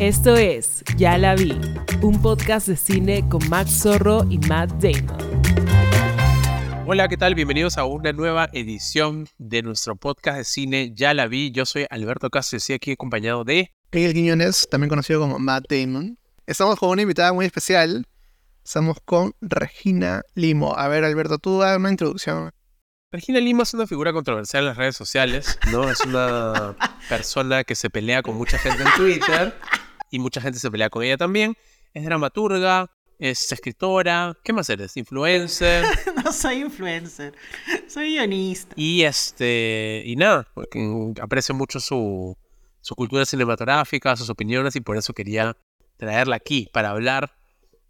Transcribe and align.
Esto 0.00 0.36
es 0.36 0.84
Ya 0.96 1.18
la 1.18 1.34
vi, 1.34 1.60
un 2.02 2.22
podcast 2.22 2.68
de 2.68 2.76
cine 2.76 3.28
con 3.28 3.40
Max 3.48 3.82
Zorro 3.82 4.24
y 4.30 4.38
Matt 4.38 4.70
Damon. 4.74 5.42
Hola, 6.86 7.08
¿qué 7.08 7.16
tal? 7.16 7.34
Bienvenidos 7.34 7.78
a 7.78 7.84
una 7.84 8.12
nueva 8.12 8.48
edición 8.52 9.26
de 9.38 9.62
nuestro 9.62 9.96
podcast 9.96 10.38
de 10.38 10.44
cine 10.44 10.92
Ya 10.94 11.14
la 11.14 11.26
vi. 11.26 11.50
Yo 11.50 11.66
soy 11.66 11.86
Alberto 11.90 12.30
Castro 12.30 12.54
y 12.54 12.58
estoy 12.58 12.76
aquí 12.76 12.92
acompañado 12.92 13.42
de... 13.42 13.74
Miguel 13.90 14.14
Quiñones, 14.14 14.68
también 14.70 14.88
conocido 14.88 15.18
como 15.18 15.40
Matt 15.40 15.64
Damon. 15.68 16.16
Estamos 16.46 16.78
con 16.78 16.90
una 16.90 17.02
invitada 17.02 17.32
muy 17.32 17.46
especial. 17.46 18.06
Estamos 18.64 18.98
con 19.04 19.34
Regina 19.40 20.22
Limo. 20.36 20.78
A 20.78 20.86
ver, 20.86 21.02
Alberto, 21.02 21.38
tú 21.38 21.58
da 21.58 21.76
una 21.76 21.90
introducción. 21.90 22.52
Regina 23.10 23.40
Lima 23.40 23.64
es 23.64 23.74
una 23.74 23.88
figura 23.88 24.12
controversial 24.12 24.62
en 24.62 24.68
las 24.68 24.76
redes 24.76 24.94
sociales, 24.94 25.58
¿no? 25.72 25.90
Es 25.90 26.02
una 26.02 26.76
persona 27.08 27.64
que 27.64 27.74
se 27.74 27.90
pelea 27.90 28.22
con 28.22 28.36
mucha 28.36 28.58
gente 28.58 28.84
en 28.84 28.90
Twitter 28.96 29.54
y 30.10 30.18
mucha 30.18 30.40
gente 30.40 30.58
se 30.58 30.70
pelea 30.70 30.90
con 30.90 31.02
ella 31.02 31.16
también. 31.16 31.56
Es 31.94 32.04
dramaturga, 32.04 32.90
es 33.18 33.50
escritora, 33.50 34.36
¿qué 34.44 34.52
más 34.52 34.68
eres? 34.70 34.96
Influencer. 34.96 35.84
no 36.24 36.32
soy 36.32 36.60
influencer, 36.60 37.34
soy 37.88 38.14
guionista. 38.14 38.74
Y 38.76 39.02
este, 39.02 40.02
y 40.04 40.16
nada, 40.16 40.46
porque 40.54 41.12
aprecio 41.20 41.54
mucho 41.54 41.80
su, 41.80 42.36
su 42.80 42.94
cultura 42.94 43.24
cinematográfica, 43.24 44.16
sus 44.16 44.30
opiniones 44.30 44.76
y 44.76 44.80
por 44.80 44.96
eso 44.96 45.12
quería 45.12 45.56
traerla 45.96 46.36
aquí 46.36 46.68
para 46.72 46.90
hablar 46.90 47.38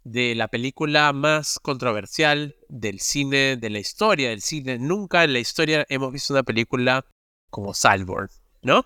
de 0.03 0.33
la 0.33 0.47
película 0.47 1.13
más 1.13 1.59
controversial 1.59 2.55
del 2.67 2.99
cine, 2.99 3.57
de 3.57 3.69
la 3.69 3.79
historia 3.79 4.29
del 4.29 4.41
cine. 4.41 4.79
Nunca 4.79 5.23
en 5.23 5.33
la 5.33 5.39
historia 5.39 5.85
hemos 5.89 6.11
visto 6.11 6.33
una 6.33 6.43
película 6.43 7.05
como 7.49 7.73
Salborn, 7.73 8.29
¿no? 8.61 8.83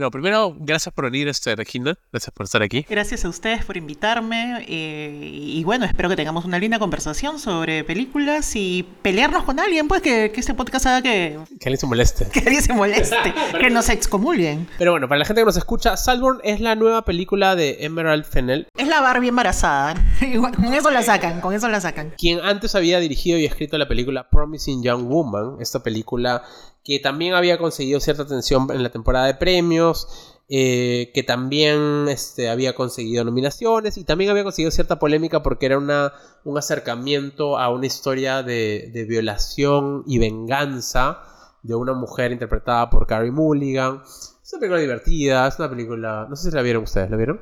Bueno, 0.00 0.10
primero, 0.12 0.56
gracias 0.58 0.94
por 0.94 1.10
venir, 1.10 1.28
este, 1.28 1.54
Regina. 1.54 1.94
Gracias 2.10 2.32
por 2.32 2.44
estar 2.44 2.62
aquí. 2.62 2.86
Gracias 2.88 3.26
a 3.26 3.28
ustedes 3.28 3.66
por 3.66 3.76
invitarme. 3.76 4.64
Eh, 4.66 5.30
y 5.30 5.62
bueno, 5.64 5.84
espero 5.84 6.08
que 6.08 6.16
tengamos 6.16 6.46
una 6.46 6.58
linda 6.58 6.78
conversación 6.78 7.38
sobre 7.38 7.84
películas 7.84 8.56
y 8.56 8.82
pelearnos 9.02 9.44
con 9.44 9.60
alguien, 9.60 9.88
pues 9.88 10.00
que, 10.00 10.32
que 10.32 10.40
este 10.40 10.54
podcast 10.54 10.86
haga 10.86 11.02
que. 11.02 11.38
Que 11.60 11.68
alguien 11.68 11.76
se 11.76 11.86
moleste. 11.86 12.26
Que 12.32 12.38
alguien 12.38 12.62
se 12.62 12.72
moleste. 12.72 13.14
que 13.60 13.68
nos 13.68 13.90
excomulguen. 13.90 14.66
Pero 14.78 14.92
bueno, 14.92 15.06
para 15.06 15.18
la 15.18 15.26
gente 15.26 15.42
que 15.42 15.44
nos 15.44 15.58
escucha, 15.58 15.98
Salborn 15.98 16.40
es 16.44 16.60
la 16.60 16.76
nueva 16.76 17.04
película 17.04 17.54
de 17.54 17.84
Emerald 17.84 18.24
Fennell. 18.24 18.68
Es 18.78 18.88
la 18.88 19.02
Barbie 19.02 19.28
embarazada. 19.28 20.02
con 20.56 20.72
eso 20.72 20.90
la 20.90 21.02
sacan, 21.02 21.42
con 21.42 21.52
eso 21.52 21.68
la 21.68 21.82
sacan. 21.82 22.14
Quien 22.16 22.40
antes 22.40 22.74
había 22.74 23.00
dirigido 23.00 23.38
y 23.38 23.44
escrito 23.44 23.76
la 23.76 23.86
película 23.86 24.30
Promising 24.30 24.82
Young 24.82 25.08
Woman, 25.08 25.56
esta 25.60 25.82
película 25.82 26.42
que 26.84 26.98
también 26.98 27.34
había 27.34 27.58
conseguido 27.58 28.00
cierta 28.00 28.22
atención 28.22 28.68
en 28.70 28.82
la 28.82 28.90
temporada 28.90 29.26
de 29.26 29.34
premios, 29.34 30.08
eh, 30.48 31.12
que 31.14 31.22
también 31.22 32.06
este, 32.08 32.48
había 32.48 32.74
conseguido 32.74 33.24
nominaciones 33.24 33.96
y 33.96 34.04
también 34.04 34.30
había 34.30 34.42
conseguido 34.42 34.72
cierta 34.72 34.98
polémica 34.98 35.42
porque 35.42 35.66
era 35.66 35.78
una, 35.78 36.12
un 36.44 36.58
acercamiento 36.58 37.58
a 37.58 37.68
una 37.68 37.86
historia 37.86 38.42
de, 38.42 38.90
de 38.92 39.04
violación 39.04 40.02
y 40.06 40.18
venganza 40.18 41.22
de 41.62 41.74
una 41.74 41.92
mujer 41.92 42.32
interpretada 42.32 42.90
por 42.90 43.06
Carrie 43.06 43.30
Mulligan. 43.30 44.02
Es 44.04 44.52
una 44.52 44.60
película 44.60 44.80
divertida, 44.80 45.46
es 45.46 45.58
una 45.58 45.70
película... 45.70 46.26
No 46.28 46.34
sé 46.34 46.50
si 46.50 46.56
la 46.56 46.62
vieron 46.62 46.82
ustedes, 46.82 47.10
¿la 47.10 47.16
vieron? 47.16 47.40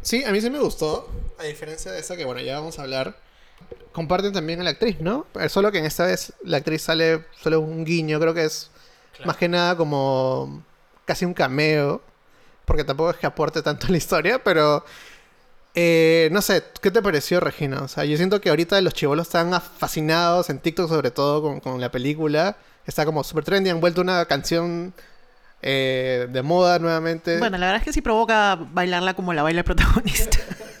Sí, 0.00 0.24
a 0.24 0.32
mí 0.32 0.40
sí 0.40 0.50
me 0.50 0.58
gustó, 0.58 1.08
a 1.38 1.44
diferencia 1.44 1.92
de 1.92 2.00
esa 2.00 2.16
que, 2.16 2.24
bueno, 2.24 2.40
ya 2.40 2.58
vamos 2.58 2.78
a 2.78 2.82
hablar 2.82 3.14
comparten 3.92 4.32
también 4.32 4.60
a 4.60 4.64
la 4.64 4.70
actriz, 4.70 5.00
¿no? 5.00 5.26
Solo 5.48 5.70
que 5.70 5.78
en 5.78 5.84
esta 5.84 6.06
vez 6.06 6.32
la 6.42 6.58
actriz 6.58 6.82
sale 6.82 7.24
solo 7.40 7.60
un 7.60 7.84
guiño, 7.84 8.18
creo 8.18 8.34
que 8.34 8.44
es 8.44 8.70
más 9.24 9.36
que 9.36 9.48
nada 9.48 9.76
como 9.76 10.62
casi 11.04 11.24
un 11.24 11.34
cameo, 11.34 12.02
porque 12.64 12.84
tampoco 12.84 13.10
es 13.10 13.16
que 13.16 13.26
aporte 13.26 13.62
tanto 13.62 13.86
a 13.86 13.90
la 13.90 13.96
historia, 13.96 14.42
pero 14.42 14.84
eh, 15.74 16.28
no 16.32 16.42
sé, 16.42 16.64
¿qué 16.80 16.90
te 16.90 17.02
pareció 17.02 17.40
Regina? 17.40 17.82
O 17.82 17.88
sea, 17.88 18.04
yo 18.04 18.16
siento 18.16 18.40
que 18.40 18.50
ahorita 18.50 18.80
los 18.80 18.94
chivolos 18.94 19.26
están 19.26 19.60
fascinados 19.60 20.50
en 20.50 20.58
TikTok 20.58 20.88
sobre 20.88 21.10
todo 21.10 21.42
con, 21.42 21.60
con 21.60 21.80
la 21.80 21.90
película, 21.90 22.56
está 22.86 23.04
como 23.04 23.24
super 23.24 23.44
trendy, 23.44 23.70
han 23.70 23.80
vuelto 23.80 24.00
una 24.00 24.24
canción 24.26 24.94
eh, 25.62 26.26
de 26.28 26.42
moda 26.42 26.78
nuevamente. 26.78 27.38
Bueno, 27.38 27.56
la 27.56 27.66
verdad 27.66 27.80
es 27.82 27.84
que 27.84 27.92
sí 27.92 28.02
provoca 28.02 28.58
bailarla 28.72 29.14
como 29.14 29.32
la 29.32 29.42
baila 29.42 29.60
el 29.60 29.64
protagonista. 29.64 30.38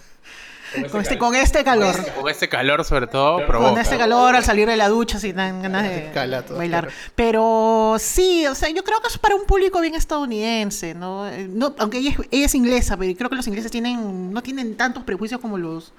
Con 0.90 1.00
este, 1.02 1.18
con 1.18 1.34
este 1.34 1.64
calor. 1.64 1.94
Con 2.14 2.30
este 2.30 2.48
calor, 2.48 2.84
sobre 2.84 3.06
todo, 3.06 3.46
Con 3.46 3.78
este 3.78 3.98
calor, 3.98 4.34
al 4.34 4.44
salir 4.44 4.68
de 4.68 4.76
la 4.76 4.88
ducha, 4.88 5.18
si 5.18 5.32
dan 5.32 5.62
ganas 5.62 5.84
de 5.84 6.10
bailar. 6.56 6.88
Pero 7.14 7.96
sí, 7.98 8.46
o 8.46 8.54
sea, 8.54 8.70
yo 8.70 8.82
creo 8.84 9.00
que 9.00 9.08
es 9.08 9.18
para 9.18 9.34
un 9.34 9.44
público 9.44 9.80
bien 9.80 9.94
estadounidense, 9.94 10.94
¿no? 10.94 11.30
no 11.48 11.74
aunque 11.78 11.98
ella 11.98 12.10
es, 12.10 12.26
ella 12.30 12.46
es 12.46 12.54
inglesa, 12.54 12.96
pero 12.96 13.14
creo 13.16 13.30
que 13.30 13.36
los 13.36 13.46
ingleses 13.46 13.70
tienen, 13.70 14.32
no 14.32 14.42
tienen 14.42 14.76
tantos 14.76 15.04
prejuicios 15.04 15.40
como 15.40 15.58
los 15.58 15.92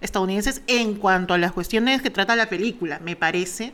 estadounidenses 0.00 0.62
en 0.66 0.94
cuanto 0.94 1.34
a 1.34 1.38
las 1.38 1.52
cuestiones 1.52 2.02
que 2.02 2.10
trata 2.10 2.36
la 2.36 2.48
película, 2.48 2.98
me 3.00 3.16
parece. 3.16 3.72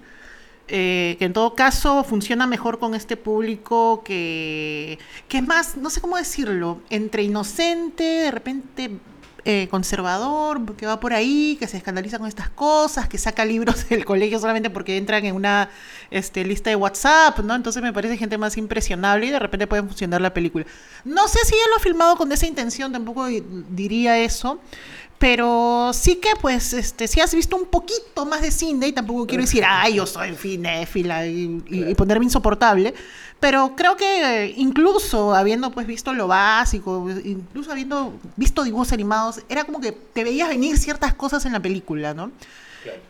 Eh, 0.69 1.15
que 1.21 1.27
en 1.27 1.33
todo 1.33 1.55
caso 1.55 2.03
funciona 2.03 2.45
mejor 2.49 2.81
con 2.81 2.97
este 2.97 3.17
público 3.17 4.03
que, 4.05 4.99
que 5.29 5.39
es 5.39 5.47
más, 5.47 5.77
no 5.77 5.91
sé 5.91 6.01
cómo 6.01 6.17
decirlo, 6.17 6.81
entre 6.91 7.23
inocente, 7.23 8.03
de 8.03 8.31
repente 8.33 8.91
eh, 9.49 9.69
conservador, 9.71 10.75
que 10.75 10.87
va 10.87 10.99
por 10.99 11.15
ahí, 11.15 11.57
que 11.61 11.69
se 11.69 11.77
escandaliza 11.77 12.19
con 12.19 12.27
estas 12.27 12.49
cosas, 12.51 13.09
que 13.09 13.17
saca 13.17 13.45
libros 13.45 13.89
del 13.89 14.05
colegio 14.05 14.41
solamente 14.41 14.71
porque 14.71 14.97
entran 14.97 15.25
en 15.25 15.37
una 15.37 15.71
este, 16.11 16.45
lista 16.45 16.69
de 16.69 16.75
WhatsApp, 16.75 17.39
¿no? 17.39 17.55
Entonces 17.55 17.81
me 17.81 17.93
parece 17.93 18.17
gente 18.17 18.39
más 18.39 18.57
impresionable 18.57 19.27
y 19.27 19.31
de 19.31 19.39
repente 19.39 19.69
puede 19.69 19.85
funcionar 19.85 20.21
la 20.21 20.35
película. 20.35 20.67
No 21.05 21.29
sé 21.29 21.39
si 21.45 21.55
él 21.55 21.71
lo 21.71 21.77
ha 21.77 21.79
filmado 21.79 22.17
con 22.17 22.33
esa 22.33 22.45
intención, 22.45 22.91
tampoco 22.91 23.29
diría 23.71 24.19
eso. 24.19 24.61
Pero 25.19 25.93
sí 25.95 26.17
que, 26.17 26.31
pues, 26.41 26.75
este, 26.75 27.09
si 27.09 27.21
has 27.21 27.35
visto 27.35 27.57
un 27.57 27.67
poquito 27.67 28.27
más 28.27 28.43
de 28.43 28.51
cine, 28.51 28.89
y 28.89 28.93
tampoco 28.93 29.27
quiero 29.27 29.43
decir, 29.43 29.65
ay, 29.69 29.95
yo 29.95 30.07
soy 30.07 30.33
finéfila 30.33 31.27
y, 31.27 31.63
y, 31.69 31.95
ponerme 31.95 32.27
insoportable, 32.27 32.93
pero 33.41 33.75
creo 33.77 33.97
que 33.97 34.55
incluso 34.57 35.35
habiendo 35.35 35.71
pues 35.71 35.87
visto 35.87 36.13
lo 36.13 36.27
básico, 36.27 37.09
incluso 37.25 37.71
habiendo 37.71 38.15
visto 38.37 38.63
dibujos 38.65 38.93
animados, 38.93 39.41
era 39.49 39.65
como 39.65 39.81
que 39.81 39.93
te 39.93 40.25
veías 40.25 40.49
venir 40.49 40.79
ciertas 40.79 41.15
cosas 41.15 41.45
en 41.47 41.53
la 41.53 41.61
película, 41.61 42.15
¿no? 42.15 42.31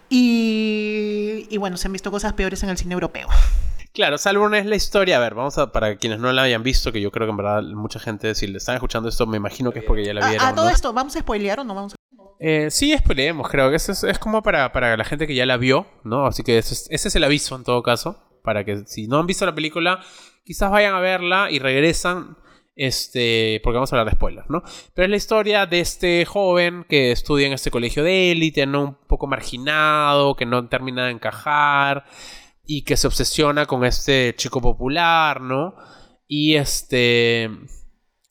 Y, 0.08 1.46
y 1.50 1.56
bueno, 1.58 1.76
se 1.76 1.88
han 1.88 1.92
visto 1.92 2.10
cosas 2.10 2.32
peores 2.32 2.62
en 2.62 2.70
el 2.70 2.78
cine 2.78 2.94
europeo. 2.94 3.28
Claro, 3.96 4.18
Salborn 4.18 4.54
es 4.54 4.66
la 4.66 4.76
historia. 4.76 5.16
A 5.16 5.20
ver, 5.20 5.34
vamos 5.34 5.56
a, 5.56 5.72
para 5.72 5.96
quienes 5.96 6.18
no 6.18 6.30
la 6.30 6.42
hayan 6.42 6.62
visto, 6.62 6.92
que 6.92 7.00
yo 7.00 7.10
creo 7.10 7.26
que 7.26 7.30
en 7.30 7.36
verdad 7.38 7.62
mucha 7.62 7.98
gente, 7.98 8.34
si 8.34 8.46
le 8.46 8.58
están 8.58 8.74
escuchando 8.74 9.08
esto, 9.08 9.26
me 9.26 9.38
imagino 9.38 9.72
que 9.72 9.78
es 9.78 9.86
porque 9.86 10.04
ya 10.04 10.12
la 10.12 10.28
vieron. 10.28 10.46
A, 10.46 10.54
todo 10.54 10.68
esto, 10.68 10.92
¿vamos 10.92 11.16
a 11.16 11.20
spoilear 11.20 11.60
o 11.60 11.64
no 11.64 11.74
vamos 11.74 11.94
a.? 11.94 11.96
Eh, 12.38 12.70
sí, 12.70 12.94
spoileemos, 12.94 13.48
creo 13.48 13.70
que 13.70 13.76
es, 13.76 13.88
es 13.88 14.18
como 14.18 14.42
para, 14.42 14.70
para, 14.70 14.98
la 14.98 15.04
gente 15.04 15.26
que 15.26 15.34
ya 15.34 15.46
la 15.46 15.56
vio, 15.56 15.86
¿no? 16.04 16.26
Así 16.26 16.42
que 16.42 16.58
ese 16.58 16.74
es, 16.74 16.88
ese 16.90 17.08
es 17.08 17.16
el 17.16 17.24
aviso 17.24 17.56
en 17.56 17.64
todo 17.64 17.82
caso. 17.82 18.22
Para 18.42 18.64
que 18.66 18.84
si 18.84 19.08
no 19.08 19.18
han 19.18 19.26
visto 19.26 19.46
la 19.46 19.54
película, 19.54 20.00
quizás 20.44 20.70
vayan 20.70 20.94
a 20.94 21.00
verla 21.00 21.50
y 21.50 21.58
regresan. 21.58 22.36
Este, 22.78 23.62
porque 23.64 23.76
vamos 23.76 23.90
a 23.90 23.96
hablar 23.96 24.12
de 24.12 24.18
spoilers, 24.18 24.50
¿no? 24.50 24.62
Pero 24.92 25.06
es 25.06 25.10
la 25.10 25.16
historia 25.16 25.64
de 25.64 25.80
este 25.80 26.26
joven 26.26 26.84
que 26.86 27.12
estudia 27.12 27.46
en 27.46 27.54
este 27.54 27.70
colegio 27.70 28.04
de 28.04 28.32
élite, 28.32 28.66
¿no? 28.66 28.82
Un 28.82 28.94
poco 29.06 29.26
marginado, 29.26 30.36
que 30.36 30.44
no 30.44 30.68
termina 30.68 31.06
de 31.06 31.12
encajar 31.12 32.04
y 32.66 32.82
que 32.82 32.96
se 32.96 33.06
obsesiona 33.06 33.66
con 33.66 33.84
este 33.84 34.34
chico 34.36 34.60
popular, 34.60 35.40
¿no? 35.40 35.74
Y 36.26 36.54
este 36.54 37.50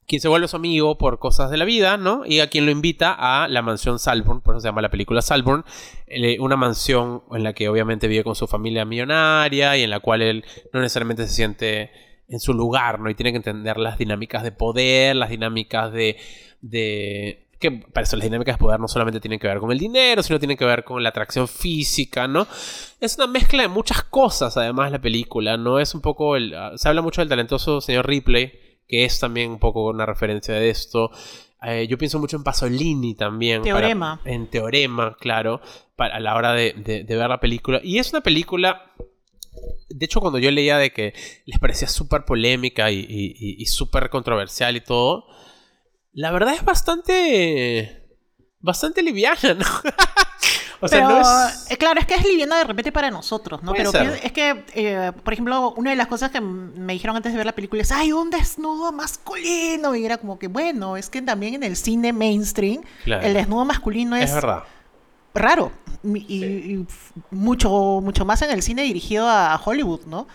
quien 0.07 0.21
se 0.21 0.27
vuelve 0.27 0.47
su 0.47 0.55
amigo 0.55 0.97
por 0.97 1.17
cosas 1.19 1.49
de 1.49 1.57
la 1.57 1.65
vida, 1.65 1.97
¿no? 1.97 2.23
Y 2.25 2.39
a 2.39 2.49
quien 2.49 2.65
lo 2.65 2.71
invita 2.71 3.15
a 3.17 3.47
la 3.47 3.61
mansión 3.61 3.97
Salborn, 3.97 4.41
por 4.41 4.55
eso 4.55 4.61
se 4.61 4.67
llama 4.67 4.81
la 4.81 4.91
película 4.91 5.21
Salborn, 5.21 5.65
eh, 6.07 6.37
una 6.39 6.55
mansión 6.55 7.23
en 7.31 7.43
la 7.43 7.53
que 7.53 7.69
obviamente 7.69 8.07
vive 8.07 8.23
con 8.23 8.35
su 8.35 8.47
familia 8.47 8.85
millonaria 8.85 9.77
y 9.77 9.83
en 9.83 9.89
la 9.89 9.99
cual 9.99 10.21
él 10.21 10.45
no 10.73 10.81
necesariamente 10.81 11.25
se 11.27 11.33
siente 11.33 11.91
en 12.27 12.39
su 12.39 12.53
lugar, 12.53 12.99
¿no? 12.99 13.09
Y 13.09 13.15
tiene 13.15 13.31
que 13.31 13.37
entender 13.37 13.77
las 13.77 13.97
dinámicas 13.97 14.43
de 14.43 14.51
poder, 14.51 15.15
las 15.15 15.29
dinámicas 15.29 15.91
de... 15.91 16.17
de 16.61 17.44
que 17.59 17.71
para 17.71 18.03
eso 18.03 18.15
las 18.15 18.25
dinámicas 18.25 18.55
de 18.55 18.59
poder 18.59 18.79
no 18.79 18.87
solamente 18.87 19.19
tienen 19.19 19.39
que 19.39 19.47
ver 19.47 19.59
con 19.59 19.71
el 19.71 19.79
dinero, 19.79 20.21
sino 20.23 20.39
tienen 20.39 20.57
que 20.57 20.65
ver 20.65 20.83
con 20.83 21.01
la 21.01 21.09
atracción 21.09 21.47
física, 21.47 22.27
¿no? 22.27 22.47
Es 22.99 23.15
una 23.17 23.27
mezcla 23.27 23.61
de 23.61 23.67
muchas 23.67 24.03
cosas, 24.03 24.57
además, 24.57 24.91
la 24.91 24.99
película, 24.99 25.57
¿no? 25.57 25.79
Es 25.79 25.95
un 25.95 26.01
poco... 26.01 26.35
El, 26.35 26.55
se 26.75 26.87
habla 26.87 27.01
mucho 27.01 27.21
del 27.21 27.29
talentoso 27.29 27.81
señor 27.81 28.07
Ripley, 28.07 28.51
que 28.87 29.05
es 29.05 29.19
también 29.19 29.51
un 29.51 29.59
poco 29.59 29.87
una 29.89 30.05
referencia 30.05 30.53
de 30.53 30.69
esto. 30.69 31.11
Eh, 31.63 31.87
yo 31.87 31.97
pienso 31.97 32.19
mucho 32.19 32.37
en 32.37 32.43
Pasolini 32.43 33.15
también. 33.15 33.63
Teorema. 33.63 34.19
Para, 34.21 34.35
en 34.35 34.47
Teorema, 34.49 35.15
claro, 35.19 35.61
para, 35.95 36.17
a 36.17 36.19
la 36.19 36.35
hora 36.35 36.53
de, 36.53 36.73
de, 36.73 37.03
de, 37.03 37.15
ver 37.15 37.29
la 37.29 37.39
película. 37.39 37.79
Y 37.83 37.99
es 37.99 38.11
una 38.11 38.21
película... 38.21 38.91
De 39.89 40.05
hecho, 40.05 40.19
cuando 40.19 40.39
yo 40.39 40.51
leía 40.51 40.77
de 40.77 40.91
que 40.91 41.13
les 41.45 41.59
parecía 41.59 41.87
súper 41.87 42.25
polémica 42.25 42.91
y, 42.91 42.99
y, 42.99 43.55
y 43.57 43.65
súper 43.67 44.09
controversial 44.09 44.75
y 44.75 44.81
todo, 44.81 45.25
la 46.15 46.31
verdad 46.31 46.53
es 46.55 46.63
bastante... 46.65 48.01
Bastante 48.59 49.03
liviana, 49.03 49.53
¿no? 49.53 49.65
O 50.81 50.89
sea, 50.89 51.07
Pero, 51.07 51.19
no 51.21 51.47
es... 51.47 51.71
eh, 51.71 51.77
claro, 51.77 52.01
es 52.01 52.05
que 52.05 52.15
es 52.15 52.23
liviana 52.25 52.57
de 52.57 52.65
repente 52.65 52.91
para 52.91 53.09
nosotros, 53.09 53.63
¿no? 53.63 53.71
Puede 53.71 53.89
Pero 53.89 53.91
ser. 54.13 54.19
es 54.23 54.31
que, 54.33 54.65
eh, 54.75 55.13
por 55.23 55.31
ejemplo, 55.33 55.73
una 55.77 55.91
de 55.91 55.95
las 55.95 56.07
cosas 56.07 56.31
que 56.31 56.41
me 56.41 56.93
dijeron 56.93 57.15
antes 57.15 57.31
de 57.31 57.37
ver 57.37 57.45
la 57.45 57.53
película 57.55 57.81
es, 57.81 57.91
¡ay, 57.93 58.11
un 58.11 58.29
desnudo 58.29 58.91
masculino! 58.91 59.95
Y 59.95 60.05
era 60.05 60.17
como 60.17 60.37
que, 60.37 60.47
bueno, 60.47 60.97
es 60.97 61.09
que 61.09 61.21
también 61.21 61.53
en 61.55 61.63
el 61.63 61.77
cine 61.77 62.11
mainstream, 62.11 62.83
Claro. 63.05 63.25
el 63.25 63.33
desnudo 63.33 63.63
masculino 63.63 64.17
es, 64.17 64.25
Es 64.29 64.35
verdad. 64.35 64.63
raro. 65.33 65.71
Y, 66.03 66.43
y 66.43 66.87
mucho, 67.31 68.01
mucho 68.03 68.25
más 68.25 68.41
en 68.41 68.51
el 68.51 68.61
cine 68.61 68.83
dirigido 68.83 69.27
a 69.29 69.59
Hollywood, 69.63 70.01
¿no? 70.07 70.27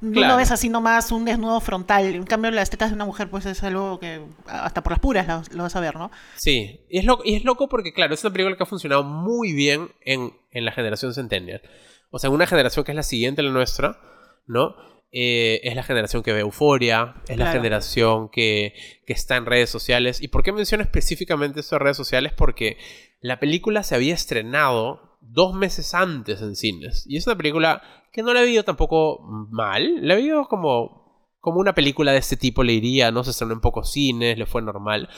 No 0.00 0.12
Claro. 0.12 0.36
ves 0.36 0.50
así 0.52 0.68
nomás 0.68 1.10
un 1.10 1.24
desnudo 1.24 1.60
frontal. 1.60 2.14
En 2.14 2.24
cambio, 2.24 2.50
las 2.50 2.70
tetas 2.70 2.90
de 2.90 2.94
una 2.94 3.04
mujer, 3.04 3.28
pues 3.30 3.46
es 3.46 3.62
algo 3.64 3.98
que 3.98 4.20
hasta 4.46 4.82
por 4.82 4.92
las 4.92 5.00
puras 5.00 5.26
lo, 5.26 5.42
lo 5.56 5.62
vas 5.64 5.74
a 5.76 5.80
ver, 5.80 5.96
¿no? 5.96 6.10
Sí, 6.36 6.80
y 6.88 6.98
es, 6.98 7.04
loco, 7.04 7.22
y 7.24 7.34
es 7.34 7.44
loco 7.44 7.68
porque, 7.68 7.92
claro, 7.92 8.14
es 8.14 8.22
una 8.24 8.32
película 8.32 8.56
que 8.56 8.62
ha 8.62 8.66
funcionado 8.66 9.02
muy 9.04 9.52
bien 9.52 9.88
en, 10.04 10.32
en 10.52 10.64
la 10.64 10.72
generación 10.72 11.14
Centennial. 11.14 11.62
O 12.10 12.18
sea, 12.18 12.28
en 12.28 12.34
una 12.34 12.46
generación 12.46 12.84
que 12.84 12.92
es 12.92 12.96
la 12.96 13.02
siguiente 13.02 13.40
a 13.40 13.44
la 13.44 13.50
nuestra, 13.50 13.98
¿no? 14.46 14.74
Eh, 15.10 15.60
es 15.64 15.74
la 15.74 15.82
generación 15.82 16.22
que 16.22 16.32
ve 16.34 16.40
Euforia, 16.40 17.14
es 17.28 17.38
la 17.38 17.50
generación 17.50 18.28
que, 18.28 18.74
que 19.06 19.12
está 19.14 19.36
en 19.36 19.46
redes 19.46 19.70
sociales. 19.70 20.20
¿Y 20.22 20.28
por 20.28 20.42
qué 20.42 20.52
menciono 20.52 20.84
específicamente 20.84 21.60
esto 21.60 21.76
de 21.76 21.80
redes 21.80 21.96
sociales? 21.96 22.32
Porque 22.34 22.76
la 23.20 23.40
película 23.40 23.82
se 23.82 23.94
había 23.94 24.12
estrenado 24.14 25.18
dos 25.22 25.54
meses 25.54 25.94
antes 25.94 26.40
en 26.42 26.54
cines. 26.56 27.04
Y 27.08 27.16
es 27.16 27.26
una 27.26 27.36
película 27.36 27.82
que 28.12 28.22
no 28.22 28.32
la 28.34 28.42
he 28.42 28.46
visto 28.46 28.64
tampoco 28.64 29.20
mal. 29.50 30.06
La 30.06 30.14
he 30.14 30.22
visto 30.22 30.46
como, 30.48 31.32
como 31.40 31.60
una 31.60 31.74
película 31.74 32.12
de 32.12 32.18
este 32.18 32.36
tipo, 32.36 32.62
le 32.62 32.72
diría, 32.74 33.10
¿no? 33.10 33.24
Se 33.24 33.30
estrenó 33.30 33.52
en 33.54 33.60
pocos 33.60 33.92
cines, 33.92 34.38
le 34.38 34.46
fue 34.46 34.62
normal 34.62 35.08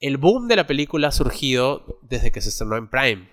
el 0.00 0.18
boom 0.18 0.48
de 0.48 0.56
la 0.56 0.66
película 0.66 1.08
ha 1.08 1.12
surgido 1.12 1.98
desde 2.02 2.30
que 2.30 2.42
se 2.42 2.50
estrenó 2.50 2.76
en 2.76 2.88
Prime, 2.90 3.26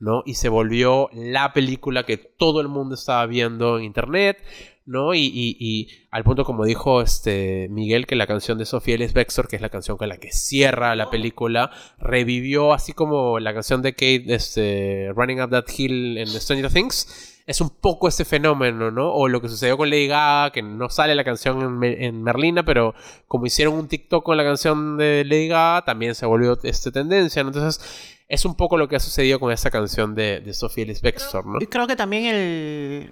¿no? 0.00 0.22
Y 0.26 0.34
se 0.34 0.48
volvió 0.48 1.08
la 1.12 1.52
película 1.52 2.04
que 2.06 2.16
todo 2.16 2.60
el 2.60 2.66
mundo 2.66 2.96
estaba 2.96 3.24
viendo 3.26 3.78
en 3.78 3.84
internet, 3.84 4.38
¿no? 4.84 5.14
Y, 5.14 5.30
y- 5.32 5.86
al 6.10 6.24
punto, 6.24 6.44
como 6.44 6.64
dijo 6.64 7.02
este 7.02 7.68
Miguel, 7.70 8.06
que 8.08 8.16
la 8.16 8.26
canción 8.26 8.58
de 8.58 8.64
Sofía 8.64 8.96
Ellis 8.96 9.12
Bextor, 9.12 9.46
que 9.46 9.54
es 9.56 9.62
la 9.62 9.68
canción 9.68 9.96
con 9.96 10.08
la 10.08 10.16
que 10.16 10.32
cierra 10.32 10.96
la 10.96 11.08
película, 11.08 11.70
revivió 12.00 12.72
así 12.72 12.94
como 12.94 13.38
la 13.38 13.54
canción 13.54 13.82
de 13.82 13.92
Kate, 13.92 14.24
este, 14.34 15.12
Running 15.14 15.42
Up 15.42 15.50
That 15.50 15.66
Hill 15.76 16.18
en 16.18 16.26
Stranger 16.26 16.72
Things. 16.72 17.37
Es 17.48 17.60
un 17.62 17.70
poco 17.70 18.08
ese 18.08 18.24
fenómeno, 18.26 18.90
¿no? 18.90 19.10
O 19.12 19.26
lo 19.26 19.40
que 19.40 19.48
sucedió 19.48 19.78
con 19.78 19.88
Lady 19.88 20.06
Gaga, 20.06 20.52
que 20.52 20.62
no 20.62 20.90
sale 20.90 21.14
la 21.14 21.24
canción 21.24 21.82
en, 21.82 22.02
en 22.02 22.22
Merlina, 22.22 22.62
pero 22.62 22.94
como 23.26 23.46
hicieron 23.46 23.74
un 23.74 23.88
TikTok 23.88 24.22
con 24.22 24.36
la 24.36 24.44
canción 24.44 24.98
de 24.98 25.24
Lady 25.24 25.48
Gaga, 25.48 25.82
también 25.86 26.14
se 26.14 26.26
volvió 26.26 26.58
este, 26.62 26.92
tendencia, 26.92 27.42
¿no? 27.42 27.48
Entonces, 27.48 27.80
es 28.28 28.44
un 28.44 28.54
poco 28.54 28.76
lo 28.76 28.86
que 28.86 28.96
ha 28.96 29.00
sucedido 29.00 29.40
con 29.40 29.50
esta 29.50 29.70
canción 29.70 30.14
de, 30.14 30.40
de 30.40 30.52
Sophie 30.52 30.84
Ellis 30.84 31.00
Bextor, 31.00 31.46
¿no? 31.46 31.58
Y 31.60 31.66
creo 31.66 31.86
que 31.86 31.96
también 31.96 32.26
el... 32.26 33.10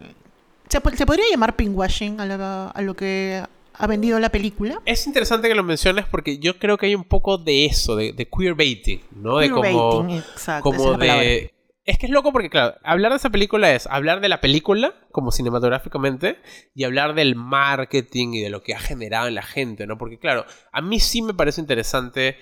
¿Se, 0.68 0.80
se 0.96 1.06
podría 1.06 1.24
llamar 1.30 1.56
pinkwashing 1.56 2.20
a, 2.20 2.26
la- 2.26 2.68
a 2.68 2.82
lo 2.82 2.94
que 2.94 3.42
ha 3.72 3.86
vendido 3.86 4.18
la 4.20 4.28
película? 4.28 4.82
Es 4.84 5.06
interesante 5.06 5.48
que 5.48 5.54
lo 5.54 5.62
menciones 5.62 6.04
porque 6.10 6.36
yo 6.38 6.58
creo 6.58 6.76
que 6.76 6.84
hay 6.86 6.94
un 6.94 7.04
poco 7.04 7.38
de 7.38 7.64
eso, 7.64 7.96
de, 7.96 8.12
de 8.12 8.26
queerbaiting, 8.28 9.00
¿no? 9.22 9.38
De 9.38 9.50
como, 9.50 10.10
exacto, 10.14 10.62
como 10.62 10.92
de... 10.98 11.52
Es 11.86 11.98
que 11.98 12.06
es 12.06 12.12
loco 12.12 12.32
porque, 12.32 12.50
claro, 12.50 12.76
hablar 12.82 13.12
de 13.12 13.18
esa 13.18 13.30
película 13.30 13.72
es 13.72 13.86
hablar 13.86 14.20
de 14.20 14.28
la 14.28 14.40
película, 14.40 14.94
como 15.12 15.30
cinematográficamente, 15.30 16.38
y 16.74 16.82
hablar 16.82 17.14
del 17.14 17.36
marketing 17.36 18.34
y 18.34 18.40
de 18.40 18.50
lo 18.50 18.62
que 18.64 18.74
ha 18.74 18.80
generado 18.80 19.28
en 19.28 19.36
la 19.36 19.44
gente, 19.44 19.86
¿no? 19.86 19.96
Porque, 19.96 20.18
claro, 20.18 20.44
a 20.72 20.82
mí 20.82 20.98
sí 20.98 21.22
me 21.22 21.32
parece 21.32 21.60
interesante 21.60 22.36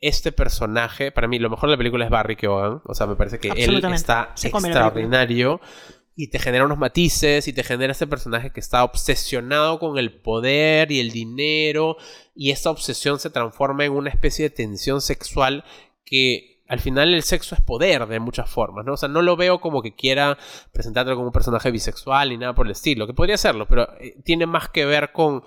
este 0.00 0.32
personaje. 0.32 1.12
Para 1.12 1.28
mí, 1.28 1.38
lo 1.38 1.48
mejor 1.48 1.70
de 1.70 1.76
la 1.76 1.78
película 1.78 2.04
es 2.04 2.10
Barry 2.10 2.36
Keoghan. 2.36 2.82
O 2.84 2.94
sea, 2.94 3.06
me 3.06 3.16
parece 3.16 3.38
que 3.38 3.48
él 3.48 3.82
está 3.94 4.32
Se 4.34 4.48
extraordinario. 4.48 5.62
Y 6.14 6.28
te 6.28 6.38
genera 6.38 6.66
unos 6.66 6.78
matices 6.78 7.48
y 7.48 7.52
te 7.52 7.64
genera 7.64 7.90
este 7.90 8.06
personaje 8.06 8.52
que 8.52 8.60
está 8.60 8.84
obsesionado 8.84 9.80
con 9.80 9.98
el 9.98 10.20
poder 10.20 10.92
y 10.92 11.00
el 11.00 11.10
dinero. 11.10 11.96
Y 12.36 12.50
esta 12.50 12.70
obsesión 12.70 13.18
se 13.18 13.30
transforma 13.30 13.86
en 13.86 13.92
una 13.92 14.10
especie 14.10 14.44
de 14.44 14.54
tensión 14.54 15.00
sexual 15.00 15.64
que 16.04 16.53
al 16.68 16.80
final 16.80 17.12
el 17.12 17.22
sexo 17.22 17.54
es 17.54 17.60
poder 17.60 18.06
de 18.06 18.20
muchas 18.20 18.50
formas, 18.50 18.84
¿no? 18.84 18.94
O 18.94 18.96
sea, 18.96 19.08
no 19.08 19.22
lo 19.22 19.36
veo 19.36 19.60
como 19.60 19.82
que 19.82 19.94
quiera 19.94 20.38
presentártelo 20.72 21.16
como 21.16 21.28
un 21.28 21.32
personaje 21.32 21.70
bisexual 21.70 22.30
ni 22.30 22.38
nada 22.38 22.54
por 22.54 22.66
el 22.66 22.72
estilo, 22.72 23.06
que 23.06 23.14
podría 23.14 23.36
serlo, 23.36 23.66
pero 23.66 23.88
eh, 24.00 24.16
tiene 24.24 24.46
más 24.46 24.68
que 24.70 24.84
ver 24.86 25.12
con 25.12 25.42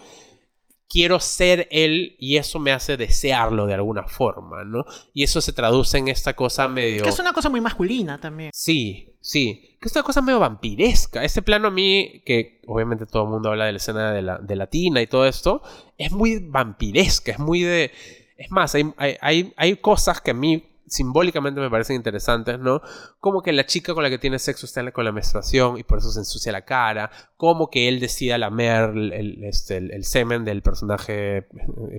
quiero 0.90 1.20
ser 1.20 1.68
él 1.72 2.16
y 2.20 2.38
eso 2.38 2.60
me 2.60 2.72
hace 2.72 2.98
desearlo 2.98 3.66
de 3.66 3.74
alguna 3.74 4.04
forma, 4.04 4.64
¿no? 4.64 4.86
Y 5.14 5.24
eso 5.24 5.42
se 5.42 5.54
traduce 5.54 5.98
en 5.98 6.08
esta 6.08 6.34
cosa 6.36 6.68
medio... 6.68 7.04
Que 7.04 7.10
es 7.10 7.20
una 7.20 7.34
cosa 7.34 7.50
muy 7.50 7.62
masculina 7.62 8.20
también. 8.20 8.52
Sí, 8.54 9.16
sí. 9.20 9.78
Que 9.82 9.90
es 9.90 9.96
una 9.96 10.04
cosa 10.04 10.22
medio 10.22 10.40
vampiresca. 10.40 11.24
Este 11.24 11.42
plano 11.42 11.68
a 11.68 11.72
mí, 11.72 12.22
que 12.26 12.62
obviamente 12.68 13.06
todo 13.06 13.24
el 13.24 13.30
mundo 13.30 13.50
habla 13.50 13.66
de 13.66 13.74
la 13.74 13.78
escena 13.78 14.12
de 14.14 14.22
la, 14.22 14.38
de 14.38 14.56
la 14.56 14.68
tina 14.68 15.02
y 15.02 15.08
todo 15.08 15.26
esto, 15.26 15.62
es 15.98 16.12
muy 16.12 16.40
vampiresca, 16.40 17.32
es 17.32 17.40
muy 17.40 17.64
de... 17.64 17.92
Es 18.38 18.52
más, 18.52 18.76
hay, 18.76 18.94
hay, 18.98 19.18
hay, 19.20 19.54
hay 19.58 19.76
cosas 19.78 20.22
que 20.22 20.32
a 20.32 20.36
mí 20.36 20.64
simbólicamente 20.88 21.60
me 21.60 21.70
parecen 21.70 21.96
interesantes, 21.98 22.60
¿no? 22.60 22.82
Como 23.20 23.42
que 23.42 23.52
la 23.54 23.66
chica 23.66 23.94
con 23.94 24.04
la 24.04 24.10
que 24.10 24.18
tiene 24.18 24.40
sexo 24.40 24.66
está 24.66 24.90
con 24.92 25.04
la 25.06 25.12
menstruación 25.12 25.78
y 25.78 25.84
por 25.84 26.00
eso 26.00 26.12
se 26.12 26.20
ensucia 26.20 26.52
la 26.52 26.66
cara, 26.66 27.12
como 27.36 27.70
que 27.70 27.88
él 27.88 28.00
decida 28.00 28.38
lamer 28.38 28.92
el, 28.92 29.44
este, 29.44 29.78
el- 29.78 29.92
el 29.92 30.04
semen 30.06 30.46
del 30.46 30.62
personaje 30.62 31.38
eh, 31.38 31.46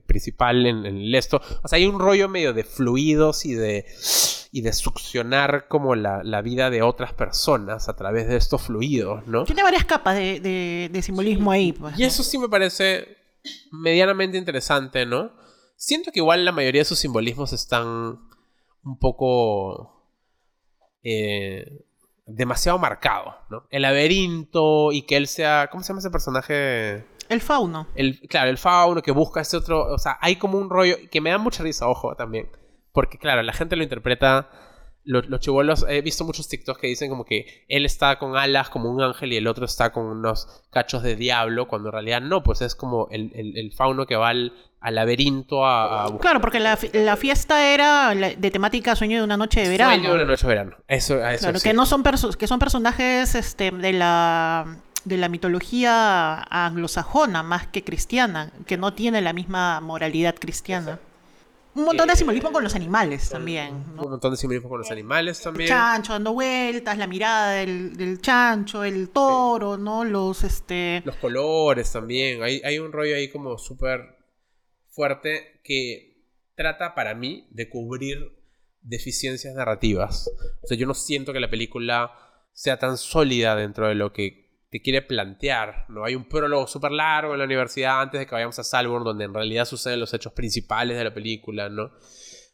principal 0.06 0.64
en, 0.67 0.87
en 0.87 0.96
el 0.96 1.14
esto. 1.14 1.40
O 1.62 1.69
sea, 1.69 1.76
hay 1.76 1.87
un 1.87 1.99
rollo 1.99 2.29
medio 2.29 2.52
de 2.52 2.64
fluidos 2.64 3.44
y 3.44 3.55
de, 3.55 3.85
y 4.52 4.62
de 4.62 4.73
succionar 4.73 5.67
como 5.69 5.94
la, 5.94 6.23
la 6.25 6.40
vida 6.43 6.70
de 6.70 6.82
otras 6.82 7.12
personas 7.12 7.88
a 7.88 7.96
través 7.96 8.26
de 8.29 8.37
estos 8.37 8.62
fluidos, 8.62 9.26
¿no? 9.26 9.44
Tiene 9.44 9.62
varias 9.62 9.85
capas 9.85 10.17
de, 10.17 10.40
de- 10.40 10.88
de 10.93 11.02
simbolismo 11.02 11.50
ahí. 11.50 11.73
Pues, 11.73 11.99
Y 11.99 12.05
eso 12.05 12.23
sí 12.23 12.38
me 12.38 12.49
parece 12.49 13.17
medianamente 13.73 14.38
interesante, 14.38 15.05
¿no? 15.06 15.32
Siento 15.76 16.11
que 16.11 16.20
igual 16.20 16.44
la 16.44 16.52
mayoría 16.52 16.81
de 16.81 16.85
sus 16.87 16.99
simbolismos 16.99 17.52
están 17.52 18.19
un 18.84 18.98
poco 18.98 20.04
eh, 21.02 21.84
demasiado 22.26 22.78
marcados, 22.78 23.34
¿no? 23.50 23.64
El 23.70 23.82
laberinto 23.82 24.92
y 24.92 25.02
que 25.02 25.16
él 25.16 25.26
sea, 25.26 25.69
¿cómo 25.70 25.82
se 25.82 25.88
llama 25.88 26.00
ese 26.00 26.10
personaje? 26.10 27.06
El 27.28 27.40
fauno. 27.40 27.86
El, 27.94 28.20
claro, 28.28 28.50
el 28.50 28.58
fauno 28.58 29.02
que 29.02 29.12
busca 29.12 29.40
ese 29.40 29.56
otro, 29.56 29.92
o 29.92 29.98
sea, 29.98 30.19
hay 30.20 30.36
como 30.36 30.58
un 30.58 30.70
rollo 30.70 30.96
que 31.10 31.20
me 31.20 31.30
da 31.30 31.38
mucha 31.38 31.62
risa, 31.62 31.88
ojo, 31.88 32.14
también, 32.16 32.50
porque 32.92 33.19
claro, 33.19 33.42
la 33.42 33.52
gente 33.52 33.76
lo 33.76 33.82
interpreta 33.82 34.50
lo- 35.08 35.22
los 35.22 35.40
chivolos, 35.40 35.84
he 35.88 36.02
visto 36.02 36.25
muchos 36.25 36.49
TikToks 36.49 36.78
que 36.78 36.87
dicen 36.87 37.08
como 37.10 37.25
que 37.25 37.64
él 37.69 37.84
está 37.87 38.19
con 38.19 38.37
alas 38.37 38.69
como 38.69 38.90
un 38.90 39.00
ángel 39.02 39.32
y 39.32 39.37
el 39.37 39.46
otro 39.46 39.64
está 39.64 39.90
con 39.93 40.05
unos 40.06 40.46
cachos 40.70 41.02
de 41.02 41.16
diablo, 41.16 41.66
cuando 41.66 41.88
en 41.88 41.93
realidad 41.94 42.20
no, 42.20 42.43
pues 42.43 42.60
es 42.60 42.75
como 42.75 43.08
el, 43.10 43.32
el- 43.34 43.56
el 43.56 43.72
fauno 43.72 44.05
que 44.06 44.16
va 44.16 44.28
al, 44.28 44.52
al 44.81 44.94
laberinto 44.94 45.66
a, 45.66 46.16
Claro, 46.20 46.40
porque 46.40 46.60
la, 46.60 46.78
la 46.93 47.16
fiesta 47.16 47.72
era 47.72 48.14
de 48.14 48.50
temática 48.50 48.94
sueño 48.94 49.18
de 49.18 49.25
una 49.25 49.37
noche 49.37 49.61
de 49.62 49.68
verano. 49.71 49.94
Sueño 49.94 50.11
de 50.11 50.14
una 50.16 50.25
noche 50.26 50.47
de 50.47 50.54
verano. 50.54 50.76
Eso, 50.87 51.14
a 51.14 51.33
eso 51.35 51.44
Claro, 51.44 51.59
sí. 51.59 51.68
que 51.68 51.75
no 51.75 51.87
son 51.87 52.02
que 52.38 52.47
son 52.47 52.59
personajes 52.59 53.35
este, 53.35 53.71
de 53.71 53.92
la 53.92 54.76
de 55.04 55.16
la 55.16 55.28
mitología 55.28 56.42
anglosajona 56.50 57.42
más 57.42 57.66
que 57.68 57.83
cristiana, 57.83 58.52
que 58.66 58.76
no 58.76 58.92
tiene 58.92 59.21
la 59.23 59.33
misma 59.33 59.80
moralidad 59.80 60.35
cristiana. 60.38 60.99
Un 61.78 61.85
montón 61.85 62.08
de 62.08 62.16
simbolismo 62.16 62.50
con 62.50 62.64
los 62.64 62.75
animales 62.75 63.28
también, 63.30 63.73
Un 63.97 64.11
montón 64.11 64.32
de 64.32 64.37
simbolismo 64.37 64.68
con 64.68 64.78
los 64.78 64.90
animales 64.90 65.38
El 65.38 65.44
también. 65.44 65.68
chancho 65.68 66.12
dando 66.12 66.32
vueltas, 66.32 66.99
la 66.99 67.06
mirada 67.06 67.52
del, 67.52 67.97
del 67.97 68.20
chancho, 68.20 68.82
el 68.82 69.11
toro, 69.11 69.76
¿no? 69.78 70.04
Los 70.04 70.42
este 70.42 71.02
Los 71.04 71.14
colores 71.16 71.92
también. 71.92 72.42
Hay, 72.42 72.61
hay 72.64 72.80
un 72.80 72.90
rollo 72.90 73.14
ahí 73.14 73.30
como 73.30 73.56
súper 73.58 74.16
fuerte 74.88 75.61
que 75.62 76.25
trata 76.56 76.97
para 76.97 77.14
mí 77.14 77.47
de 77.50 77.68
cubrir 77.68 78.18
deficiencias 78.80 79.54
narrativas. 79.54 80.28
O 80.64 80.66
sea, 80.66 80.76
yo 80.76 80.87
no 80.87 80.94
siento 80.94 81.32
que 81.32 81.38
la 81.38 81.49
película 81.49 82.11
sea 82.52 82.80
tan 82.80 82.97
sólida 82.99 83.54
dentro 83.54 83.87
de 83.87 83.94
lo 83.94 84.12
que 84.12 84.48
te 84.70 84.80
quiere 84.80 85.02
plantear. 85.02 85.87
¿no? 85.88 86.04
Hay 86.04 86.14
un 86.14 86.28
prólogo 86.28 86.66
súper 86.66 86.92
largo 86.92 87.32
en 87.32 87.38
la 87.38 87.44
universidad 87.44 88.02
antes 88.02 88.20
de 88.20 88.26
que 88.26 88.34
vayamos 88.34 88.58
a 88.58 88.64
Salborn, 88.64 89.04
donde 89.04 89.25
en 89.25 89.34
realidad 89.34 89.64
suceden 89.64 90.00
los 90.00 90.12
hechos 90.14 90.32
principales 90.32 90.96
de 90.96 91.04
la 91.04 91.14
película. 91.14 91.68
¿no? 91.68 91.90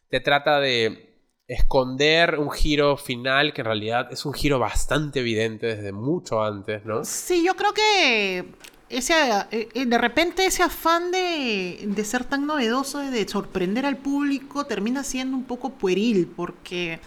Te 0.08 0.20
trata 0.20 0.60
de 0.60 1.14
esconder 1.46 2.38
un 2.38 2.50
giro 2.50 2.96
final 2.96 3.52
que 3.52 3.60
en 3.60 3.66
realidad 3.66 4.08
es 4.10 4.24
un 4.24 4.32
giro 4.32 4.58
bastante 4.58 5.20
evidente 5.20 5.76
desde 5.76 5.92
mucho 5.92 6.42
antes, 6.42 6.84
¿no? 6.86 7.04
Sí, 7.04 7.44
yo 7.44 7.54
creo 7.54 7.74
que 7.74 8.46
ese, 8.88 9.14
eh, 9.50 9.68
eh, 9.74 9.86
de 9.86 9.98
repente 9.98 10.46
ese 10.46 10.62
afán 10.62 11.10
de, 11.10 11.80
de 11.86 12.04
ser 12.04 12.24
tan 12.24 12.46
novedoso, 12.46 12.98
de 12.98 13.28
sorprender 13.28 13.84
al 13.84 13.98
público, 13.98 14.64
termina 14.66 15.04
siendo 15.04 15.36
un 15.36 15.44
poco 15.44 15.70
pueril, 15.70 16.32
porque 16.34 17.00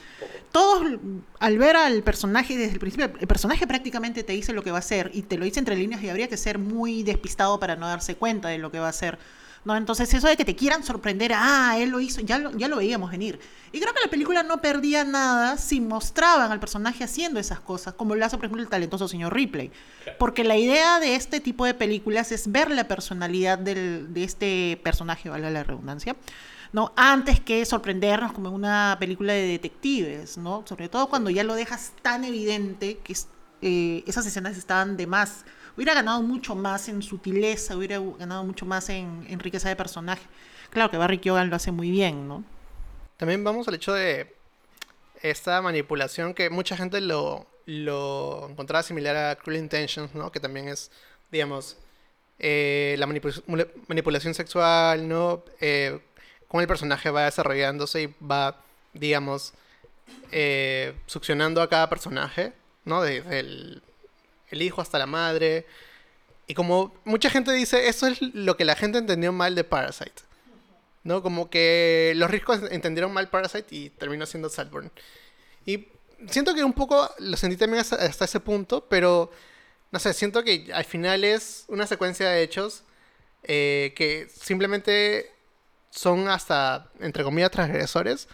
todos 0.51 1.00
al 1.39 1.58
ver 1.58 1.75
al 1.75 2.04
personaje 2.04 2.58
desde 2.58 2.74
el 2.74 2.80
principio, 2.80 3.12
el 3.20 3.27
personaje 3.27 3.68
prácticamente 3.68 4.24
te 4.24 4.34
dice 4.34 4.54
lo 4.54 4.63
que 4.63 4.72
va 4.72 4.77
a 4.77 4.80
hacer 4.80 5.12
y 5.13 5.24
te 5.24 5.38
lo 5.38 5.46
dice 5.46 5.60
entre 5.60 5.75
líneas 5.75 6.01
y 6.04 6.10
habría 6.10 6.27
que 6.27 6.38
ser 6.38 6.60
muy 6.60 7.04
despistado 7.04 7.60
para 7.60 7.75
no 7.75 7.88
darse 7.88 8.16
cuenta 8.16 8.50
de 8.50 8.58
lo 8.58 8.72
que 8.72 8.80
va 8.80 8.88
a 8.88 8.89
hacer. 8.89 9.18
¿no? 9.66 9.75
Entonces 9.75 10.13
eso 10.13 10.27
de 10.27 10.38
que 10.38 10.46
te 10.46 10.56
quieran 10.56 10.84
sorprender, 10.84 11.34
ah, 11.36 11.75
él 11.77 11.89
lo 11.89 12.00
hizo, 12.00 12.22
ya 12.22 12.39
lo, 12.39 12.51
ya 12.58 12.68
lo 12.68 12.77
veíamos 12.77 13.12
venir. 13.12 13.39
Y 13.72 13.80
creo 13.82 13.94
que 13.94 14.00
la 14.00 14.10
película 14.10 14.42
no 14.44 14.62
perdía 14.62 15.04
nada 15.04 15.58
si 15.58 15.82
mostraban 15.82 16.51
al 16.51 16.60
personaje 16.60 17.04
haciendo 17.04 17.39
esas 17.39 17.60
cosas, 17.60 17.94
como 17.94 18.16
lo 18.16 18.25
hace, 18.25 18.38
por 18.38 18.46
ejemplo, 18.46 18.63
el 18.63 18.70
talentoso 18.70 19.08
señor 19.10 19.34
Ripley. 19.34 19.72
Porque 20.18 20.46
la 20.46 20.56
idea 20.56 21.00
de 21.00 21.16
este 21.16 21.42
tipo 21.42 21.66
de 21.66 21.74
películas 21.74 22.32
es 22.32 22.50
ver 22.50 22.72
la 22.72 22.88
personalidad 22.88 23.58
del, 23.58 24.13
de 24.13 24.24
este 24.24 24.80
personaje, 24.84 25.30
vale 25.30 25.51
la 25.51 25.63
redundancia, 25.63 26.16
¿no? 26.77 26.93
Antes 26.96 27.39
que 27.39 27.65
sorprendernos 27.65 28.34
como 28.34 28.50
en 28.50 28.53
una 28.53 28.98
película 29.00 29.34
de 29.34 29.48
detectives, 29.48 30.38
¿no? 30.38 30.63
Sobre 30.67 30.89
todo 30.89 31.10
cuando 31.10 31.31
ya 31.31 31.43
lo 31.43 31.55
dejas 31.55 31.93
tan 32.03 32.24
evidente 32.24 33.00
que 33.00 33.15
eh, 33.63 34.03
esas 34.05 34.27
escenas 34.27 34.55
estaban 34.60 34.96
de 34.96 35.07
más 35.07 35.43
hubiera 35.75 35.96
ganado 35.96 36.22
mucho 36.22 36.53
más 36.53 36.88
en 36.88 37.01
sutileza, 37.01 37.75
hubiera 37.75 38.00
ganado 38.19 38.43
mucho 38.43 38.67
más 38.67 38.89
en, 38.89 39.39
riqueza 39.39 39.69
de 39.69 39.75
personaje. 39.75 40.22
Claro 40.69 40.91
que 40.91 40.98
Barry 40.98 41.17
Keoghan 41.17 41.50
lo 41.50 41.55
hace 41.55 41.72
muy 41.72 41.89
bien, 41.89 42.27
¿no? 42.27 42.43
También 43.17 43.43
vamos 43.43 43.67
al 43.67 43.74
hecho 43.74 43.93
de 43.93 44.36
esta 45.24 45.60
manipulación 45.63 46.36
que 46.36 46.51
mucha 46.51 46.77
gente 46.77 47.01
lo, 47.01 47.48
lo 47.65 48.50
encontraba 48.51 48.84
similar 48.84 49.15
a 49.15 49.36
Cruel 49.36 49.57
Intentions, 49.57 50.13
¿no? 50.13 50.31
Que 50.31 50.39
también 50.39 50.67
es, 50.67 50.91
digamos, 51.31 51.75
eh, 52.38 52.96
la 53.00 53.07
manipulación 53.07 54.36
sexual, 54.36 55.07
¿no? 55.07 55.43
Eh, 55.60 56.01
cómo 56.48 56.62
el 56.62 56.68
personaje 56.68 57.10
va 57.10 57.25
desarrollándose 57.25 58.04
y 58.04 58.16
va, 58.24 58.62
digamos, 58.94 59.54
eh, 60.32 60.94
succionando 61.06 61.62
a 61.62 61.70
cada 61.70 61.89
personaje, 61.89 62.54
¿no? 62.86 63.01
Desde 63.01 63.39
el 63.39 63.82
el 64.50 64.62
hijo 64.62 64.82
hasta 64.82 65.00
la 65.00 65.06
madre. 65.06 65.66
Y 66.48 66.54
como 66.54 66.94
mucha 67.04 67.30
gente 67.30 67.51
dice, 67.51 67.88
eso 67.88 68.08
es 68.08 68.22
lo 68.22 68.56
que 68.58 68.66
la 68.66 68.75
gente 68.75 68.98
entendió 68.98 69.32
mal 69.32 69.56
de 69.56 69.63
Parasite. 69.63 70.24
¿No? 71.04 71.22
Como 71.24 71.50
que 71.50 72.13
los 72.16 72.30
ricos 72.30 72.62
entendieron 72.70 73.13
mal 73.13 73.30
Parasite 73.30 73.75
y 73.75 73.89
terminó 73.92 74.25
siendo 74.25 74.50
Saltburn. 74.50 74.92
Y 75.66 75.88
siento 76.30 76.54
que 76.54 76.63
un 76.63 76.74
poco 76.74 77.10
lo 77.20 77.38
sentí 77.38 77.58
también 77.58 77.82
hasta, 77.82 78.25
ese 78.25 78.39
punto, 78.39 78.86
pero 78.89 79.32
no 79.92 80.00
sé, 80.00 80.13
siento 80.13 80.44
que 80.44 80.70
al 80.74 80.84
final 80.84 81.24
es 81.24 81.66
una 81.70 81.88
secuencia 81.88 82.30
de 82.30 82.44
hechos 82.44 82.84
eh, 83.44 83.94
que 83.96 84.27
simplemente 84.30 85.32
son 85.89 86.27
hasta, 86.27 86.89
entre 87.00 87.24
comillas, 87.24 87.51
transgresores, 87.51 88.27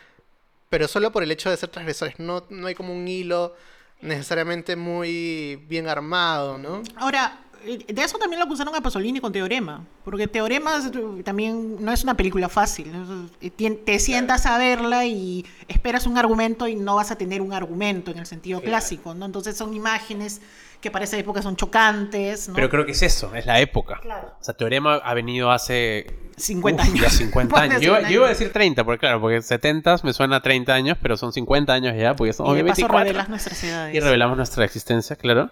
pero 0.69 0.87
solo 0.87 1.11
por 1.11 1.23
el 1.23 1.31
hecho 1.31 1.49
de 1.49 1.57
ser 1.57 1.69
transgresores. 1.69 2.19
No, 2.19 2.45
no 2.49 2.67
hay 2.67 2.75
como 2.75 2.93
un 2.93 3.07
hilo 3.07 3.55
necesariamente 4.01 4.75
muy 4.75 5.57
bien 5.67 5.87
armado, 5.87 6.57
¿no? 6.57 6.83
Ahora, 6.95 7.39
de 7.63 8.03
eso 8.03 8.17
también 8.17 8.39
lo 8.39 8.45
acusaron 8.45 8.75
a 8.75 8.81
Pasolini 8.81 9.21
con 9.21 9.31
Teorema, 9.31 9.85
porque 10.03 10.27
Teorema 10.27 10.81
también 11.23 11.83
no 11.83 11.93
es 11.93 12.03
una 12.03 12.15
película 12.15 12.49
fácil. 12.49 12.91
Te 13.85 13.99
sientas 13.99 14.45
a 14.45 14.57
verla 14.57 15.05
y 15.05 15.45
esperas 15.69 16.05
un 16.05 16.17
argumento 16.17 16.67
y 16.67 16.75
no 16.75 16.95
vas 16.95 17.11
a 17.11 17.17
tener 17.17 17.41
un 17.41 17.53
argumento 17.53 18.11
en 18.11 18.17
el 18.17 18.25
sentido 18.25 18.59
clásico, 18.61 19.13
¿no? 19.13 19.25
Entonces 19.25 19.55
son 19.55 19.73
imágenes 19.73 20.41
que 20.83 20.91
para 20.91 21.05
esa 21.05 21.17
época 21.17 21.41
son 21.41 21.55
chocantes. 21.55 22.51
Pero 22.53 22.69
creo 22.69 22.85
que 22.85 22.91
es 22.91 23.01
eso, 23.01 23.33
es 23.33 23.45
la 23.45 23.61
época. 23.61 24.01
O 24.39 24.43
sea, 24.43 24.53
Teorema 24.53 24.95
ha 24.95 25.13
venido 25.13 25.49
hace 25.49 26.05
50 26.35 26.83
años. 26.83 26.99
Ya 26.99 27.09
50 27.09 27.57
años. 27.61 27.81
Yo, 27.81 27.97
iba 28.09 28.25
a 28.25 28.29
decir 28.29 28.51
30, 28.51 28.83
porque 28.83 28.99
claro, 28.99 29.21
porque 29.21 29.41
70 29.41 29.95
me 30.03 30.11
suena 30.11 30.35
a 30.35 30.41
30 30.41 30.73
años, 30.73 30.97
pero 31.01 31.15
son 31.15 31.31
50 31.31 31.71
años 31.71 31.95
ya, 31.97 32.17
porque 32.17 32.33
son 32.33 32.47
y 32.57 32.61
revelas 32.61 33.29
nuestras 33.29 33.63
edades. 33.63 33.95
Y 33.95 33.99
revelamos 34.01 34.35
nuestra 34.35 34.65
existencia, 34.65 35.15
claro. 35.15 35.51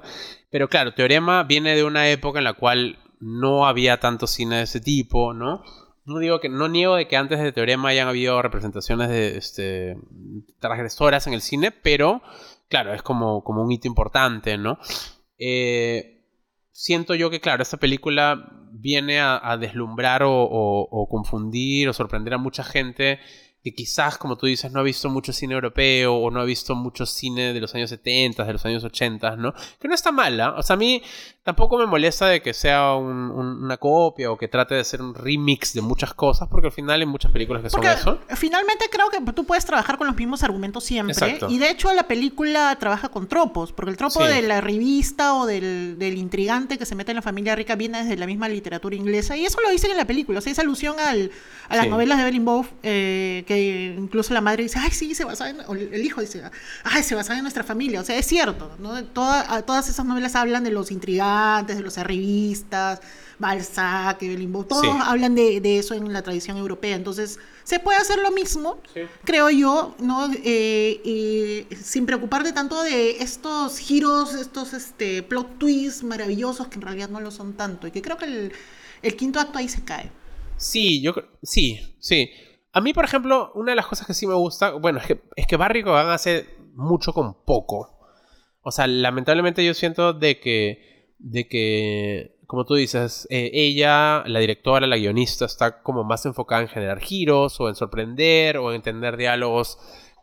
Pero 0.49 0.67
claro, 0.67 0.93
Teorema 0.93 1.43
viene 1.43 1.75
de 1.75 1.85
una 1.85 2.09
época 2.09 2.39
en 2.39 2.43
la 2.43 2.53
cual 2.53 2.99
no 3.21 3.65
había 3.65 4.01
tanto 4.01 4.27
cine 4.27 4.57
de 4.57 4.63
ese 4.63 4.81
tipo, 4.81 5.33
¿no? 5.33 5.63
No 6.03 6.19
digo 6.19 6.41
que 6.41 6.49
no 6.49 6.67
niego 6.67 6.95
de 6.95 7.07
que 7.07 7.15
antes 7.15 7.39
de 7.39 7.53
Teorema 7.53 7.89
hayan 7.89 8.09
habido 8.09 8.41
representaciones 8.41 9.07
de 9.07 9.37
este, 9.37 9.97
transgresoras 10.59 11.25
en 11.27 11.33
el 11.33 11.41
cine, 11.41 11.71
pero 11.71 12.21
claro, 12.67 12.93
es 12.93 13.03
como, 13.03 13.43
como 13.43 13.61
un 13.61 13.71
hito 13.71 13.87
importante, 13.87 14.57
¿no? 14.57 14.79
Eh, 15.43 16.23
siento 16.71 17.15
yo 17.15 17.31
que, 17.31 17.41
claro, 17.41 17.63
esta 17.63 17.77
película 17.77 18.69
viene 18.71 19.19
a, 19.19 19.57
deslumbrar 19.59 20.21
o, 20.23 21.07
confundir 21.09 21.89
o 21.89 21.93
sorprender 21.93 22.35
a 22.35 22.37
mucha 22.37 22.63
gente 22.63 23.19
que 23.63 23.73
quizás, 23.73 24.17
como 24.17 24.37
tú 24.37 24.47
dices, 24.47 24.71
no 24.71 24.79
ha 24.79 24.83
visto 24.83 25.09
mucho 25.09 25.33
cine 25.33 25.53
europeo 25.53 26.15
o 26.15 26.31
no 26.31 26.41
ha 26.41 26.45
visto 26.45 26.73
mucho 26.73 27.05
cine 27.05 27.53
de 27.53 27.59
los 27.59 27.75
años 27.75 27.91
70, 27.91 28.43
de 28.43 28.53
los 28.53 28.65
años 28.65 28.83
80, 28.83 29.35
¿no? 29.35 29.53
Que 29.79 29.87
no 29.87 29.93
está 29.93 30.11
mala. 30.11 30.55
O 30.57 30.63
sea, 30.63 30.75
a 30.75 30.77
mí 30.77 31.03
tampoco 31.43 31.77
me 31.77 31.85
molesta 31.85 32.27
de 32.27 32.41
que 32.41 32.53
sea 32.53 32.95
una 32.95 33.77
copia 33.77 34.31
o 34.31 34.37
que 34.37 34.47
trate 34.47 34.75
de 34.75 34.83
ser 34.83 35.01
un 35.01 35.13
remix 35.13 35.73
de 35.73 35.81
muchas 35.81 36.13
cosas, 36.13 36.47
porque 36.49 36.67
al 36.67 36.73
final 36.73 36.99
hay 36.99 37.05
muchas 37.05 37.31
películas 37.31 37.63
que 37.63 37.69
son 37.69 37.83
eso. 37.83 38.19
Finalmente 38.35 38.85
creo 38.91 39.09
que 39.09 39.19
tú 39.31 39.45
puedes 39.45 39.65
trabajar 39.65 39.97
con 39.97 40.07
los 40.07 40.15
mismos 40.15 40.43
argumentos 40.43 40.83
siempre. 40.83 41.39
Y 41.49 41.57
de 41.57 41.69
hecho 41.69 41.93
la 41.93 42.03
película 42.03 42.75
trabaja 42.79 43.09
con 43.09 43.27
tropos, 43.27 43.71
porque 43.73 43.91
el 43.91 43.97
tropo 43.97 44.23
de 44.23 44.41
la 44.41 44.61
revista 44.61 45.35
o 45.35 45.45
del, 45.45 45.97
intrigante 46.17 46.77
que 46.77 46.85
se 46.85 46.95
mete 46.95 47.11
en 47.11 47.15
la 47.15 47.21
familia 47.21 47.55
rica 47.55 47.75
viene 47.75 48.03
desde 48.03 48.17
la 48.17 48.25
misma 48.25 48.49
literatura 48.49 48.95
inglesa. 48.95 49.37
Y 49.37 49.45
eso 49.45 49.59
lo 49.61 49.69
dicen 49.69 49.91
en 49.91 49.97
la 49.97 50.05
película. 50.05 50.39
O 50.39 50.41
sea, 50.41 50.51
esa 50.51 50.61
alusión 50.61 50.99
al, 50.99 51.31
a 51.69 51.75
las 51.75 51.87
novelas 51.87 52.17
de 52.17 52.23
Evelyn 52.23 52.45
Bow, 52.45 52.65
eh, 52.83 53.43
incluso 53.57 54.33
la 54.33 54.41
madre 54.41 54.63
dice, 54.63 54.79
ay, 54.79 54.91
sí, 54.91 55.15
se 55.15 55.23
basa 55.23 55.49
en, 55.49 55.59
o 55.67 55.73
el 55.73 56.03
hijo 56.05 56.21
dice, 56.21 56.43
ay, 56.83 57.03
se 57.03 57.15
basa 57.15 57.35
en 57.35 57.41
nuestra 57.41 57.63
familia. 57.63 58.01
O 58.01 58.03
sea, 58.03 58.17
es 58.17 58.25
cierto, 58.25 58.71
¿no? 58.79 59.03
todas 59.05 59.89
esas 59.89 60.05
novelas 60.05 60.35
hablan 60.35 60.63
de 60.63 60.71
los 60.71 60.91
intrigantes, 60.91 61.77
de 61.77 61.83
los 61.83 61.97
arribistas, 61.97 63.01
Balzac, 63.41 64.21
Evelyn 64.21 64.51
todos 64.65 64.85
hablan 65.03 65.35
de, 65.35 65.79
eso 65.79 65.95
en 65.95 66.13
la 66.13 66.21
tradición 66.21 66.57
europea. 66.57 66.95
Entonces, 66.95 67.39
se 67.63 67.79
puede 67.79 67.97
hacer 67.97 68.19
lo 68.19 68.31
mismo, 68.31 68.79
creo 69.23 69.49
yo, 69.49 69.95
¿no? 69.99 70.29
Eh, 70.43 71.67
sin 71.81 72.05
preocuparte 72.05 72.53
tanto 72.53 72.81
de 72.83 73.17
estos 73.21 73.79
giros, 73.79 74.35
estos 74.35 74.73
este, 74.73 75.23
plot 75.23 75.57
twists 75.57 76.03
maravillosos 76.03 76.67
que 76.67 76.75
en 76.75 76.81
realidad 76.83 77.09
no 77.09 77.19
lo 77.19 77.31
son 77.31 77.53
tanto. 77.53 77.87
Y 77.87 77.91
que 77.91 78.01
creo 78.01 78.17
que 78.17 78.25
el, 78.25 78.53
el 79.01 79.15
quinto 79.15 79.39
acto 79.39 79.57
ahí 79.57 79.67
se 79.67 79.83
cae. 79.83 80.11
Sí, 80.57 81.01
yo 81.01 81.13
sí, 81.41 81.79
sí. 81.99 82.29
A 82.73 82.81
mí, 82.81 82.93
por 82.93 83.03
ejemplo, 83.03 83.51
una 83.55 83.71
de 83.71 83.75
las 83.75 83.87
cosas 83.87 84.07
que 84.07 84.13
sí 84.13 84.25
me 84.25 84.33
gusta, 84.33 84.71
bueno, 84.71 84.99
es 84.99 85.05
que, 85.05 85.21
es 85.35 85.45
que 85.45 85.57
Barry 85.57 85.83
Cogan 85.83 86.09
hace 86.09 86.47
mucho 86.73 87.13
con 87.13 87.33
poco. 87.43 87.89
O 88.61 88.71
sea, 88.71 88.87
lamentablemente 88.87 89.65
yo 89.65 89.73
siento 89.73 90.13
de 90.13 90.39
que, 90.39 91.15
de 91.19 91.47
que, 91.47 92.37
como 92.47 92.65
tú 92.65 92.75
dices, 92.75 93.27
eh, 93.29 93.49
ella, 93.53 94.23
la 94.25 94.39
directora, 94.39 94.87
la 94.87 94.97
guionista, 94.97 95.45
está 95.45 95.81
como 95.81 96.03
más 96.03 96.25
enfocada 96.25 96.61
en 96.61 96.69
generar 96.69 96.99
giros 96.99 97.59
o 97.59 97.67
en 97.67 97.75
sorprender 97.75 98.57
o 98.57 98.69
en 98.69 98.77
entender 98.77 99.17
diálogos 99.17 99.77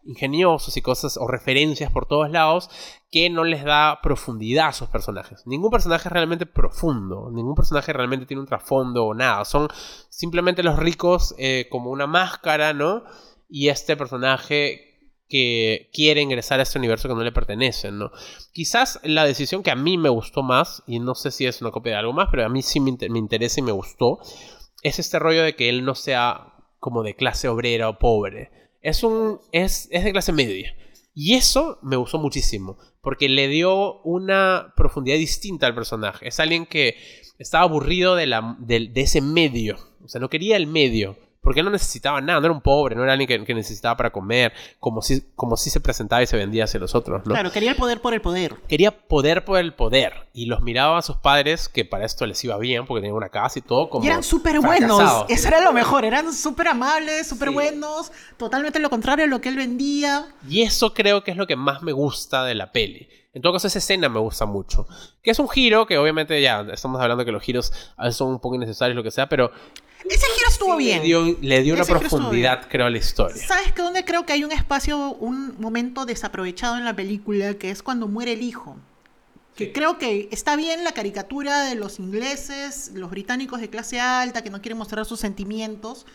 ingeniosos 0.08 0.76
y 0.76 0.82
cosas 0.82 1.16
o 1.18 1.28
referencias 1.28 1.92
por 1.92 2.06
todos 2.06 2.30
lados 2.30 2.70
que 3.10 3.30
no 3.30 3.44
les 3.44 3.62
da 3.62 4.00
profundidad 4.02 4.68
a 4.68 4.72
sus 4.72 4.88
personajes. 4.88 5.46
Ningún 5.46 5.70
personaje 5.70 6.08
es 6.08 6.12
realmente 6.12 6.46
profundo, 6.46 7.30
ningún 7.30 7.54
personaje 7.54 7.92
realmente 7.92 8.26
tiene 8.26 8.40
un 8.40 8.46
trasfondo 8.46 9.04
o 9.04 9.14
nada. 9.14 9.44
Son 9.44 9.68
simplemente 10.08 10.62
los 10.62 10.78
ricos 10.78 11.34
eh, 11.38 11.68
como 11.70 11.90
una 11.90 12.06
máscara, 12.06 12.72
¿no? 12.72 13.04
Y 13.48 13.68
este 13.68 13.96
personaje 13.96 14.84
que 15.28 15.90
quiere 15.92 16.22
ingresar 16.22 16.58
a 16.58 16.62
este 16.62 16.78
universo 16.78 17.06
que 17.06 17.14
no 17.14 17.22
le 17.22 17.32
pertenece, 17.32 17.92
¿no? 17.92 18.10
Quizás 18.52 18.98
la 19.04 19.24
decisión 19.24 19.62
que 19.62 19.70
a 19.70 19.76
mí 19.76 19.98
me 19.98 20.08
gustó 20.08 20.42
más, 20.42 20.82
y 20.86 21.00
no 21.00 21.14
sé 21.14 21.30
si 21.30 21.46
es 21.46 21.60
una 21.60 21.70
copia 21.70 21.92
de 21.92 21.98
algo 21.98 22.14
más, 22.14 22.28
pero 22.30 22.46
a 22.46 22.48
mí 22.48 22.62
sí 22.62 22.80
me, 22.80 22.96
me 23.10 23.18
interesa 23.18 23.60
y 23.60 23.62
me 23.62 23.72
gustó, 23.72 24.20
es 24.82 24.98
este 24.98 25.18
rollo 25.18 25.42
de 25.42 25.54
que 25.54 25.68
él 25.68 25.84
no 25.84 25.94
sea 25.94 26.54
como 26.78 27.02
de 27.02 27.14
clase 27.14 27.48
obrera 27.48 27.90
o 27.90 27.98
pobre 27.98 28.58
es, 28.80 29.02
un, 29.02 29.40
es, 29.52 29.88
es 29.90 30.04
de 30.04 30.12
clase 30.12 30.32
media. 30.32 30.74
Y 31.14 31.34
eso 31.34 31.78
me 31.82 31.96
gustó 31.96 32.18
muchísimo, 32.18 32.78
porque 33.02 33.28
le 33.28 33.48
dio 33.48 34.00
una 34.02 34.72
profundidad 34.76 35.16
distinta 35.16 35.66
al 35.66 35.74
personaje. 35.74 36.28
Es 36.28 36.38
alguien 36.38 36.64
que 36.64 36.96
estaba 37.38 37.64
aburrido 37.64 38.14
de, 38.14 38.26
la, 38.26 38.56
de, 38.60 38.88
de 38.88 39.00
ese 39.00 39.20
medio, 39.20 39.78
o 40.04 40.08
sea, 40.08 40.20
no 40.20 40.30
quería 40.30 40.56
el 40.56 40.66
medio, 40.66 41.16
porque 41.40 41.60
él 41.60 41.66
no 41.66 41.72
necesitaba 41.72 42.20
nada, 42.20 42.40
no 42.40 42.46
era 42.46 42.54
un 42.54 42.60
pobre, 42.60 42.94
no 42.94 43.04
era 43.04 43.12
alguien 43.12 43.44
que, 43.44 43.54
necesitaba 43.54 43.96
para 43.96 44.10
comer, 44.10 44.52
como 44.80 45.02
si, 45.02 45.22
como 45.34 45.56
si 45.56 45.70
se 45.70 45.80
presentaba 45.80 46.22
y 46.22 46.26
se 46.26 46.36
vendía 46.36 46.64
hacia 46.64 46.80
los 46.80 46.94
otros, 46.94 47.24
¿no? 47.24 47.32
Claro, 47.32 47.52
quería 47.52 47.70
el 47.70 47.76
poder 47.76 48.00
por 48.00 48.12
el 48.12 48.20
poder. 48.20 48.56
Quería 48.68 48.90
poder 48.90 49.44
por 49.44 49.58
el 49.58 49.72
poder. 49.72 50.28
Y 50.32 50.46
los 50.46 50.62
miraba 50.62 50.98
a 50.98 51.02
sus 51.02 51.16
padres, 51.16 51.68
que 51.68 51.84
para 51.84 52.04
esto 52.04 52.26
les 52.26 52.42
iba 52.44 52.58
bien, 52.58 52.86
porque 52.86 53.00
tenían 53.00 53.16
una 53.16 53.28
casa 53.28 53.58
y 53.58 53.62
todo. 53.62 53.88
Como 53.88 54.04
y 54.04 54.08
eran 54.08 54.22
súper 54.22 54.60
buenos. 54.60 55.24
Eso 55.28 55.48
era 55.48 55.60
lo 55.60 55.72
mejor. 55.72 56.04
Eran 56.04 56.32
súper 56.32 56.68
amables, 56.68 57.26
súper 57.26 57.50
buenos. 57.50 58.12
Totalmente 58.36 58.78
lo 58.78 58.90
contrario 58.90 59.24
de 59.24 59.30
lo 59.30 59.40
que 59.40 59.48
él 59.48 59.56
vendía. 59.56 60.26
Y 60.48 60.62
eso 60.62 60.94
creo 60.94 61.24
que 61.24 61.30
es 61.30 61.36
lo 61.36 61.46
que 61.46 61.56
más 61.56 61.82
me 61.82 61.92
gusta 61.92 62.44
de 62.44 62.54
la 62.54 62.72
peli. 62.72 63.08
En 63.32 63.42
todo 63.42 63.52
caso, 63.52 63.68
esa 63.68 63.78
escena 63.78 64.08
me 64.08 64.18
gusta 64.18 64.46
mucho. 64.46 64.86
Que 65.22 65.30
es 65.30 65.38
un 65.38 65.48
giro 65.48 65.86
que 65.86 65.98
obviamente 65.98 66.40
ya 66.42 66.66
estamos 66.72 67.00
hablando 67.00 67.24
que 67.24 67.32
los 67.32 67.42
giros 67.42 67.72
a 67.96 68.04
veces 68.04 68.16
son 68.16 68.28
un 68.28 68.40
poco 68.40 68.56
innecesarios, 68.56 68.96
lo 68.96 69.02
que 69.02 69.10
sea, 69.10 69.28
pero 69.28 69.50
ese 70.04 70.26
giro 70.36 70.48
estuvo 70.48 70.76
bien. 70.76 71.02
Le 71.40 71.62
dio, 71.62 71.74
una 71.74 71.84
profundidad, 71.84 72.68
creo, 72.68 72.86
a 72.86 72.90
la 72.90 72.98
historia. 72.98 73.46
¿Sabes 73.46 73.72
que 73.72 73.82
dónde 73.82 74.04
creo 74.04 74.24
que 74.24 74.32
hay 74.32 74.44
un 74.44 74.52
espacio, 74.52 75.14
un 75.14 75.60
momento 75.60 76.06
desaprovechado 76.06 76.76
en 76.76 76.84
la 76.84 76.94
película, 76.94 77.54
que 77.54 77.70
es 77.70 77.82
cuando 77.82 78.06
muere 78.06 78.32
el 78.32 78.42
hijo? 78.42 78.76
Que 79.56 79.72
creo 79.72 79.98
que 79.98 80.28
está 80.30 80.54
bien 80.54 80.84
la 80.84 80.92
caricatura 80.92 81.64
de 81.64 81.74
los 81.74 81.98
ingleses, 81.98 82.92
los 82.94 83.10
británicos 83.10 83.60
de 83.60 83.68
clase 83.68 83.98
alta, 83.98 84.42
que 84.42 84.50
no 84.50 84.62
quieren 84.62 84.78
mostrar 84.78 85.04
sus 85.04 85.18
sentimientos, 85.18 86.06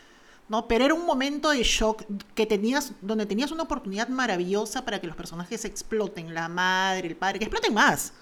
¿no? 0.47 0.67
Pero 0.69 0.85
era 0.85 0.93
un 0.93 1.05
momento 1.05 1.49
de 1.49 1.61
shock 1.63 2.03
que 2.35 2.45
tenías, 2.45 2.93
donde 3.01 3.25
tenías 3.25 3.51
una 3.51 3.63
oportunidad 3.63 4.07
maravillosa 4.07 4.85
para 4.85 5.01
que 5.01 5.07
los 5.07 5.15
personajes 5.17 5.65
exploten, 5.65 6.33
la 6.33 6.47
madre, 6.47 7.09
el 7.09 7.17
padre, 7.17 7.39
que 7.39 7.45
exploten 7.45 7.73
más, 7.73 8.13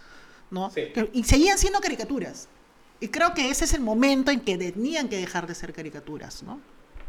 ¿no? 0.49 0.71
Y 1.13 1.23
seguían 1.23 1.59
siendo 1.59 1.79
caricaturas. 1.79 2.47
Y 3.01 3.09
creo 3.09 3.33
que 3.33 3.49
ese 3.49 3.65
es 3.65 3.73
el 3.73 3.81
momento 3.81 4.31
en 4.31 4.39
que 4.39 4.57
tenían 4.57 5.09
que 5.09 5.17
dejar 5.17 5.47
de 5.47 5.55
ser 5.55 5.73
caricaturas, 5.73 6.43
¿no? 6.43 6.61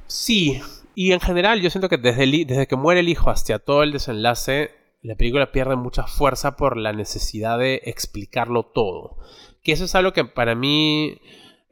Sí, 0.07 0.61
y 0.95 1.13
en 1.13 1.21
general 1.21 1.61
yo 1.61 1.71
siento 1.71 1.89
que 1.89 1.99
desde, 1.99 2.27
desde 2.45 2.67
que 2.67 2.77
muere 2.77 3.01
el 3.01 3.09
hijo 3.09 3.31
hasta 3.31 3.59
todo 3.59 3.83
el 3.83 3.93
desenlace, 3.93 4.71
la 5.03 5.17
película 5.17 5.53
pierde 5.53 5.77
mucha 5.77 6.07
fuerza 6.07 6.57
por 6.57 6.77
la 6.77 6.93
necesidad 6.93 7.59
de 7.59 7.83
explicarlo 7.85 8.65
todo. 8.65 9.17
Que 9.63 9.73
eso 9.73 9.85
es 9.85 9.95
algo 9.95 10.13
que 10.13 10.25
para 10.25 10.55
mí 10.55 11.21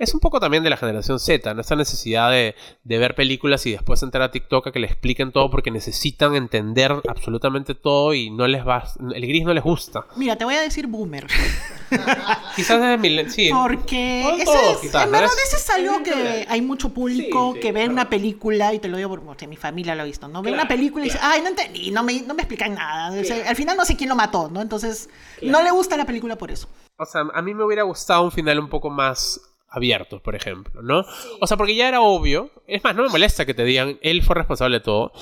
es 0.00 0.14
un 0.14 0.20
poco 0.20 0.40
también 0.40 0.64
de 0.64 0.70
la 0.70 0.78
generación 0.78 1.20
Z, 1.20 1.52
¿no? 1.52 1.60
Esta 1.60 1.76
necesidad 1.76 2.30
de, 2.30 2.54
ver 2.84 3.14
películas 3.14 3.66
y 3.66 3.72
después 3.72 4.02
entrar 4.02 4.22
a 4.22 4.30
TikTok 4.30 4.68
a 4.68 4.72
que 4.72 4.80
le 4.80 4.86
expliquen 4.86 5.30
todo 5.30 5.50
porque 5.50 5.70
necesitan 5.70 6.34
entender 6.34 6.90
absolutamente 7.06 7.74
todo 7.74 8.14
y 8.14 8.30
no 8.30 8.48
les 8.48 8.66
va. 8.66 8.82
El 9.14 9.26
gris 9.26 9.44
no 9.44 9.52
les 9.52 9.62
gusta. 9.62 10.06
Mira, 10.16 10.36
te 10.36 10.46
voy 10.46 10.54
a 10.54 10.62
decir 10.62 10.86
boomer. 10.86 11.26
quizás 12.56 12.80
desde 12.80 12.96
mi. 12.96 13.28
Sí. 13.28 13.50
Porque. 13.52 14.22
ese 14.40 14.86
es, 14.86 14.94
en 14.94 15.12
verdad, 15.12 15.28
ese 15.46 15.56
es 15.56 15.70
algo 15.70 16.02
que 16.02 16.46
hay 16.48 16.62
mucho 16.62 16.94
público 16.94 17.52
que 17.60 17.70
ve 17.70 17.86
una 17.86 18.08
película, 18.08 18.72
y 18.72 18.78
te 18.78 18.88
lo 18.88 18.96
digo 18.96 19.10
porque 19.22 19.46
mi 19.46 19.56
familia 19.56 19.94
lo 19.94 20.02
ha 20.02 20.06
visto, 20.06 20.28
¿no? 20.28 20.40
Ve 20.40 20.50
una 20.50 20.66
película 20.66 21.04
y 21.04 21.08
dice, 21.08 21.18
ay, 21.20 21.42
no 21.42 21.48
entendí, 21.48 21.90
no 21.90 22.02
me, 22.02 22.22
no 22.22 22.32
me 22.32 22.42
explican 22.42 22.74
nada. 22.74 23.08
al 23.08 23.56
final 23.56 23.76
no 23.76 23.84
sé 23.84 23.96
quién 23.96 24.08
lo 24.08 24.16
mató, 24.16 24.48
¿no? 24.48 24.62
Entonces, 24.62 25.10
no 25.42 25.62
le 25.62 25.70
gusta 25.70 25.98
la 25.98 26.06
película 26.06 26.36
por 26.38 26.50
eso. 26.50 26.68
O 26.96 27.04
sea, 27.04 27.22
a 27.34 27.42
mí 27.42 27.52
me 27.52 27.64
hubiera 27.64 27.82
gustado 27.82 28.22
un 28.22 28.32
final 28.32 28.58
un 28.58 28.68
poco 28.68 28.88
más 28.88 29.40
abiertos, 29.70 30.20
por 30.20 30.34
ejemplo, 30.34 30.82
¿no? 30.82 31.04
O 31.40 31.46
sea, 31.46 31.56
porque 31.56 31.76
ya 31.76 31.88
era 31.88 32.00
obvio, 32.00 32.50
es 32.66 32.82
más, 32.82 32.94
no 32.94 33.04
me 33.04 33.08
molesta 33.08 33.46
que 33.46 33.54
te 33.54 33.64
digan, 33.64 33.98
él 34.02 34.22
fue 34.22 34.34
responsable 34.34 34.78
de 34.78 34.84
todo, 34.84 35.12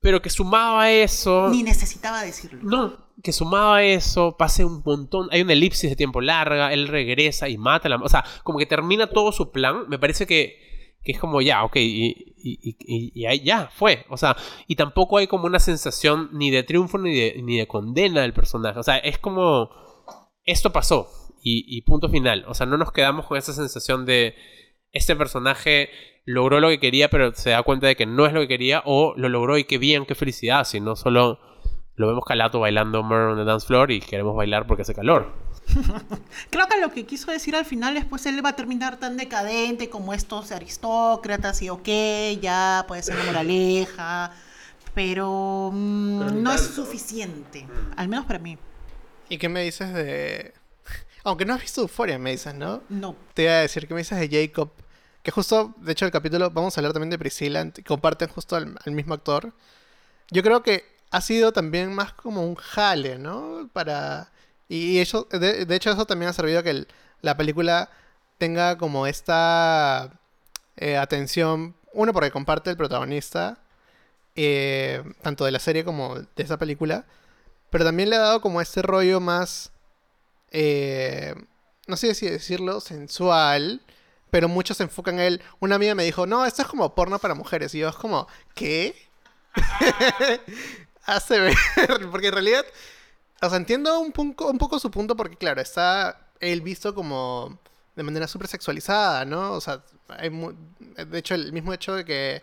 pero 0.00 0.20
que 0.20 0.30
sumaba 0.30 0.90
eso... 0.90 1.48
Ni 1.48 1.62
necesitaba 1.62 2.22
decirlo. 2.22 2.60
No, 2.62 3.06
que 3.22 3.32
sumaba 3.32 3.84
eso, 3.84 4.36
pase 4.36 4.64
un 4.64 4.82
montón, 4.84 5.28
hay 5.30 5.42
una 5.42 5.52
elipsis 5.52 5.88
de 5.90 5.96
tiempo 5.96 6.20
larga, 6.20 6.72
él 6.72 6.88
regresa 6.88 7.48
y 7.48 7.56
mata 7.56 7.88
a 7.88 7.90
la... 7.90 7.96
O 7.96 8.08
sea, 8.08 8.24
como 8.42 8.58
que 8.58 8.66
termina 8.66 9.06
todo 9.06 9.30
su 9.30 9.52
plan, 9.52 9.88
me 9.88 9.98
parece 9.98 10.26
que, 10.26 10.58
que 11.04 11.12
es 11.12 11.18
como 11.18 11.40
ya, 11.40 11.64
ok, 11.64 11.76
y, 11.76 12.34
y, 12.42 13.26
ahí 13.26 13.44
ya, 13.44 13.70
fue. 13.72 14.04
O 14.08 14.16
sea, 14.16 14.36
y 14.66 14.76
tampoco 14.76 15.18
hay 15.18 15.26
como 15.26 15.46
una 15.46 15.60
sensación 15.60 16.30
ni 16.32 16.50
de 16.50 16.62
triunfo 16.62 16.98
ni 16.98 17.14
de, 17.14 17.42
ni 17.42 17.58
de 17.58 17.66
condena 17.66 18.22
del 18.22 18.32
personaje. 18.32 18.78
O 18.78 18.82
sea, 18.82 18.98
es 18.98 19.18
como, 19.18 19.70
esto 20.44 20.72
pasó, 20.72 21.08
y, 21.42 21.82
punto 21.82 22.08
final. 22.08 22.44
O 22.46 22.54
sea, 22.54 22.66
no 22.66 22.76
nos 22.76 22.92
quedamos 22.92 23.26
con 23.26 23.36
esa 23.36 23.52
sensación 23.52 24.06
de 24.06 24.34
este 24.92 25.16
personaje 25.16 25.90
logró 26.24 26.60
lo 26.60 26.68
que 26.68 26.78
quería, 26.78 27.10
pero 27.10 27.34
se 27.34 27.50
da 27.50 27.62
cuenta 27.62 27.86
de 27.88 27.96
que 27.96 28.06
no 28.06 28.26
es 28.26 28.32
lo 28.32 28.40
que 28.40 28.48
quería, 28.48 28.82
o 28.84 29.14
lo 29.16 29.28
logró 29.28 29.58
y 29.58 29.64
qué 29.64 29.78
bien, 29.78 30.06
qué 30.06 30.14
felicidad, 30.14 30.64
sino 30.64 30.94
solo 30.94 31.40
lo 31.96 32.06
vemos 32.06 32.24
calato 32.24 32.60
bailando 32.60 33.02
Murder 33.02 33.28
on 33.28 33.36
the 33.36 33.44
Dance 33.44 33.66
Floor 33.66 33.90
y 33.90 34.00
queremos 34.00 34.36
bailar 34.36 34.66
porque 34.66 34.82
hace 34.82 34.94
calor. 34.94 35.32
Creo 36.50 36.66
que 36.66 36.80
lo 36.80 36.90
que 36.90 37.04
quiso 37.06 37.30
decir 37.30 37.54
al 37.54 37.64
final 37.64 37.96
es 37.96 38.04
pues 38.04 38.26
él 38.26 38.44
va 38.44 38.50
a 38.50 38.56
terminar 38.56 38.98
tan 38.98 39.16
decadente 39.16 39.88
como 39.88 40.14
estos 40.14 40.52
aristócratas 40.52 41.60
y 41.62 41.70
ok, 41.70 41.88
ya 42.40 42.84
puede 42.88 43.02
ser 43.02 43.16
una 43.16 43.24
moraleja, 43.24 44.32
pero, 44.94 45.70
mm, 45.72 46.42
no 46.42 46.52
es 46.52 46.62
suficiente, 46.62 47.66
al 47.96 48.08
menos 48.08 48.26
para 48.26 48.38
mí. 48.38 48.58
¿Y 49.28 49.38
qué 49.38 49.48
me 49.48 49.62
dices 49.62 49.92
de 49.94 50.52
aunque 51.24 51.44
no 51.44 51.54
has 51.54 51.60
visto 51.60 51.82
Euphoria, 51.82 52.18
me 52.18 52.32
dices, 52.32 52.54
¿no? 52.54 52.82
No. 52.88 53.16
Te 53.34 53.44
iba 53.44 53.52
a 53.52 53.60
decir 53.60 53.86
que 53.86 53.94
me 53.94 54.00
dices 54.00 54.18
de 54.18 54.28
Jacob. 54.28 54.70
Que 55.22 55.30
justo, 55.30 55.74
de 55.78 55.92
hecho, 55.92 56.04
el 56.04 56.10
capítulo, 56.10 56.50
vamos 56.50 56.76
a 56.76 56.80
hablar 56.80 56.92
también 56.92 57.10
de 57.10 57.18
Priscilla, 57.18 57.70
comparten 57.86 58.28
justo 58.28 58.56
al, 58.56 58.76
mismo 58.86 59.14
actor. 59.14 59.52
Yo 60.30 60.42
creo 60.42 60.62
que 60.62 60.84
ha 61.10 61.20
sido 61.20 61.52
también 61.52 61.94
más 61.94 62.12
como 62.12 62.44
un 62.44 62.56
jale, 62.56 63.18
¿no? 63.18 63.68
Para... 63.72 64.32
Y, 64.68 64.98
eso, 64.98 65.28
de, 65.30 65.66
hecho, 65.74 65.90
eso 65.90 66.06
también 66.06 66.30
ha 66.30 66.32
servido 66.32 66.60
a 66.60 66.62
que 66.62 66.86
la 67.20 67.36
película 67.36 67.90
tenga 68.38 68.78
como 68.78 69.06
esta 69.06 70.18
eh, 70.76 70.96
atención. 70.96 71.76
Uno, 71.92 72.12
porque 72.12 72.30
comparte 72.30 72.70
el 72.70 72.76
protagonista, 72.76 73.58
eh, 74.34 75.04
tanto 75.22 75.44
de 75.44 75.52
la 75.52 75.58
serie 75.60 75.84
como 75.84 76.18
de 76.18 76.42
esa 76.42 76.58
película. 76.58 77.04
Pero 77.70 77.84
también 77.84 78.10
le 78.10 78.16
ha 78.16 78.20
dado 78.20 78.40
como 78.40 78.60
este 78.60 78.82
rollo 78.82 79.20
más 79.20 79.71
eh, 80.52 81.34
no 81.86 81.96
sé 81.96 82.14
si 82.14 82.28
decirlo, 82.28 82.80
sensual, 82.80 83.82
pero 84.30 84.48
muchos 84.48 84.76
se 84.76 84.84
enfocan 84.84 85.16
en 85.16 85.20
él. 85.20 85.42
Una 85.60 85.76
amiga 85.76 85.94
me 85.94 86.04
dijo, 86.04 86.26
no, 86.26 86.46
esto 86.46 86.62
es 86.62 86.68
como 86.68 86.94
porno 86.94 87.18
para 87.18 87.34
mujeres. 87.34 87.74
Y 87.74 87.80
yo 87.80 87.88
es 87.88 87.96
como, 87.96 88.28
¿qué? 88.54 88.94
Hace 91.04 91.40
ver, 91.40 91.56
porque 92.10 92.28
en 92.28 92.34
realidad, 92.34 92.64
o 93.40 93.48
sea, 93.48 93.56
entiendo 93.56 93.98
un, 93.98 94.12
poco, 94.12 94.50
un 94.50 94.58
poco 94.58 94.78
su 94.78 94.90
punto 94.90 95.16
porque, 95.16 95.36
claro, 95.36 95.60
está 95.60 96.28
él 96.38 96.60
visto 96.60 96.94
como 96.94 97.58
de 97.96 98.02
manera 98.02 98.28
súper 98.28 98.48
sexualizada, 98.48 99.24
¿no? 99.24 99.52
O 99.52 99.60
sea, 99.60 99.82
hay 100.08 100.30
de 100.30 101.18
hecho, 101.18 101.34
el 101.34 101.52
mismo 101.52 101.72
hecho 101.72 101.94
de 101.94 102.04
que 102.04 102.42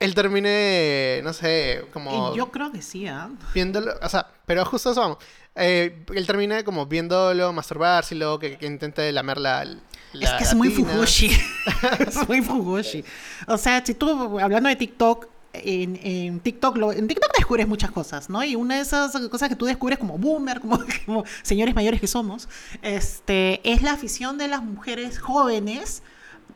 él 0.00 0.14
termine, 0.14 1.20
no 1.22 1.34
sé, 1.34 1.84
como... 1.92 2.34
Yo 2.34 2.50
creo 2.50 2.72
que 2.72 2.80
sí, 2.80 3.06
¿ah? 3.06 3.30
Viéndolo, 3.54 3.92
o 4.02 4.08
sea, 4.08 4.26
pero 4.46 4.64
justo 4.64 4.92
eso 4.92 5.00
vamos. 5.00 5.18
Eh, 5.54 6.04
él 6.14 6.26
termina 6.26 6.64
como 6.64 6.86
viéndolo 6.86 7.52
masturbarse 7.52 8.14
y 8.14 8.18
luego 8.18 8.38
que, 8.38 8.56
que 8.56 8.66
intente 8.66 9.12
lamer 9.12 9.38
la, 9.38 9.62
Es 9.62 10.30
que 10.38 10.44
es 10.44 10.54
muy 10.54 10.70
fugushi. 10.70 11.30
es 12.06 12.26
muy 12.26 12.40
fugushi. 12.40 13.04
O 13.46 13.58
sea, 13.58 13.84
si 13.84 13.92
tú, 13.92 14.38
hablando 14.40 14.70
de 14.70 14.76
TikTok, 14.76 15.28
en, 15.52 16.40
TikTok 16.40 16.76
en 16.94 17.06
TikTok 17.06 17.36
descubres 17.36 17.68
muchas 17.68 17.90
cosas, 17.90 18.30
¿no? 18.30 18.42
Y 18.42 18.56
una 18.56 18.76
de 18.76 18.82
esas 18.82 19.12
cosas 19.28 19.50
que 19.50 19.56
tú 19.56 19.66
descubres 19.66 19.98
como 19.98 20.16
boomer, 20.16 20.60
como, 20.60 20.78
como 21.04 21.24
señores 21.42 21.74
mayores 21.74 22.00
que 22.00 22.06
somos, 22.06 22.48
este, 22.80 23.60
es 23.70 23.82
la 23.82 23.92
afición 23.92 24.38
de 24.38 24.48
las 24.48 24.62
mujeres 24.62 25.18
jóvenes 25.18 26.02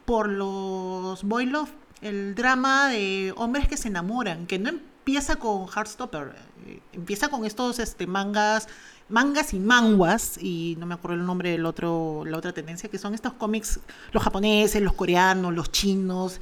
por 0.06 0.28
los 0.28 1.24
boy 1.24 1.46
love, 1.46 1.70
el 2.04 2.34
drama 2.34 2.88
de 2.90 3.32
hombres 3.36 3.66
que 3.66 3.76
se 3.78 3.88
enamoran, 3.88 4.46
que 4.46 4.58
no 4.58 4.68
empieza 4.68 5.36
con 5.36 5.66
Heartstopper, 5.66 6.34
eh, 6.66 6.80
empieza 6.92 7.28
con 7.28 7.46
estos 7.46 7.78
este, 7.78 8.06
mangas, 8.06 8.68
mangas 9.08 9.54
y 9.54 9.58
manguas, 9.58 10.36
y 10.38 10.76
no 10.78 10.84
me 10.84 10.94
acuerdo 10.94 11.16
el 11.16 11.26
nombre 11.26 11.50
del 11.50 11.64
otro, 11.64 12.22
la 12.26 12.36
otra 12.36 12.52
tendencia, 12.52 12.90
que 12.90 12.98
son 12.98 13.14
estos 13.14 13.32
cómics, 13.32 13.80
los 14.12 14.22
japoneses, 14.22 14.82
los 14.82 14.92
coreanos, 14.92 15.54
los 15.54 15.72
chinos, 15.72 16.40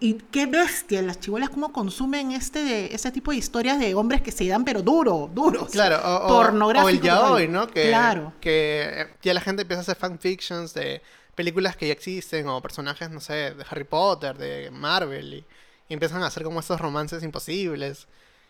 y 0.00 0.14
qué 0.14 0.44
bestia, 0.44 1.00
las 1.00 1.18
chivolas 1.18 1.48
cómo 1.48 1.72
consumen 1.72 2.32
este, 2.32 2.94
este 2.94 3.10
tipo 3.10 3.30
de 3.30 3.38
historias 3.38 3.78
de 3.78 3.94
hombres 3.94 4.20
que 4.20 4.32
se 4.32 4.46
dan 4.48 4.66
pero 4.66 4.82
duro, 4.82 5.30
duros. 5.34 5.70
Claro, 5.70 5.98
o, 6.04 6.36
o 6.36 6.88
el 6.90 7.00
yaoi, 7.00 7.48
¿no? 7.48 7.66
Que, 7.68 7.88
claro. 7.88 8.34
que 8.38 9.08
ya 9.22 9.32
la 9.32 9.40
gente 9.40 9.62
empieza 9.62 9.80
a 9.80 9.82
hacer 9.82 9.96
fanfictions 9.96 10.74
de 10.74 11.00
películas 11.40 11.76
que 11.76 11.86
ya 11.86 11.92
existen, 11.92 12.46
o 12.48 12.60
personajes, 12.60 13.10
no 13.10 13.20
sé, 13.20 13.54
de 13.54 13.64
Harry 13.70 13.84
Potter, 13.84 14.36
de 14.36 14.70
Marvel, 14.70 15.34
y 15.34 15.44
y 15.90 15.94
empiezan 15.94 16.22
a 16.22 16.28
hacer 16.28 16.44
como 16.44 16.60
estos 16.60 16.80
romances 16.80 17.22
imposibles. 17.24 18.06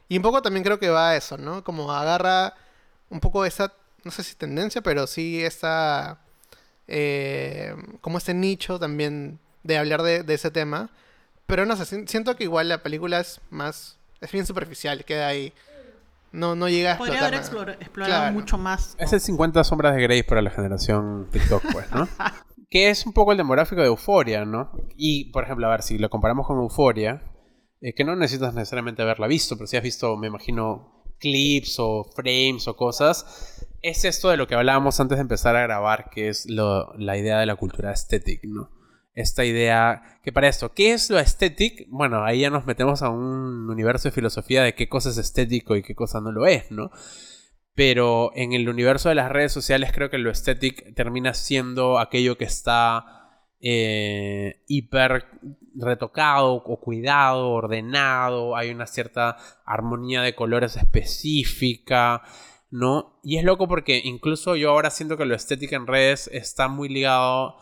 Y 0.09 0.19
un 0.19 0.23
poco 0.23 0.43
también 0.43 0.63
creo 0.63 0.79
que 0.79 0.91
va 0.91 1.11
a 1.11 1.17
eso, 1.17 1.39
¿no? 1.39 1.65
Como 1.65 1.91
agarra 1.91 2.55
un 3.09 3.19
poco 3.19 3.47
esa, 3.47 3.73
no 4.05 4.11
sé 4.11 4.23
si 4.23 4.35
tendencia, 4.35 4.83
pero 4.83 5.07
sí 5.07 5.43
esa, 5.43 6.19
eh, 6.87 7.75
como 8.03 8.19
este 8.19 8.35
nicho 8.35 8.79
también 8.79 9.41
de 9.63 9.79
hablar 9.79 10.03
de, 10.03 10.23
ese 10.29 10.51
tema. 10.51 10.91
Pero 11.47 11.65
no 11.65 11.77
sé, 11.77 12.07
siento 12.07 12.37
que 12.37 12.45
igual 12.45 12.69
la 12.69 12.83
película 12.83 13.21
es 13.21 13.41
más, 13.49 13.97
es 14.21 14.31
bien 14.31 14.45
superficial, 14.45 15.07
queda 15.07 15.29
ahí. 15.29 15.55
No, 16.33 16.55
no 16.55 16.69
llega 16.69 16.93
a 16.93 16.99
Podría 16.99 17.27
haber 17.27 17.41
explorado 17.41 18.33
mucho 18.33 18.59
más. 18.59 18.97
Es 18.99 19.15
el 19.15 19.21
50 19.21 19.65
sombras 19.65 19.97
de 19.97 20.03
Grey 20.03 20.23
para 20.23 20.43
la 20.43 20.51
generación 20.51 21.27
TikTok, 21.33 21.63
pues, 21.73 21.91
¿no? 21.91 22.07
que 22.71 22.89
es 22.89 23.05
un 23.05 23.13
poco 23.13 23.33
el 23.33 23.39
demográfico 23.39 23.81
de 23.81 23.89
Euforia, 23.89 24.45
¿no? 24.45 24.71
Y, 24.97 25.33
por 25.33 25.45
ejemplo, 25.45 25.67
a 25.67 25.71
ver, 25.71 25.83
si 25.83 25.99
lo 25.99 26.09
comparamos 26.09 26.47
con 26.47 26.59
Euforia, 26.59 27.23
eh, 27.81 27.95
que 27.95 28.05
no 28.05 28.15
necesitas 28.15 28.55
necesariamente 28.55 29.03
haberla 29.03 29.27
visto, 29.27 29.57
pero 29.57 29.67
si 29.67 29.77
has 29.77 29.83
visto, 29.83 30.17
me 30.17 30.29
imagino, 30.29 31.05
clips 31.19 31.77
o 31.81 32.05
frames 32.15 32.69
o 32.69 32.77
cosas, 32.77 33.67
es 33.83 34.05
esto 34.05 34.31
de 34.31 34.37
lo 34.37 34.47
que 34.47 34.55
hablábamos 34.55 35.01
antes 35.01 35.19
de 35.19 35.23
empezar 35.23 35.57
a 35.57 35.63
grabar, 35.63 36.11
que 36.11 36.29
es 36.29 36.47
la 36.49 37.17
idea 37.17 37.41
de 37.41 37.47
la 37.47 37.57
cultura 37.57 37.93
estética, 37.93 38.47
¿no? 38.49 38.71
Esta 39.15 39.45
idea, 39.45 40.21
que 40.23 40.33
para 40.33 40.49
esto, 40.49 40.73
¿qué 40.73 40.93
es 40.93 41.11
lo 41.11 41.19
estético? 41.19 41.85
Bueno, 41.89 42.25
ahí 42.25 42.41
ya 42.41 42.51
nos 42.51 42.67
metemos 42.67 43.03
a 43.03 43.11
un 43.11 43.69
universo 43.69 44.09
de 44.09 44.13
filosofía 44.13 44.63
de 44.63 44.75
qué 44.75 44.89
cosa 44.89 45.11
es 45.11 45.19
estético 45.19 45.75
y 45.75 45.83
qué 45.83 45.97
cosa 45.97 46.21
no 46.21 46.31
lo 46.31 46.47
es, 46.47 46.71
¿no? 46.71 46.91
Pero 47.75 48.33
en 48.35 48.53
el 48.53 48.69
universo 48.69 49.09
de 49.09 49.15
las 49.15 49.31
redes 49.31 49.53
sociales 49.53 49.93
creo 49.93 50.11
que 50.11 50.19
lo 50.19 50.31
estético 50.31 50.83
termina 50.95 51.35
siendo 51.35 51.99
aquello 51.99 52.37
que 52.37 52.45
está 52.45 53.21
eh, 53.61 54.65
hiper 54.69 55.27
retocado 55.75 56.55
o 56.55 56.81
cuidado, 56.81 57.51
ordenado, 57.51 58.57
hay 58.57 58.71
una 58.71 58.87
cierta 58.87 59.37
armonía 59.65 60.23
de 60.23 60.35
colores 60.35 60.77
específica, 60.77 62.23
¿no? 62.71 63.21
Y 63.23 63.37
es 63.39 63.45
loco 63.45 63.69
porque 63.69 64.01
incluso 64.03 64.57
yo 64.57 64.71
ahora 64.71 64.91
siento 64.91 65.17
que 65.17 65.27
lo 65.27 65.35
estética 65.35 65.77
en 65.77 65.87
redes 65.87 66.29
está 66.33 66.69
muy 66.69 66.89
ligado 66.89 67.57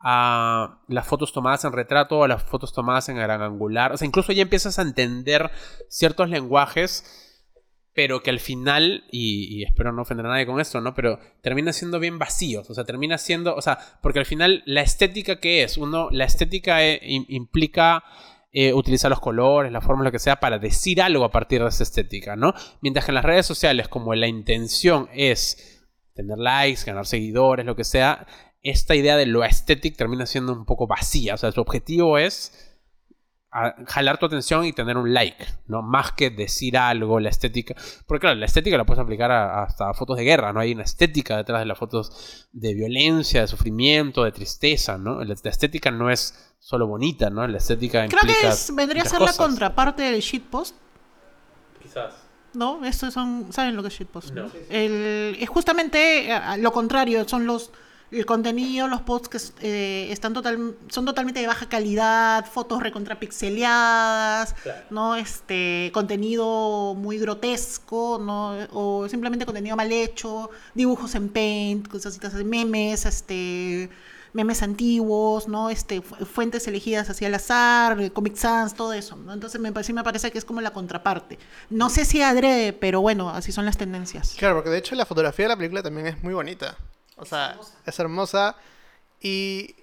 a 0.00 0.80
las 0.88 1.06
fotos 1.06 1.32
tomadas 1.32 1.64
en 1.64 1.72
retrato, 1.72 2.24
a 2.24 2.28
las 2.28 2.42
fotos 2.42 2.72
tomadas 2.72 3.08
en 3.08 3.16
gran 3.16 3.42
angular. 3.42 3.92
O 3.92 3.96
sea, 3.96 4.06
incluso 4.06 4.32
ya 4.32 4.42
empiezas 4.42 4.78
a 4.78 4.82
entender 4.82 5.50
ciertos 5.88 6.30
lenguajes 6.30 7.29
pero 7.94 8.22
que 8.22 8.30
al 8.30 8.40
final, 8.40 9.04
y, 9.10 9.64
espero 9.64 9.92
no 9.92 10.02
ofender 10.02 10.26
a 10.26 10.30
nadie 10.30 10.46
con 10.46 10.60
esto, 10.60 10.80
¿no? 10.80 10.94
Pero 10.94 11.18
termina 11.42 11.72
siendo 11.72 11.98
bien 11.98 12.18
vacíos, 12.18 12.70
o 12.70 12.74
sea, 12.74 12.84
termina 12.84 13.18
siendo, 13.18 13.54
o 13.54 13.62
sea, 13.62 13.78
porque 14.00 14.20
al 14.20 14.26
final 14.26 14.62
la 14.66 14.82
estética 14.82 15.40
que 15.40 15.62
es, 15.62 15.76
uno, 15.76 16.08
la 16.10 16.24
estética 16.24 16.84
eh, 16.86 17.00
implica 17.02 18.04
eh, 18.52 18.72
utilizar 18.72 19.10
los 19.10 19.20
colores, 19.20 19.72
la 19.72 19.80
forma, 19.80 20.04
lo 20.04 20.12
que 20.12 20.18
sea, 20.18 20.40
para 20.40 20.58
decir 20.58 21.02
algo 21.02 21.24
a 21.24 21.30
partir 21.30 21.62
de 21.62 21.68
esa 21.68 21.82
estética, 21.82 22.36
¿no? 22.36 22.54
Mientras 22.80 23.04
que 23.04 23.10
en 23.10 23.16
las 23.16 23.24
redes 23.24 23.46
sociales, 23.46 23.88
como 23.88 24.14
la 24.14 24.28
intención 24.28 25.08
es 25.12 25.86
tener 26.14 26.38
likes, 26.38 26.82
ganar 26.84 27.06
seguidores, 27.06 27.66
lo 27.66 27.76
que 27.76 27.84
sea, 27.84 28.26
esta 28.62 28.94
idea 28.94 29.16
de 29.16 29.26
lo 29.26 29.44
estético 29.44 29.96
termina 29.96 30.26
siendo 30.26 30.52
un 30.52 30.64
poco 30.64 30.86
vacía, 30.86 31.34
o 31.34 31.36
sea, 31.38 31.50
su 31.50 31.60
objetivo 31.60 32.18
es 32.18 32.69
jalar 33.86 34.18
tu 34.18 34.26
atención 34.26 34.64
y 34.64 34.72
tener 34.72 34.96
un 34.96 35.12
like, 35.12 35.44
¿no? 35.66 35.82
Más 35.82 36.12
que 36.12 36.30
decir 36.30 36.76
algo, 36.78 37.18
la 37.18 37.30
estética. 37.30 37.74
Porque 38.06 38.20
claro, 38.20 38.38
la 38.38 38.46
estética 38.46 38.76
la 38.76 38.84
puedes 38.84 39.02
aplicar 39.02 39.32
a, 39.32 39.64
hasta 39.64 39.92
fotos 39.92 40.16
de 40.16 40.24
guerra, 40.24 40.52
¿no? 40.52 40.60
Hay 40.60 40.72
una 40.72 40.84
estética 40.84 41.36
detrás 41.36 41.60
de 41.60 41.66
las 41.66 41.76
fotos 41.76 42.48
de 42.52 42.74
violencia, 42.74 43.40
de 43.40 43.48
sufrimiento, 43.48 44.22
de 44.22 44.30
tristeza, 44.30 44.98
¿no? 44.98 45.24
La, 45.24 45.34
estética 45.34 45.90
no 45.90 46.10
es 46.10 46.54
solo 46.60 46.86
bonita, 46.86 47.28
¿no? 47.28 47.46
La 47.46 47.58
estética 47.58 48.06
Creo 48.06 48.20
que 48.22 48.72
vendría 48.74 49.02
a 49.02 49.06
ser 49.06 49.20
la 49.20 49.32
contraparte 49.32 50.02
del 50.02 50.20
shitpost. 50.20 50.76
Quizás. 51.82 52.14
¿No? 52.54 52.84
Estos 52.84 53.14
son... 53.14 53.52
¿Saben 53.52 53.74
lo 53.74 53.82
que 53.82 53.88
es 53.88 53.94
shitpost? 53.94 54.30
No. 54.32 54.48
es 54.68 55.48
justamente 55.48 56.32
eh, 56.32 56.40
lo 56.58 56.72
contrario, 56.72 57.28
son 57.28 57.46
los 57.46 57.72
el 58.10 58.26
contenido, 58.26 58.88
los 58.88 59.02
posts 59.02 59.28
que 59.28 59.38
eh, 59.66 60.12
están 60.12 60.32
total, 60.32 60.76
son 60.88 61.04
totalmente 61.04 61.40
de 61.40 61.46
baja 61.46 61.68
calidad, 61.68 62.44
fotos 62.46 62.82
recontrapixeleadas, 62.82 64.54
¿no? 64.90 65.16
Este, 65.16 65.90
contenido 65.94 66.94
muy 66.96 67.18
grotesco, 67.18 68.18
¿no? 68.20 68.56
O 68.72 69.08
simplemente 69.08 69.46
contenido 69.46 69.76
mal 69.76 69.92
hecho, 69.92 70.50
dibujos 70.74 71.14
en 71.14 71.28
paint, 71.28 71.88
cosas 71.88 72.18
así, 72.22 72.44
memes, 72.44 73.06
este 73.06 73.90
memes 74.32 74.62
antiguos, 74.62 75.48
¿no? 75.48 75.70
Este, 75.70 76.02
fuentes 76.02 76.66
elegidas 76.68 77.10
hacia 77.10 77.28
el 77.28 77.34
azar, 77.34 78.12
Comic 78.12 78.36
Sans, 78.36 78.74
todo 78.74 78.92
eso, 78.92 79.16
¿no? 79.16 79.32
Entonces 79.32 79.60
me, 79.60 79.72
sí 79.82 79.92
me 79.92 80.04
parece 80.04 80.30
que 80.30 80.38
es 80.38 80.44
como 80.44 80.60
la 80.60 80.72
contraparte. 80.72 81.38
No 81.68 81.90
sé 81.90 82.04
si 82.04 82.22
adrede, 82.22 82.72
pero 82.72 83.00
bueno, 83.00 83.30
así 83.30 83.52
son 83.52 83.64
las 83.64 83.76
tendencias. 83.76 84.34
Claro, 84.38 84.56
porque 84.56 84.70
de 84.70 84.78
hecho 84.78 84.94
la 84.94 85.06
fotografía 85.06 85.46
de 85.46 85.48
la 85.50 85.56
película 85.56 85.82
también 85.82 86.06
es 86.06 86.22
muy 86.22 86.34
bonita. 86.34 86.76
O 87.20 87.26
sea, 87.26 87.58
es 87.86 87.98
hermosa. 87.98 88.56
Y 89.20 89.74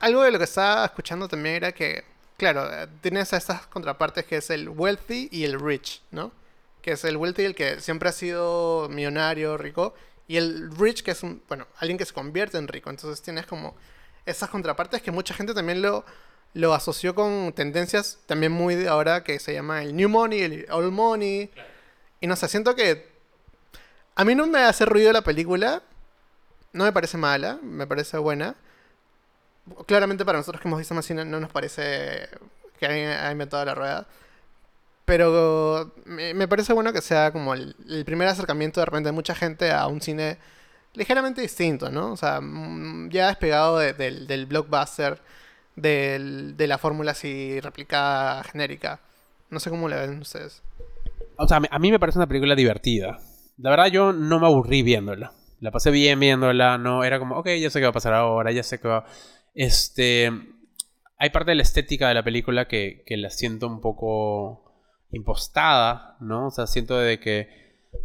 algo 0.00 0.22
de 0.22 0.30
lo 0.30 0.38
que 0.38 0.44
estaba 0.44 0.86
escuchando 0.86 1.28
también 1.28 1.56
era 1.56 1.72
que, 1.72 2.04
claro, 2.36 2.88
tienes 3.00 3.32
a 3.32 3.36
estas 3.36 3.66
contrapartes 3.66 4.24
que 4.24 4.38
es 4.38 4.50
el 4.50 4.68
wealthy 4.70 5.28
y 5.30 5.44
el 5.44 5.60
rich, 5.60 6.02
¿no? 6.10 6.32
Que 6.80 6.92
es 6.92 7.04
el 7.04 7.16
wealthy 7.16 7.44
el 7.44 7.54
que 7.54 7.80
siempre 7.80 8.08
ha 8.08 8.12
sido 8.12 8.88
millonario, 8.88 9.58
rico, 9.58 9.94
y 10.26 10.38
el 10.38 10.70
rich 10.76 11.02
que 11.02 11.10
es 11.10 11.22
un, 11.22 11.42
bueno, 11.48 11.66
alguien 11.78 11.98
que 11.98 12.06
se 12.06 12.14
convierte 12.14 12.56
en 12.56 12.68
rico. 12.68 12.90
Entonces 12.90 13.20
tienes 13.22 13.46
como 13.46 13.76
esas 14.24 14.48
contrapartes 14.48 15.02
que 15.02 15.10
mucha 15.10 15.34
gente 15.34 15.52
también 15.52 15.82
lo, 15.82 16.04
lo 16.54 16.72
asoció 16.72 17.14
con 17.14 17.52
tendencias 17.52 18.18
también 18.26 18.52
muy 18.52 18.74
de 18.74 18.88
ahora 18.88 19.24
que 19.24 19.38
se 19.38 19.52
llama 19.52 19.82
el 19.82 19.94
new 19.94 20.08
money, 20.08 20.40
el 20.40 20.66
old 20.70 20.92
money. 20.92 21.50
Y 22.20 22.26
no 22.26 22.34
sé, 22.36 22.48
siento 22.48 22.74
que 22.74 23.08
a 24.14 24.24
mí 24.24 24.34
no 24.34 24.46
me 24.46 24.60
hace 24.60 24.84
ruido 24.84 25.12
la 25.12 25.22
película, 25.22 25.82
no 26.78 26.84
me 26.84 26.92
parece 26.92 27.18
mala, 27.18 27.58
me 27.60 27.88
parece 27.88 28.16
buena. 28.18 28.54
Claramente 29.86 30.24
para 30.24 30.38
nosotros 30.38 30.62
que 30.62 30.68
hemos 30.68 30.78
visto 30.78 30.94
más 30.94 31.04
cine 31.04 31.24
no 31.24 31.40
nos 31.40 31.50
parece 31.50 32.28
que 32.78 32.86
haya 32.86 33.32
inventado 33.32 33.64
la 33.64 33.74
rueda. 33.74 34.06
Pero 35.04 35.92
me, 36.04 36.46
parece 36.46 36.72
bueno 36.72 36.92
que 36.92 37.02
sea 37.02 37.32
como 37.32 37.54
el, 37.54 37.74
primer 38.06 38.28
acercamiento 38.28 38.80
de 38.80 38.86
repente 38.86 39.08
de 39.08 39.12
mucha 39.12 39.34
gente 39.34 39.72
a 39.72 39.88
un 39.88 40.00
cine 40.00 40.38
ligeramente 40.94 41.40
distinto, 41.40 41.90
¿no? 41.90 42.12
O 42.12 42.16
sea, 42.16 42.40
mm, 42.40 43.10
ya 43.10 43.26
despegado 43.26 43.78
del, 43.78 44.46
blockbuster, 44.46 45.20
de 45.74 46.66
la 46.68 46.78
fórmula 46.78 47.10
así 47.10 47.58
replicada 47.60 48.44
genérica. 48.44 49.00
No 49.50 49.58
sé 49.58 49.70
cómo 49.70 49.88
la 49.88 49.96
ven 49.96 50.20
ustedes. 50.20 50.62
O 51.36 51.48
sea, 51.48 51.60
a 51.70 51.78
mí 51.78 51.90
me 51.90 51.98
parece 51.98 52.18
una 52.18 52.28
película 52.28 52.54
divertida. 52.54 53.18
La 53.56 53.70
verdad 53.70 53.86
yo 53.86 54.12
no 54.12 54.38
me 54.38 54.46
aburrí 54.46 54.82
viéndola. 54.82 55.32
La 55.60 55.70
pasé 55.70 55.90
bien 55.90 56.20
viéndola, 56.20 56.78
no, 56.78 57.04
era 57.04 57.18
como, 57.18 57.36
ok, 57.36 57.48
ya 57.60 57.70
sé 57.70 57.80
qué 57.80 57.84
va 57.84 57.90
a 57.90 57.92
pasar 57.92 58.14
ahora, 58.14 58.52
ya 58.52 58.62
sé 58.62 58.80
qué 58.80 58.88
va... 58.88 59.04
Este... 59.54 60.30
Hay 61.20 61.30
parte 61.30 61.50
de 61.50 61.56
la 61.56 61.62
estética 61.62 62.06
de 62.06 62.14
la 62.14 62.22
película 62.22 62.68
que, 62.68 63.02
que 63.04 63.16
la 63.16 63.30
siento 63.30 63.66
un 63.66 63.80
poco 63.80 64.68
impostada, 65.10 66.16
¿no? 66.20 66.46
O 66.46 66.50
sea, 66.50 66.66
siento 66.66 66.96
de 66.96 67.18
que, 67.18 67.48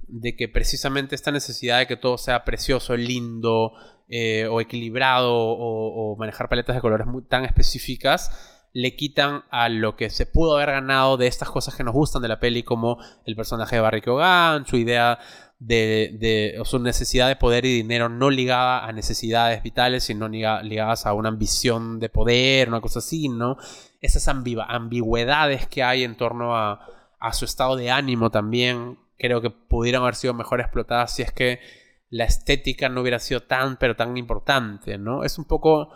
de 0.07 0.35
que 0.35 0.47
precisamente 0.47 1.13
esta 1.13 1.31
necesidad 1.31 1.79
de 1.79 1.87
que 1.87 1.95
todo 1.95 2.17
sea 2.17 2.43
precioso, 2.43 2.95
lindo, 2.97 3.73
eh, 4.09 4.47
o 4.47 4.61
equilibrado, 4.61 5.33
o, 5.33 6.15
manejar 6.17 6.49
paletas 6.49 6.75
de 6.75 6.81
colores 6.81 7.07
tan 7.29 7.45
específicas, 7.45 8.61
le 8.73 8.95
quitan 8.95 9.43
a 9.49 9.69
lo 9.69 9.95
que 9.95 10.09
se 10.09 10.25
pudo 10.25 10.55
haber 10.55 10.71
ganado 10.71 11.17
de 11.17 11.27
estas 11.27 11.49
cosas 11.49 11.75
que 11.75 11.83
nos 11.83 11.93
gustan 11.93 12.21
de 12.21 12.27
la 12.27 12.39
peli, 12.39 12.63
como 12.63 12.97
el 13.25 13.35
personaje 13.35 13.75
de 13.75 13.81
Barry 13.81 14.01
Keoghan, 14.01 14.65
su 14.65 14.77
idea 14.77 15.19
de, 15.59 16.59
su 16.65 16.79
necesidad 16.79 17.27
de 17.27 17.35
poder 17.35 17.65
y 17.65 17.73
dinero 17.73 18.09
no 18.09 18.29
ligada 18.29 18.85
a 18.85 18.91
necesidades 18.91 19.63
vitales, 19.63 20.03
sino 20.03 20.27
ligadas 20.27 21.05
a 21.05 21.13
una 21.13 21.29
ambición 21.29 21.99
de 21.99 22.09
poder, 22.09 22.67
una 22.69 22.81
cosa 22.81 22.99
así, 22.99 23.29
¿no? 23.29 23.57
Esas 24.01 24.27
ambigüedades 24.27 25.67
que 25.67 25.83
hay 25.83 26.03
en 26.03 26.15
torno 26.15 26.55
a, 26.55 26.87
su 27.31 27.45
estado 27.45 27.77
de 27.77 27.89
ánimo 27.89 28.29
también, 28.29 28.99
creo 29.17 29.39
que 29.39 29.49
pudieran 29.49 30.01
haber 30.01 30.15
sido 30.15 30.33
mejor 30.33 30.59
explotadas 30.59 31.15
si 31.15 31.21
es 31.21 31.31
que 31.31 31.61
la 32.09 32.25
estética 32.25 32.89
no 32.89 32.99
hubiera 32.99 33.19
sido 33.19 33.43
tan, 33.43 33.77
pero 33.77 33.95
tan 33.95 34.17
importante, 34.17 34.97
¿no? 34.97 35.23
Es 35.23 35.37
un 35.37 35.45
poco, 35.45 35.89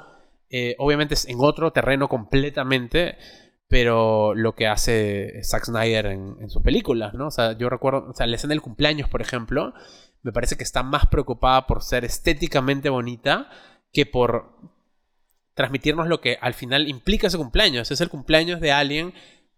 eh, 0.49 0.75
obviamente 0.79 1.15
es 1.15 1.27
en 1.27 1.37
otro 1.41 1.71
terreno 1.71 2.07
completamente, 2.07 3.17
pero 3.67 4.33
lo 4.33 4.55
que 4.55 4.67
hace 4.67 5.41
Zack 5.43 5.65
Snyder 5.65 6.05
en, 6.07 6.49
sus 6.49 6.61
películas, 6.61 7.13
¿no? 7.13 7.27
O 7.27 7.31
sea, 7.31 7.57
yo 7.57 7.69
recuerdo, 7.69 8.09
o 8.09 8.13
sea, 8.13 8.27
la 8.27 8.37
escena 8.37 8.51
del 8.51 8.61
cumpleaños, 8.61 9.09
por 9.09 9.21
ejemplo, 9.21 9.73
me 10.23 10.31
parece 10.31 10.57
que 10.57 10.63
está 10.63 10.83
más 10.83 11.07
preocupada 11.07 11.67
por 11.67 11.83
ser 11.83 12.05
estéticamente 12.05 12.89
bonita 12.89 13.49
que 13.91 14.05
por 14.05 14.57
transmitirnos 15.53 16.07
lo 16.07 16.21
que 16.21 16.37
al 16.41 16.53
final 16.53 16.87
implica 16.87 17.27
ese 17.27 17.37
cumpleaños. 17.37 17.91
Es 17.91 17.99
el 17.99 18.09
cumpleaños 18.09 18.61
de 18.61 18.71
alguien 18.71 19.13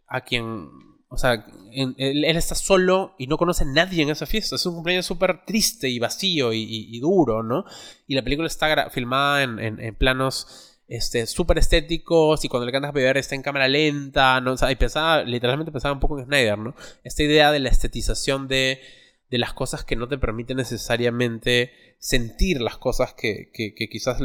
a 0.08 0.22
quien, 0.22 0.70
o 1.10 1.18
sea, 1.18 1.46
él, 1.72 2.26
está 2.26 2.56
solo 2.56 3.16
y 3.20 3.28
no 3.28 3.38
conoce 3.38 3.64
a 3.64 3.68
nadie 3.68 4.02
en 4.02 4.10
esa 4.10 4.26
fiesta. 4.26 4.56
Es 4.56 4.66
un 4.66 4.76
cumpleaños 4.76 5.06
súper 5.06 5.46
triste 5.46 5.88
y 5.88 6.00
vacío 6.00 6.52
y, 6.52 7.00
duro, 7.00 7.44
¿no? 7.44 7.66
Y 8.08 8.16
la 8.16 8.24
película 8.24 8.48
está 8.48 8.90
filmada 8.90 9.44
en 9.44 9.96
planos 9.96 10.69
este, 10.90 11.28
súper 11.28 11.60
estéticos 11.60 12.44
y 12.44 12.50
cuando 12.50 12.66
le 12.66 12.72
cantas 12.72 12.90
a 12.90 12.94
beber 12.94 13.18
está 13.18 13.36
en 13.36 13.44
cámara 13.44 13.68
lenta, 13.68 14.42
¿no? 14.42 14.56
y 14.70 14.76
pensaba, 14.76 15.24
literalmente 15.24 15.72
pensaba 15.72 15.94
un 15.94 16.00
poco 16.00 16.20
en 16.20 16.26
Snyder, 16.26 16.58
¿no? 16.58 16.76
Esta 17.04 17.24
idea 17.24 17.52
de 17.52 17.60
la 17.60 17.70
estetización 17.70 18.48
de, 18.48 18.82
de 19.30 19.38
las 19.38 19.54
cosas 19.54 19.86
que 19.86 19.96
no 19.96 20.08
te 20.08 20.18
permiten 20.18 20.58
necesariamente 20.58 21.72
sentir 22.00 22.60
las 22.60 22.78
cosas 22.78 23.14
que, 23.14 23.52
que, 23.54 23.74
quizás 23.88 24.18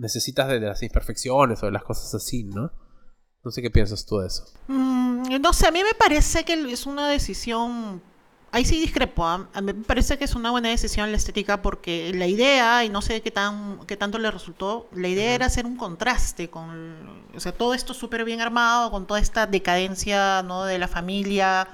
necesitas 0.00 0.48
de, 0.48 0.60
las 0.60 0.82
imperfecciones 0.82 1.62
o 1.62 1.66
de 1.66 1.72
las 1.72 1.82
cosas 1.82 2.14
así, 2.14 2.44
¿no? 2.44 2.70
No 3.44 3.50
sé 3.50 3.60
qué 3.60 3.70
piensas 3.70 4.06
tú 4.06 4.18
de 4.18 4.28
eso. 4.28 4.44
Mm, 4.68 5.40
no 5.40 5.52
sé, 5.52 5.66
a 5.66 5.72
mí 5.72 5.80
me 5.82 5.98
parece 5.98 6.44
que 6.44 6.52
es 6.52 6.86
una 6.86 7.08
decisión 7.08 8.00
ahí 8.52 8.64
sí 8.64 8.78
discrepo. 8.78 9.26
¿ah? 9.26 9.48
A 9.52 9.60
mí 9.60 9.72
me 9.72 9.84
parece 9.84 10.16
que 10.18 10.24
es 10.24 10.34
una 10.34 10.50
buena 10.50 10.68
decisión 10.68 11.10
la 11.10 11.16
estética 11.16 11.62
porque 11.62 12.12
la 12.14 12.26
idea, 12.26 12.84
y 12.84 12.90
no 12.90 13.02
sé 13.02 13.20
qué, 13.22 13.30
tan, 13.30 13.80
qué 13.86 13.96
tanto 13.96 14.18
le 14.18 14.30
resultó, 14.30 14.88
la 14.92 15.08
idea 15.08 15.34
era 15.34 15.46
hacer 15.46 15.66
un 15.66 15.76
contraste 15.76 16.50
con, 16.50 17.26
o 17.34 17.40
sea, 17.40 17.52
todo 17.52 17.74
esto 17.74 17.94
súper 17.94 18.24
bien 18.24 18.40
armado, 18.40 18.90
con 18.90 19.06
toda 19.06 19.20
esta 19.20 19.46
decadencia, 19.46 20.42
¿no? 20.42 20.64
De 20.64 20.78
la 20.78 20.88
familia, 20.88 21.66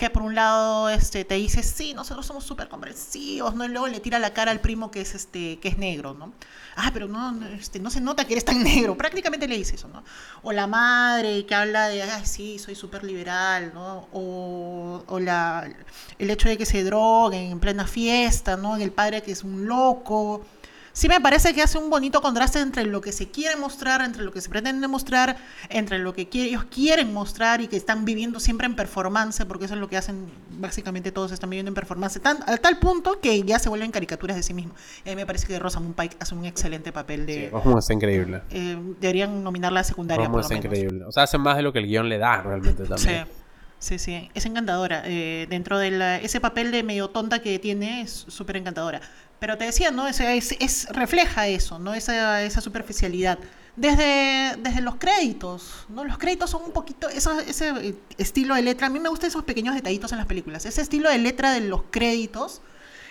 que 0.00 0.08
por 0.08 0.22
un 0.22 0.34
lado 0.34 0.88
este, 0.88 1.26
te 1.26 1.34
dice, 1.34 1.62
sí, 1.62 1.92
nosotros 1.92 2.24
somos 2.24 2.42
súper 2.42 2.70
comprensivos, 2.70 3.54
¿no? 3.54 3.66
Y 3.66 3.68
luego 3.68 3.86
le 3.86 4.00
tira 4.00 4.18
la 4.18 4.32
cara 4.32 4.50
al 4.50 4.58
primo 4.60 4.90
que 4.90 5.02
es, 5.02 5.14
este, 5.14 5.58
que 5.58 5.68
es 5.68 5.76
negro, 5.76 6.14
¿no? 6.14 6.32
Ah, 6.74 6.88
pero 6.90 7.06
no, 7.06 7.38
este, 7.48 7.80
no 7.80 7.90
se 7.90 8.00
nota 8.00 8.24
que 8.24 8.32
eres 8.32 8.46
tan 8.46 8.62
negro. 8.64 8.96
Prácticamente 8.96 9.46
le 9.46 9.58
dice 9.58 9.74
eso, 9.74 9.88
¿no? 9.88 10.02
O 10.42 10.52
la 10.52 10.66
madre 10.66 11.44
que 11.44 11.54
habla 11.54 11.88
de, 11.88 12.02
ay, 12.02 12.24
sí, 12.24 12.58
soy 12.58 12.74
súper 12.76 13.04
liberal, 13.04 13.72
¿no? 13.74 14.08
O, 14.12 15.04
o 15.06 15.20
la, 15.20 15.70
el 16.18 16.30
hecho 16.30 16.48
de 16.48 16.56
que 16.56 16.64
se 16.64 16.82
droguen 16.82 17.52
en 17.52 17.60
plena 17.60 17.86
fiesta, 17.86 18.56
¿no? 18.56 18.76
El 18.76 18.92
padre 18.92 19.22
que 19.22 19.32
es 19.32 19.44
un 19.44 19.66
loco. 19.66 20.46
Sí 20.92 21.08
me 21.08 21.20
parece 21.20 21.54
que 21.54 21.62
hace 21.62 21.78
un 21.78 21.90
bonito 21.90 22.20
contraste 22.20 22.60
entre 22.60 22.84
lo 22.84 23.00
que 23.00 23.12
se 23.12 23.30
quiere 23.30 23.56
mostrar, 23.56 24.00
entre 24.02 24.22
lo 24.22 24.32
que 24.32 24.40
se 24.40 24.48
pretende 24.48 24.88
mostrar, 24.88 25.36
entre 25.68 25.98
lo 25.98 26.12
que 26.12 26.28
ellos 26.32 26.64
quieren 26.64 27.12
mostrar 27.12 27.60
y 27.60 27.68
que 27.68 27.76
están 27.76 28.04
viviendo 28.04 28.40
siempre 28.40 28.66
en 28.66 28.74
performance, 28.74 29.44
porque 29.46 29.66
eso 29.66 29.74
es 29.74 29.80
lo 29.80 29.88
que 29.88 29.96
hacen, 29.96 30.30
básicamente 30.58 31.12
todos 31.12 31.32
están 31.32 31.50
viviendo 31.50 31.70
en 31.70 31.74
performance, 31.74 32.20
tan, 32.20 32.38
a 32.46 32.56
tal 32.56 32.78
punto 32.78 33.20
que 33.20 33.42
ya 33.42 33.58
se 33.58 33.68
vuelven 33.68 33.90
caricaturas 33.90 34.36
de 34.36 34.42
sí 34.42 34.54
mismos. 34.54 34.76
A 35.04 35.10
mí 35.10 35.16
me 35.16 35.26
parece 35.26 35.46
que 35.46 35.58
Rosamund 35.58 35.94
Pike 35.94 36.16
hace 36.20 36.34
un 36.34 36.44
excelente 36.44 36.92
papel 36.92 37.26
de... 37.26 37.50
Sí, 37.50 37.70
está 37.78 37.92
increíble. 37.92 38.42
Eh, 38.50 38.78
deberían 39.00 39.42
nominarla 39.42 39.80
a 39.80 39.84
secundaria. 39.84 40.26
Rosamund 40.26 40.42
está 40.42 40.54
increíble. 40.54 41.04
O 41.04 41.12
sea, 41.12 41.24
hace 41.24 41.38
más 41.38 41.56
de 41.56 41.62
lo 41.62 41.72
que 41.72 41.78
el 41.80 41.86
guion 41.86 42.08
le 42.08 42.18
da 42.18 42.42
realmente 42.42 42.84
también. 42.84 43.26
Sí. 43.26 43.32
Sí, 43.80 43.98
sí, 43.98 44.30
es 44.34 44.44
encantadora. 44.44 45.04
Eh, 45.06 45.46
dentro 45.48 45.78
de 45.78 46.20
ese 46.22 46.38
papel 46.38 46.70
de 46.70 46.82
medio 46.82 47.08
tonta 47.08 47.38
que 47.38 47.58
tiene, 47.58 48.02
es 48.02 48.26
súper 48.28 48.58
encantadora. 48.58 49.00
Pero 49.40 49.56
te 49.56 49.64
decía, 49.64 49.90
¿no? 49.90 50.06
Es, 50.06 50.20
es, 50.20 50.86
refleja 50.90 51.48
eso, 51.48 51.78
¿no? 51.78 51.94
Esa, 51.94 52.42
esa 52.44 52.60
superficialidad. 52.60 53.38
Desde, 53.74 54.56
desde 54.58 54.82
los 54.82 54.96
créditos, 54.96 55.86
¿no? 55.88 56.04
Los 56.04 56.18
créditos 56.18 56.50
son 56.50 56.62
un 56.64 56.72
poquito, 56.72 57.08
ese 57.08 57.94
estilo 58.18 58.54
de 58.54 58.62
letra, 58.62 58.88
a 58.88 58.90
mí 58.90 59.00
me 59.00 59.08
gustan 59.08 59.28
esos 59.28 59.44
pequeños 59.44 59.74
detallitos 59.74 60.12
en 60.12 60.18
las 60.18 60.26
películas. 60.26 60.66
Ese 60.66 60.82
estilo 60.82 61.08
de 61.08 61.18
letra 61.18 61.52
de 61.52 61.62
los 61.62 61.82
créditos 61.90 62.60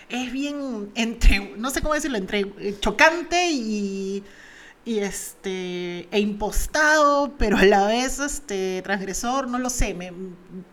es 0.08 0.30
bien 0.30 0.90
entre, 0.94 1.54
no 1.56 1.70
sé 1.70 1.82
cómo 1.82 1.94
decirlo, 1.94 2.18
entre 2.18 2.40
eh, 2.40 2.76
chocante 2.78 3.50
y, 3.50 4.22
y 4.84 4.98
este 4.98 6.08
e 6.10 6.20
impostado, 6.20 7.34
pero 7.38 7.56
a 7.56 7.64
la 7.64 7.86
vez 7.86 8.20
este 8.20 8.82
transgresor, 8.82 9.48
no 9.48 9.58
lo 9.58 9.70
sé, 9.70 9.94
me, 9.94 10.12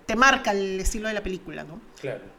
te 0.05 0.15
marca 0.15 0.51
el 0.51 0.79
estilo 0.79 1.07
de 1.07 1.15
la 1.15 1.23
película, 1.23 1.63
¿no? 1.63 1.79
Claro. 1.99 2.36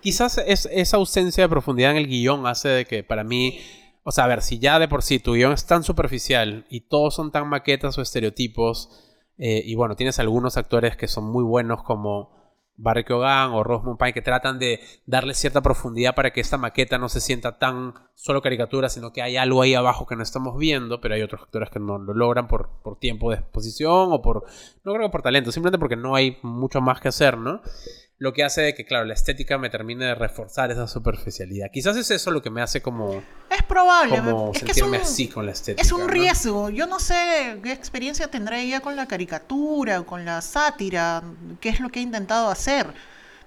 Quizás 0.00 0.38
es, 0.38 0.66
esa 0.72 0.96
ausencia 0.96 1.44
de 1.44 1.48
profundidad 1.48 1.92
en 1.92 1.98
el 1.98 2.06
guion 2.06 2.46
hace 2.46 2.68
de 2.68 2.84
que 2.86 3.04
para 3.04 3.24
mí, 3.24 3.60
o 4.02 4.12
sea, 4.12 4.24
a 4.24 4.28
ver, 4.28 4.42
si 4.42 4.58
ya 4.58 4.78
de 4.78 4.88
por 4.88 5.02
sí 5.02 5.18
tu 5.18 5.34
guion 5.34 5.52
es 5.52 5.66
tan 5.66 5.82
superficial 5.82 6.66
y 6.70 6.82
todos 6.82 7.14
son 7.14 7.30
tan 7.30 7.48
maquetas 7.48 7.98
o 7.98 8.02
estereotipos, 8.02 8.88
eh, 9.38 9.62
y 9.64 9.74
bueno, 9.74 9.96
tienes 9.96 10.18
algunos 10.18 10.56
actores 10.56 10.96
que 10.96 11.08
son 11.08 11.24
muy 11.24 11.44
buenos 11.44 11.82
como 11.82 12.40
Barry 12.76 13.04
Keoghan 13.04 13.52
o 13.52 13.62
Rosamund 13.62 13.98
Pine 13.98 14.14
que 14.14 14.22
tratan 14.22 14.58
de 14.58 14.80
darle 15.04 15.34
cierta 15.34 15.60
profundidad 15.60 16.14
para 16.14 16.32
que 16.32 16.40
esta 16.40 16.56
maqueta 16.56 16.98
no 16.98 17.08
se 17.08 17.20
sienta 17.20 17.58
tan 17.58 17.94
solo 18.14 18.40
caricatura, 18.40 18.88
sino 18.88 19.12
que 19.12 19.22
hay 19.22 19.36
algo 19.36 19.62
ahí 19.62 19.74
abajo 19.74 20.06
que 20.06 20.16
no 20.16 20.22
estamos 20.22 20.56
viendo, 20.56 21.00
pero 21.00 21.14
hay 21.14 21.22
otros 21.22 21.42
actores 21.42 21.70
que 21.70 21.78
no 21.78 21.98
lo 21.98 22.14
logran 22.14 22.48
por, 22.48 22.70
por 22.82 22.98
tiempo 22.98 23.30
de 23.30 23.36
exposición 23.36 24.12
o 24.12 24.22
por, 24.22 24.44
no 24.84 24.92
creo 24.94 25.08
que 25.08 25.12
por 25.12 25.22
talento, 25.22 25.52
simplemente 25.52 25.78
porque 25.78 25.96
no 25.96 26.14
hay 26.14 26.38
mucho 26.42 26.80
más 26.80 27.00
que 27.00 27.08
hacer, 27.08 27.36
¿no? 27.36 27.60
Lo 28.20 28.34
que 28.34 28.44
hace 28.44 28.74
que, 28.74 28.84
claro, 28.84 29.06
la 29.06 29.14
estética 29.14 29.56
me 29.56 29.70
termine 29.70 30.04
de 30.04 30.14
reforzar 30.14 30.70
esa 30.70 30.86
superficialidad. 30.86 31.70
Quizás 31.72 31.96
es 31.96 32.10
eso 32.10 32.30
lo 32.30 32.42
que 32.42 32.50
me 32.50 32.60
hace 32.60 32.82
como... 32.82 33.22
Es 33.48 33.62
probable. 33.66 34.18
Como 34.18 34.52
sentirme 34.52 34.98
así 34.98 35.26
con 35.26 35.46
la 35.46 35.52
estética. 35.52 35.80
Es 35.80 35.90
un 35.90 36.06
riesgo. 36.06 36.68
Yo 36.68 36.86
no 36.86 37.00
sé 37.00 37.58
qué 37.62 37.72
experiencia 37.72 38.28
tendrá 38.28 38.60
ella 38.60 38.80
con 38.80 38.94
la 38.94 39.06
caricatura, 39.06 40.02
con 40.02 40.26
la 40.26 40.42
sátira, 40.42 41.22
qué 41.62 41.70
es 41.70 41.80
lo 41.80 41.88
que 41.88 42.00
ha 42.00 42.02
intentado 42.02 42.50
hacer. 42.50 42.88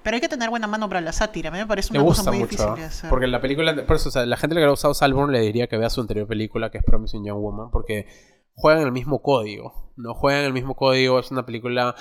Pero 0.01 0.15
hay 0.15 0.21
que 0.21 0.27
tener 0.27 0.49
buena 0.49 0.65
mano 0.65 0.89
para 0.89 1.01
la 1.01 1.13
sátira. 1.13 1.49
A 1.49 1.51
mí 1.51 1.59
me 1.59 1.67
parece 1.67 1.95
una 1.95 2.03
cosa 2.03 2.31
muy 2.31 2.39
difícil 2.39 2.73
de 2.73 2.85
hacer. 2.85 3.11
Porque 3.11 3.27
la 3.27 3.41
película... 3.41 3.75
Por 3.85 3.97
eso, 3.97 4.09
o 4.09 4.11
sea, 4.11 4.25
la 4.25 4.37
gente 4.37 4.55
que 4.55 4.63
ha 4.63 4.71
usado 4.71 4.95
Salborn 4.95 5.31
le 5.31 5.41
diría 5.41 5.67
que 5.67 5.77
vea 5.77 5.91
su 5.91 6.01
anterior 6.01 6.27
película, 6.27 6.71
que 6.71 6.79
es 6.79 6.83
Promising 6.83 7.23
Young 7.23 7.39
Woman, 7.39 7.69
porque 7.69 8.07
juegan 8.55 8.81
el 8.81 8.91
mismo 8.91 9.21
código. 9.21 9.93
No 9.97 10.15
juegan 10.15 10.45
el 10.45 10.53
mismo 10.53 10.75
código. 10.75 11.19
Es 11.19 11.29
una 11.29 11.45
película 11.45 11.93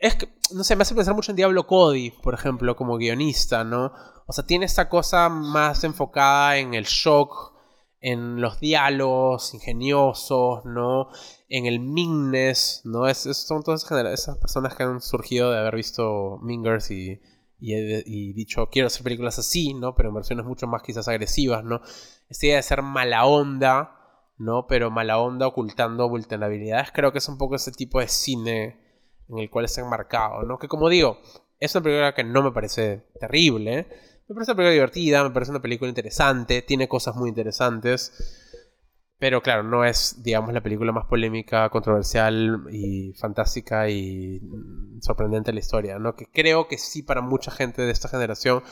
es 0.00 0.14
que, 0.16 0.28
no 0.52 0.64
sé, 0.64 0.76
me 0.76 0.82
hace 0.82 0.94
pensar 0.94 1.14
mucho 1.14 1.32
en 1.32 1.36
Diablo 1.36 1.66
Cody, 1.66 2.10
por 2.10 2.34
ejemplo, 2.34 2.76
como 2.76 2.96
guionista, 2.96 3.64
¿no? 3.64 3.92
O 4.26 4.32
sea, 4.32 4.44
tiene 4.44 4.66
esta 4.66 4.88
cosa 4.88 5.28
más 5.28 5.84
enfocada 5.84 6.58
en 6.58 6.74
el 6.74 6.84
shock, 6.84 7.54
en 8.00 8.40
los 8.40 8.60
diálogos 8.60 9.54
ingeniosos, 9.54 10.64
¿no? 10.64 11.08
En 11.48 11.66
el 11.66 11.80
meanness, 11.80 12.82
¿no? 12.84 13.08
Es, 13.08 13.18
son 13.18 13.62
todas 13.62 13.84
esas 13.90 14.38
personas 14.38 14.74
que 14.74 14.82
han 14.82 15.00
surgido 15.00 15.50
de 15.50 15.58
haber 15.58 15.76
visto 15.76 16.38
Mingers 16.42 16.90
y, 16.90 17.20
y, 17.58 18.32
dicho, 18.34 18.68
quiero 18.70 18.86
hacer 18.86 19.02
películas 19.02 19.38
así, 19.38 19.74
¿no? 19.74 19.94
Pero 19.94 20.10
en 20.10 20.14
versiones 20.14 20.44
mucho 20.44 20.66
más 20.66 20.82
quizás 20.82 21.08
agresivas, 21.08 21.64
¿no? 21.64 21.80
Esta 22.28 22.46
idea 22.46 22.56
de 22.56 22.62
ser 22.62 22.82
mala 22.82 23.26
onda, 23.26 23.96
¿no? 24.36 24.66
Pero 24.68 24.90
mala 24.90 25.18
onda 25.18 25.46
ocultando 25.46 26.08
vulnerabilidades, 26.08 26.92
creo 26.92 27.12
que 27.12 27.18
es 27.18 27.28
un 27.28 27.38
poco 27.38 27.56
ese 27.56 27.72
tipo 27.72 28.00
de 28.00 28.08
cine 28.08 28.87
en 29.28 29.38
el 29.38 29.50
cual 29.50 29.64
está 29.64 29.80
enmarcado, 29.80 30.42
¿no? 30.42 30.58
Que 30.58 30.68
como 30.68 30.88
digo, 30.88 31.18
es 31.60 31.74
una 31.74 31.84
película 31.84 32.14
que 32.14 32.24
no 32.24 32.42
me 32.42 32.52
parece 32.52 33.04
terrible, 33.20 33.86
me 34.28 34.34
parece 34.34 34.52
una 34.52 34.56
película 34.56 34.70
divertida, 34.70 35.24
me 35.24 35.30
parece 35.30 35.50
una 35.50 35.62
película 35.62 35.88
interesante, 35.88 36.62
tiene 36.62 36.88
cosas 36.88 37.16
muy 37.16 37.28
interesantes, 37.28 38.12
pero 39.18 39.42
claro, 39.42 39.64
no 39.64 39.84
es, 39.84 40.22
digamos, 40.22 40.52
la 40.52 40.62
película 40.62 40.92
más 40.92 41.06
polémica, 41.06 41.68
controversial 41.70 42.66
y 42.70 43.12
fantástica 43.14 43.88
y 43.88 44.40
sorprendente 45.00 45.50
de 45.50 45.54
la 45.54 45.60
historia, 45.60 45.98
¿no? 45.98 46.14
Que 46.14 46.26
creo 46.26 46.68
que 46.68 46.78
sí 46.78 47.02
para 47.02 47.20
mucha 47.20 47.50
gente 47.50 47.82
de 47.82 47.90
esta 47.90 48.08
generación, 48.08 48.62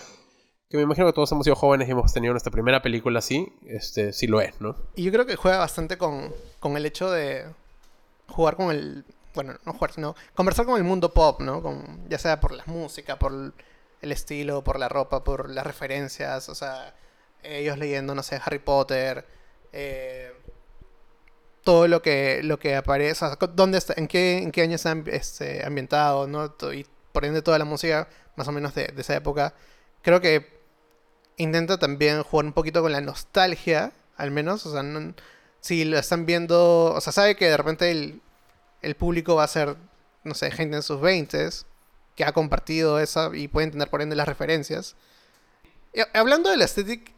que 0.69 0.77
me 0.77 0.85
imagino 0.85 1.07
que 1.07 1.13
todos 1.13 1.33
hemos 1.33 1.45
sido 1.45 1.57
jóvenes 1.57 1.89
y 1.89 1.93
hemos 1.93 2.13
tenido 2.13 2.33
nuestra 2.33 2.53
primera 2.53 2.81
película 2.81 3.19
así, 3.19 3.53
este, 3.67 4.13
sí 4.13 4.29
lo 4.29 4.41
es, 4.41 4.61
¿no? 4.61 4.77
Y 4.95 5.03
yo 5.03 5.13
creo 5.13 5.27
que 5.27 5.37
juega 5.37 5.59
bastante 5.59 5.99
con, 5.99 6.33
con 6.61 6.77
el 6.77 6.87
hecho 6.87 7.11
de 7.11 7.47
jugar 8.29 8.57
con 8.57 8.71
el 8.71 9.05
bueno, 9.37 9.55
no 9.65 9.73
jugar, 9.75 9.93
sino 9.93 10.17
conversar 10.35 10.67
con 10.67 10.79
el 10.79 10.85
mundo 10.85 11.13
pop, 11.15 11.41
¿no? 11.41 11.63
Con, 11.63 12.09
ya 12.09 12.19
sea 12.19 12.41
por 12.41 12.53
la 12.53 12.65
música, 12.67 13.19
por 13.19 13.55
el 14.03 14.13
estilo, 14.13 14.65
por 14.65 14.81
la 14.81 14.89
ropa, 14.89 15.23
por 15.23 15.51
las 15.51 15.65
referencias, 15.65 16.49
o 16.49 16.55
sea, 16.55 16.95
ellos 17.45 17.79
leyendo, 17.79 18.15
no 18.15 18.23
sé, 18.23 18.41
Harry 18.45 18.59
Potter, 18.59 19.27
eh, 19.73 20.33
todo 21.63 21.87
lo 21.87 22.03
que, 22.03 22.41
lo 22.43 22.59
que 22.59 22.77
aparece, 22.77 23.25
o 23.25 23.29
sea, 23.29 23.39
¿dónde 23.55 23.79
está, 23.79 23.95
en, 23.97 24.09
qué, 24.09 24.39
en 24.39 24.53
qué 24.53 24.63
año 24.63 24.77
está 24.77 24.97
este, 25.07 25.65
ambientado, 25.65 26.27
¿no? 26.27 26.55
Y 26.73 26.87
por 27.13 27.25
ende 27.25 27.43
toda 27.43 27.59
la 27.59 27.65
música, 27.65 28.09
más 28.37 28.49
o 28.49 28.53
menos 28.53 28.75
de, 28.75 28.93
esa 28.97 29.17
época, 29.17 29.55
creo 30.03 30.21
que 30.21 30.61
intenta 31.37 31.79
también 31.79 32.23
jugar 32.23 32.47
un 32.47 32.53
poquito 32.53 32.83
con 32.83 32.93
la 32.93 33.01
nostalgia, 33.01 33.93
al 34.17 34.31
menos, 34.31 34.65
o 34.67 34.73
sea, 34.73 34.83
si 35.61 35.85
lo 35.85 35.99
están 35.99 36.27
viendo, 36.27 36.95
o 36.95 37.01
sea, 37.01 37.13
sabe 37.13 37.37
que 37.37 37.51
de 37.51 37.57
repente 37.57 37.91
el, 37.91 38.23
el 38.83 38.95
público 38.97 39.35
va 39.37 39.45
a 39.45 39.49
ser, 39.49 39.77
no 40.25 40.35
sé, 40.35 40.51
gente 40.51 40.77
en 40.77 40.83
sus 40.83 41.01
20 41.01 41.49
que 42.15 42.25
ha 42.25 42.33
compartido 42.33 42.99
esa 42.99 43.31
y 43.35 43.49
puede 43.49 43.67
entender 43.67 43.91
por 43.91 44.03
ende 44.03 44.17
las 44.17 44.29
referencias. 44.29 44.97
hablando 46.15 46.51
de 46.51 46.57
la 46.57 46.65
estética, 46.65 47.13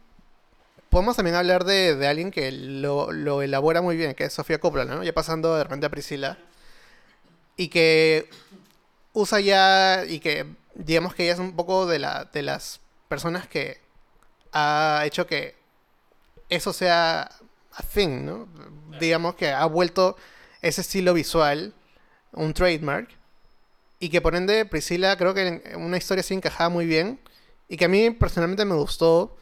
podemos 0.89 1.15
también 1.15 1.35
hablar 1.35 1.63
de, 1.63 2.05
alguien 2.07 2.31
que 2.31 2.51
lo, 2.51 3.41
elabora 3.41 3.81
muy 3.81 3.95
bien, 3.95 4.13
que 4.15 4.25
es 4.25 4.33
Sofía 4.33 4.59
Coppola, 4.59 4.85
¿no? 4.85 5.03
Ya 5.03 5.13
pasando 5.13 5.55
de 5.55 5.63
repente 5.63 5.85
a 5.85 5.89
Priscila. 5.89 6.37
Y 7.55 7.69
que 7.69 8.29
usa 9.13 9.39
ya, 9.39 10.05
y 10.05 10.19
que 10.19 10.45
digamos 10.75 11.13
que 11.13 11.23
ella 11.23 11.33
es 11.33 11.39
un 11.39 11.55
poco 11.55 11.85
de, 11.85 11.99
la, 11.99 12.25
de 12.25 12.41
las 12.41 12.79
personas 13.07 13.47
que 13.47 13.81
ha 14.53 15.03
hecho 15.05 15.27
que 15.27 15.55
eso 16.49 16.73
sea 16.73 17.29
a 17.73 17.83
thing, 17.83 18.25
¿no? 18.25 18.47
Digamos 18.99 19.35
que 19.35 19.49
ha 19.49 19.65
vuelto 19.65 20.17
ese 20.61 20.81
estilo 20.81 21.13
visual, 21.13 21.73
un 22.33 22.53
trademark, 22.53 23.09
y 23.99 24.09
que 24.09 24.21
por 24.21 24.35
ende 24.35 24.65
Priscila 24.65 25.17
creo 25.17 25.33
que 25.33 25.75
una 25.75 25.97
historia 25.97 26.21
así 26.21 26.33
encajaba 26.33 26.69
muy 26.69 26.85
bien, 26.85 27.19
y 27.67 27.77
que 27.77 27.85
a 27.85 27.89
mí 27.89 28.09
personalmente 28.11 28.65
me 28.65 28.75
gustó, 28.75 29.37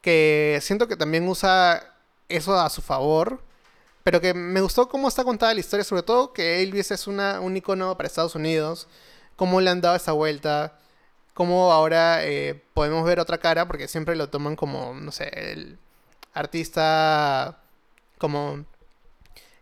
que 0.00 0.58
siento 0.62 0.88
que 0.88 0.96
también 0.96 1.28
usa 1.28 1.94
eso 2.28 2.58
a 2.58 2.70
su 2.70 2.82
favor, 2.82 3.42
pero 4.04 4.20
que 4.20 4.32
me 4.34 4.60
gustó 4.60 4.88
cómo 4.88 5.08
está 5.08 5.24
contada 5.24 5.52
la 5.54 5.60
historia, 5.60 5.84
sobre 5.84 6.02
todo 6.02 6.32
que 6.32 6.62
Elvis 6.62 6.90
es 6.90 7.06
una, 7.06 7.40
un 7.40 7.56
icono 7.56 7.96
para 7.96 8.06
Estados 8.06 8.34
Unidos, 8.34 8.88
cómo 9.36 9.60
le 9.60 9.70
han 9.70 9.80
dado 9.80 9.96
esa 9.96 10.12
vuelta, 10.12 10.78
cómo 11.34 11.72
ahora 11.72 12.24
eh, 12.24 12.62
podemos 12.74 13.04
ver 13.04 13.20
otra 13.20 13.38
cara, 13.38 13.66
porque 13.68 13.88
siempre 13.88 14.16
lo 14.16 14.30
toman 14.30 14.56
como, 14.56 14.94
no 14.94 15.12
sé, 15.12 15.28
el 15.52 15.78
artista 16.32 17.60
como 18.18 18.64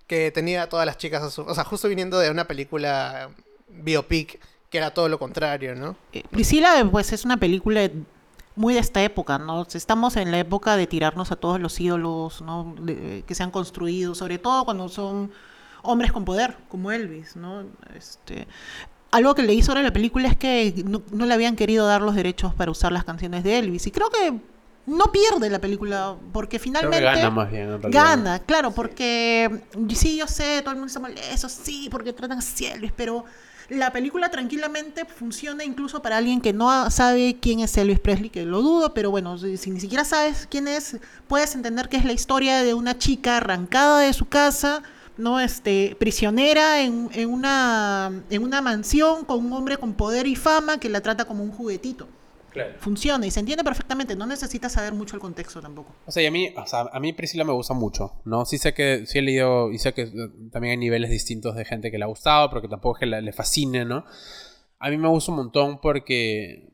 que 0.07 0.31
tenía 0.31 0.63
a 0.63 0.69
todas 0.69 0.87
las 0.87 0.99
chicas 0.99 1.23
a 1.23 1.31
su... 1.31 1.43
O 1.43 1.55
sea, 1.55 1.65
justo 1.65 1.89
viniendo 1.89 2.19
de 2.19 2.31
una 2.31 2.47
película 2.47 3.31
biopic, 3.69 4.41
que 4.71 4.79
era 4.79 4.93
todo 4.93 5.09
lo 5.09 5.19
contrario, 5.19 5.75
¿no? 5.75 5.97
Eh, 6.13 6.23
Priscila, 6.31 6.87
pues 6.91 7.13
es 7.13 7.25
una 7.25 7.37
película 7.37 7.91
muy 8.55 8.75
de 8.75 8.81
esta 8.81 9.03
época, 9.03 9.39
¿no? 9.39 9.67
Estamos 9.73 10.17
en 10.17 10.31
la 10.31 10.39
época 10.39 10.77
de 10.77 10.87
tirarnos 10.87 11.31
a 11.31 11.37
todos 11.37 11.61
los 11.61 11.79
ídolos, 11.79 12.41
¿no? 12.41 12.75
que 13.27 13.35
se 13.35 13.43
han 13.43 13.51
construido, 13.51 14.15
sobre 14.15 14.39
todo 14.39 14.65
cuando 14.65 14.89
son 14.89 15.31
hombres 15.83 16.11
con 16.11 16.25
poder, 16.25 16.57
como 16.69 16.91
Elvis, 16.91 17.37
¿no? 17.37 17.65
Este, 17.95 18.49
algo 19.11 19.35
que 19.35 19.43
leí 19.43 19.63
sobre 19.63 19.83
la 19.83 19.93
película 19.93 20.29
es 20.29 20.37
que 20.37 20.83
no, 20.85 21.03
no, 21.13 21.27
le 21.27 21.35
habían 21.35 21.55
querido 21.55 21.87
dar 21.87 22.03
los 22.03 22.15
derechos 22.15 22.55
para 22.55 22.71
usar 22.71 22.93
las 22.93 23.05
canciones 23.05 23.45
de 23.45 23.59
Elvis. 23.59 23.87
Y 23.87 23.91
creo 23.91 24.11
que 24.11 24.41
no 24.87 25.07
pierde 25.11 25.51
la 25.51 25.61
película, 25.61 26.17
porque 26.33 26.59
finalmente... 26.59 27.05
gana 27.05 27.31
más 27.31 27.51
bien, 27.51 27.81
Gana, 27.91 28.39
claro, 28.39 28.71
porque 28.71 29.63
sí, 29.95 30.17
yo 30.17 30.29
sé, 30.29 30.61
todo 30.63 30.71
el 30.71 30.77
mundo 30.77 30.87
está 30.87 31.01
molesto, 31.01 31.49
sí, 31.49 31.89
porque 31.91 32.13
tratan 32.13 32.39
a 32.39 32.73
Elvis, 32.73 32.93
pero 32.95 33.25
la 33.69 33.93
película 33.93 34.31
tranquilamente 34.31 35.05
funciona 35.05 35.65
incluso 35.65 36.01
para 36.01 36.19
alguien 36.19 36.41
que 36.41 36.53
no 36.53 36.89
sabe 36.91 37.37
quién 37.41 37.61
es 37.61 37.77
Elvis 37.77 37.99
Presley, 37.99 38.31
que 38.31 38.45
lo 38.45 38.63
dudo, 38.63 38.95
pero 38.95 39.11
bueno, 39.11 39.37
si, 39.39 39.71
ni 39.71 39.81
siquiera 39.81 40.05
sabes 40.05 40.47
quién 40.49 40.69
es, 40.69 40.99
puedes 41.27 41.57
entender 41.57 41.89
que 41.89 41.97
es 41.97 42.05
la 42.05 42.13
historia 42.13 42.63
de 42.63 42.75
una 42.75 42.97
chica 42.97 43.39
arrancada 43.39 44.01
de 44.01 44.13
su 44.13 44.27
casa, 44.27 44.85
no 45.17 45.41
este 45.41 45.97
prisionera 45.99 46.83
en, 46.83 47.09
en, 47.15 47.31
una 47.31 48.13
en 48.29 48.43
una 48.43 48.61
mansión 48.61 49.25
con 49.25 49.45
un 49.45 49.53
hombre 49.55 49.79
con 49.79 49.95
poder 49.95 50.27
y 50.27 50.37
fama 50.37 50.79
que 50.79 50.91
la 50.91 51.01
trata 51.01 51.25
como 51.25 51.43
un 51.43 51.51
juguetito 51.51 52.07
funciona 52.79 53.27
y 53.27 53.31
se 53.31 53.41
entiende 53.41 53.65
perfectamente. 53.65 54.17
No 54.17 54.27
necesitas 54.27 54.73
saber 54.73 54.93
mucho 54.93 55.17
el 55.17 55.21
contexto 55.21 55.61
tampoco. 55.61 55.95
O 56.07 56.11
sea, 56.11 56.23
y 56.23 56.27
a 56.27 56.31
mí, 56.31 56.53
o 56.57 56.67
sea, 56.67 56.89
a 56.93 57.01
mí 57.01 57.13
Priscila 57.13 57.45
me 57.45 57.53
gusta 57.53 57.75
mucho, 57.75 58.21
¿no? 58.25 58.45
Sí 58.45 58.59
sé 58.59 58.75
que, 58.75 59.07
sí 59.07 59.19
he 59.19 59.23
leído 59.23 59.73
y 59.73 59.79
sé 59.79 59.93
que 59.93 60.03
eh, 60.03 60.11
también 60.51 60.73
hay 60.73 60.77
niveles 60.77 61.11
distintos 61.11 61.55
de 61.57 61.65
gente 61.65 61.91
que 61.91 61.99
le 61.99 62.05
ha 62.05 62.09
gustado, 62.09 62.49
pero 62.49 62.63
que 62.63 62.69
tampoco 62.69 62.97
es 62.97 63.01
que 63.01 63.07
le 63.07 63.33
fascine, 63.33 63.85
¿no? 63.85 64.05
A 64.79 64.91
mí 64.91 64.99
me 64.99 65.09
gusta 65.09 65.33
un 65.33 65.39
montón 65.39 65.81
porque, 65.81 66.69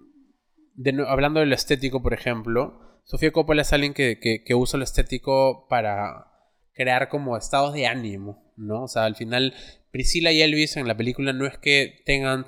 hablando 1.06 1.40
de 1.40 1.46
lo 1.46 1.54
estético, 1.54 2.02
por 2.02 2.14
ejemplo, 2.14 3.00
Sofía 3.04 3.32
Coppola 3.32 3.62
es 3.62 3.72
alguien 3.72 3.94
que, 3.94 4.18
que, 4.18 4.42
que 4.44 4.54
usa 4.54 4.78
lo 4.78 4.84
estético 4.84 5.66
para 5.68 6.26
crear 6.74 7.08
como 7.08 7.36
estados 7.36 7.74
de 7.74 7.86
ánimo, 7.86 8.52
¿no? 8.56 8.84
O 8.84 8.88
sea, 8.88 9.04
al 9.04 9.16
final, 9.16 9.54
Priscila 9.90 10.32
y 10.32 10.42
Elvis 10.42 10.76
en 10.76 10.88
la 10.88 10.96
película 10.96 11.32
no 11.32 11.46
es 11.46 11.58
que 11.58 12.02
tengan 12.04 12.46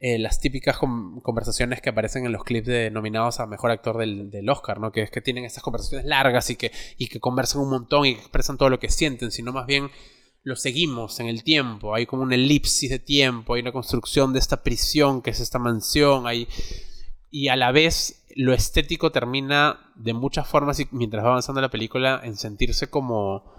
eh, 0.00 0.18
las 0.18 0.40
típicas 0.40 0.76
conversaciones 0.76 1.80
que 1.80 1.88
aparecen 1.88 2.26
en 2.26 2.32
los 2.32 2.44
clips 2.44 2.66
de 2.66 2.90
nominados 2.90 3.40
a 3.40 3.46
mejor 3.46 3.70
actor 3.70 3.96
del, 3.96 4.48
Oscar, 4.50 4.80
¿no? 4.80 4.92
Que 4.92 5.02
es 5.02 5.10
que 5.10 5.20
tienen 5.20 5.44
estas 5.44 5.62
conversaciones 5.62 6.06
largas 6.06 6.50
y 6.50 6.56
que, 6.56 6.72
y 6.98 7.06
que 7.06 7.20
conversan 7.20 7.62
un 7.62 7.70
montón 7.70 8.04
y 8.04 8.14
que 8.14 8.20
expresan 8.20 8.58
todo 8.58 8.68
lo 8.68 8.78
que 8.78 8.90
sienten, 8.90 9.30
sino 9.30 9.52
más 9.52 9.66
bien 9.66 9.90
lo 10.42 10.56
seguimos 10.56 11.20
en 11.20 11.28
el 11.28 11.42
tiempo. 11.42 11.94
Hay 11.94 12.06
como 12.06 12.22
una 12.22 12.34
elipsis 12.34 12.90
de 12.90 12.98
tiempo, 12.98 13.54
hay 13.54 13.62
una 13.62 13.72
construcción 13.72 14.32
de 14.32 14.40
esta 14.40 14.62
prisión 14.62 15.22
que 15.22 15.30
es 15.30 15.40
esta 15.40 15.58
mansión, 15.58 16.26
hay... 16.26 16.48
y 17.30 17.48
a 17.48 17.56
la 17.56 17.72
vez 17.72 18.24
lo 18.36 18.52
estético 18.52 19.12
termina 19.12 19.92
de 19.94 20.12
muchas 20.12 20.46
formas 20.46 20.80
y 20.80 20.88
mientras 20.90 21.24
va 21.24 21.28
avanzando 21.28 21.60
la 21.60 21.70
película 21.70 22.20
en 22.24 22.36
sentirse 22.36 22.88
como 22.88 23.53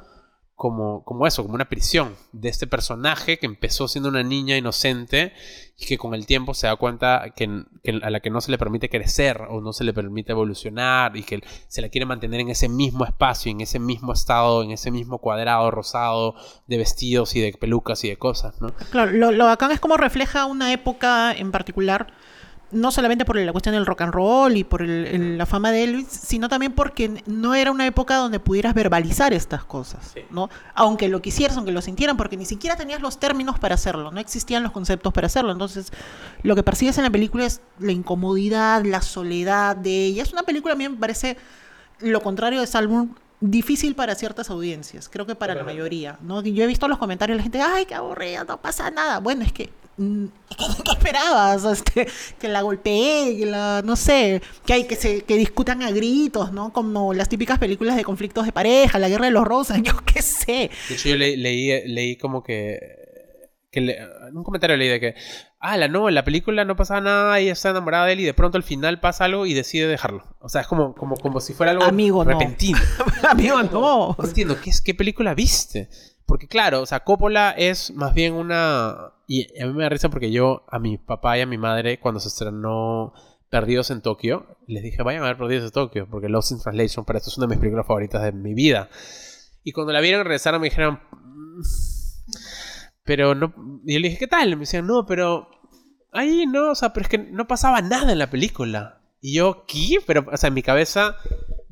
como, 0.56 1.04
como 1.04 1.28
eso, 1.28 1.44
como 1.44 1.56
una 1.56 1.68
prisión 1.68 2.16
de 2.32 2.48
este 2.48 2.66
personaje 2.66 3.38
que 3.38 3.46
empezó 3.46 3.90
siendo 3.90 4.08
una 4.08 4.24
niña 4.24 4.56
inocente 4.56 5.34
y 5.78 5.86
que 5.86 5.98
con 5.98 6.14
el 6.14 6.26
tiempo 6.26 6.54
se 6.54 6.68
da 6.68 6.78
cuenta 6.78 7.34
que, 7.36 7.66
a 8.02 8.10
la 8.10 8.22
que 8.22 8.30
no 8.30 8.40
se 8.40 8.52
le 8.52 8.58
permite 8.58 8.90
crecer 8.90 9.42
o 9.50 9.60
no 9.60 9.74
se 9.74 9.84
le 9.84 9.92
permite 9.92 10.32
evolucionar 10.32 11.18
y 11.18 11.24
que 11.24 11.44
se 11.68 11.82
la 11.82 11.90
quiere 11.90 12.06
mantener 12.06 12.40
en 12.40 12.50
ese 12.50 12.70
mismo 12.70 13.04
espacio, 13.04 13.52
en 13.52 13.60
ese 13.60 13.80
mismo 13.80 14.14
estado, 14.14 14.64
en 14.64 14.72
ese 14.72 14.92
mismo 14.92 15.18
cuadrado 15.18 15.70
rosado 15.72 16.36
de 16.68 16.78
vestidos 16.78 17.36
y 17.36 17.42
de 17.42 17.52
pelucas 17.52 18.06
y 18.06 18.10
de 18.10 18.18
cosas, 18.18 18.62
¿no? 18.62 18.74
Claro, 18.92 19.12
lo, 19.12 19.32
lo 19.32 19.46
bacán 19.46 19.74
es 19.74 19.82
como 19.82 19.98
refleja 19.98 20.46
una 20.46 20.72
época 20.72 21.34
en 21.34 21.52
particular 21.52 22.14
no 22.72 22.92
solamente 22.92 23.26
por 23.26 23.38
la 23.38 23.52
cuestión 23.52 23.76
del 23.76 23.86
rock 23.86 24.02
and 24.02 24.14
roll 24.14 24.58
y 24.58 24.64
por 24.64 24.82
la 24.82 25.46
fama 25.46 25.72
de 25.72 25.84
Elvis, 25.84 26.08
sino 26.08 26.50
también 26.50 26.74
porque 26.74 27.24
no 27.26 27.56
era 27.56 27.72
una 27.72 27.86
época 27.86 28.16
donde 28.16 28.40
pudieras 28.40 28.74
verbalizar 28.74 29.34
estas 29.34 29.64
cosas, 29.64 30.14
¿no? 30.32 30.50
Aunque 30.74 31.08
lo 31.08 31.22
quisieras, 31.22 31.58
aunque 31.58 31.72
lo 31.72 31.82
sintieran, 31.82 32.18
porque 32.18 32.38
ni 32.38 32.46
siquiera 32.46 32.76
tenías 32.76 33.02
los 33.02 33.20
términos 33.20 33.60
para 33.60 33.76
hacerlo, 33.76 34.12
no 34.12 34.20
existían 34.20 34.64
los 34.64 34.72
conceptos 34.72 35.14
para 35.14 35.28
hacerlo. 35.28 35.52
Entonces, 35.52 35.92
lo 36.44 36.56
que 36.56 36.64
percibes 36.64 36.98
en 36.98 37.04
la 37.04 37.10
película 37.10 37.46
es 37.46 37.62
la 37.80 37.92
incomodidad, 37.92 38.84
la 38.84 39.02
soledad 39.02 39.76
de 39.76 40.06
ella. 40.06 40.24
Es 40.24 40.34
una 40.34 40.44
película, 40.44 40.74
a 40.74 40.78
mí 40.78 40.90
me 40.90 40.98
parece 40.98 41.38
lo 42.00 42.22
contrario 42.22 42.62
de 42.62 42.78
álbum 42.78 43.14
difícil 43.40 43.96
para 43.96 44.16
ciertas 44.16 44.50
audiencias, 44.50 45.08
creo 45.08 45.26
que 45.26 45.36
para 45.36 45.54
la 45.56 45.64
mayoría, 45.64 46.18
¿no? 46.22 46.42
Yo 46.42 46.64
he 46.64 46.68
visto 46.68 46.88
los 46.88 46.98
comentarios 46.98 47.36
de 47.36 47.38
la 47.38 47.44
gente, 47.44 47.62
ay, 47.62 47.86
qué 47.86 47.94
aburrida, 47.96 48.44
no 48.44 48.60
pasa 48.60 48.90
nada. 48.92 49.20
Bueno, 49.20 49.44
es 49.44 49.52
que 49.52 49.70
¿Qué 49.98 50.92
esperabas? 50.92 51.64
Este, 51.64 52.08
que 52.40 52.48
la 52.48 52.62
golpee, 52.62 53.38
que 53.38 53.46
la, 53.46 53.82
no 53.84 53.96
sé, 53.96 54.42
que 54.66 54.74
hay 54.74 54.84
que 54.86 54.96
se 54.96 55.22
que 55.24 55.38
discutan 55.38 55.82
a 55.82 55.92
gritos, 55.92 56.52
¿no? 56.52 56.74
Como 56.74 57.14
las 57.14 57.30
típicas 57.30 57.60
películas 57.60 57.96
de 57.96 58.04
conflictos 58.04 58.46
de 58.46 58.52
pareja, 58.52 59.00
la 59.00 59.10
guerra 59.10 59.26
de 59.26 59.32
los 59.32 59.46
rosas, 59.46 59.82
yo 59.84 59.94
qué 60.06 60.22
sé. 60.22 60.70
De 60.90 60.96
hecho, 60.96 61.10
yo 61.10 61.16
leí, 61.16 61.88
leí 61.88 62.18
como 62.18 62.44
que, 62.44 62.80
que 63.72 63.98
un 64.34 64.44
comentario 64.44 64.76
leí 64.76 64.90
de 64.90 65.00
que, 65.00 65.16
ah, 65.60 65.78
la 65.78 65.88
no, 65.88 66.10
en 66.10 66.16
la 66.16 66.26
película 66.26 66.66
no 66.66 66.76
pasaba 66.76 67.02
nada, 67.02 67.40
y 67.40 67.48
está 67.48 67.70
enamorada 67.70 68.06
de 68.06 68.14
él 68.14 68.20
y 68.20 68.26
de 68.26 68.34
pronto 68.34 68.58
al 68.58 68.64
final 68.64 69.00
pasa 69.00 69.26
algo 69.26 69.46
y 69.46 69.54
decide 69.54 69.88
dejarlo. 69.88 70.24
O 70.40 70.50
sea, 70.50 70.62
es 70.62 70.68
como, 70.68 70.94
como, 70.94 71.16
como 71.16 71.40
si 71.40 71.54
fuera 71.54 71.72
algo 71.72 71.84
Amigo, 71.84 72.24
repentino. 72.24 72.80
Amigo, 73.30 73.64
no. 73.64 74.16
No 74.18 74.28
entiendo, 74.28 74.60
¿qué, 74.62 74.72
¿qué 74.84 74.94
película 74.94 75.34
viste? 75.34 75.90
Porque 76.26 76.48
claro, 76.48 76.82
o 76.82 76.86
sea, 76.86 77.02
Coppola 77.02 77.52
es 77.52 77.92
más 77.92 78.14
bien 78.14 78.34
una... 78.34 79.15
Y 79.28 79.62
a 79.62 79.66
mí 79.66 79.74
me 79.74 79.84
da 79.84 79.90
risa 79.90 80.10
porque 80.10 80.32
yo 80.32 80.66
a 80.70 80.80
mi 80.80 80.98
papá 80.98 81.38
y 81.38 81.42
a 81.42 81.46
mi 81.46 81.58
madre 81.58 82.00
cuando 82.00 82.20
se 82.20 82.28
estrenó 82.28 83.14
Perdidos 83.50 83.90
en 83.92 84.02
Tokio, 84.02 84.58
les 84.68 84.84
dije, 84.84 85.02
vayan 85.04 85.24
a 85.24 85.28
ver 85.28 85.38
Perdidos 85.38 85.66
en 85.66 85.72
Tokio, 85.72 86.08
porque 86.10 86.30
Lost 86.30 86.52
in 86.52 86.60
Translation 86.60 87.06
para 87.06 87.20
esto 87.20 87.30
es 87.30 87.38
una 87.38 87.48
de 87.48 87.52
mis 87.52 87.60
películas 87.60 87.88
favoritas 87.88 88.22
de 88.22 88.32
mi 88.32 88.54
vida. 88.54 88.90
Y 89.64 89.72
cuando 89.72 89.94
la 89.94 90.02
vieron 90.02 90.24
regresaron 90.24 90.62
me 90.62 90.68
dijeron... 90.68 91.00
Mm, 91.12 91.62
pero 93.04 93.36
no... 93.36 93.54
Y 93.86 93.94
yo 93.94 94.00
le 94.00 94.10
dije, 94.10 94.20
¿qué 94.20 94.28
tal? 94.28 94.50
Me 94.52 94.62
decían, 94.62 94.88
no, 94.88 95.06
pero... 95.06 95.50
Ahí 96.12 96.46
no, 96.46 96.72
o 96.72 96.76
sea, 96.76 96.94
pero 96.94 97.04
es 97.04 97.10
que 97.10 97.18
no 97.18 97.48
pasaba 97.48 97.82
nada 97.82 98.12
en 98.12 98.20
la 98.20 98.30
película. 98.30 99.02
Y 99.22 99.36
yo, 99.36 99.66
¿qué? 99.68 99.98
Pero, 100.06 100.26
o 100.32 100.38
sea, 100.38 100.48
en 100.48 100.54
mi 100.54 100.62
cabeza 100.64 101.18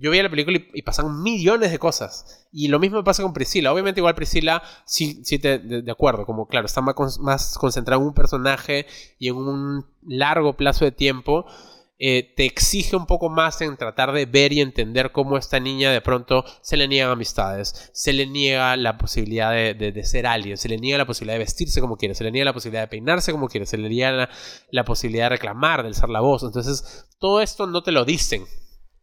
yo 0.03 0.11
veía 0.11 0.23
la 0.23 0.29
película 0.29 0.59
y, 0.73 0.81
pasan 0.81 1.23
millones 1.23 1.71
de 1.71 1.79
cosas. 1.79 2.45
Y 2.51 2.67
lo 2.67 2.77
mismo 2.77 3.05
pasa 3.05 3.23
con 3.23 3.31
Priscila. 3.31 3.71
Obviamente 3.71 4.01
igual 4.01 4.15
Priscila 4.15 4.61
sí, 4.85 5.21
sí 5.23 5.39
te, 5.39 5.59
de, 5.59 5.89
acuerdo, 5.89 6.25
como 6.25 6.45
claro, 6.45 6.65
está 6.65 6.81
más, 6.81 7.19
más 7.19 7.57
concentrado 7.57 8.01
en 8.01 8.09
un 8.09 8.13
personaje 8.13 8.85
y 9.17 9.29
en 9.29 9.37
un 9.37 9.85
largo 10.05 10.57
plazo 10.57 10.83
de 10.83 10.91
tiempo. 10.91 11.45
Eh, 11.99 12.33
te 12.35 12.45
exige 12.45 12.97
un 12.97 13.05
poco 13.05 13.29
más 13.29 13.61
en 13.61 13.77
tratar 13.77 14.11
de 14.11 14.25
ver 14.25 14.51
y 14.51 14.59
entender 14.59 15.13
cómo 15.13 15.37
esta 15.37 15.61
niña 15.61 15.89
de 15.89 16.01
pronto 16.01 16.43
se 16.61 16.75
le 16.75 16.89
niegan 16.89 17.11
amistades, 17.11 17.91
se 17.93 18.11
le 18.11 18.27
niega 18.27 18.75
la 18.75 18.97
posibilidad 18.97 19.51
de, 19.51 20.03
ser 20.03 20.27
alguien, 20.27 20.57
se 20.57 20.67
le 20.67 20.79
niega 20.79 20.97
la 20.97 21.05
posibilidad 21.05 21.35
de 21.35 21.45
vestirse 21.45 21.79
como 21.79 21.95
quiere, 21.95 22.13
se 22.13 22.25
le 22.25 22.31
niega 22.31 22.43
la 22.43 22.53
posibilidad 22.53 22.81
de 22.81 22.87
peinarse 22.89 23.31
como 23.31 23.47
quiere, 23.47 23.65
se 23.65 23.77
le 23.77 23.87
niega 23.87 24.11
la, 24.11 24.29
la 24.69 24.83
posibilidad 24.83 25.25
de 25.25 25.29
reclamar, 25.29 25.83
de 25.83 25.93
ser 25.93 26.09
la 26.09 26.19
voz. 26.19 26.43
Entonces, 26.43 27.05
todo 27.19 27.39
esto 27.39 27.67
no 27.67 27.83
te 27.83 27.93
lo 27.93 28.03
dicen 28.03 28.43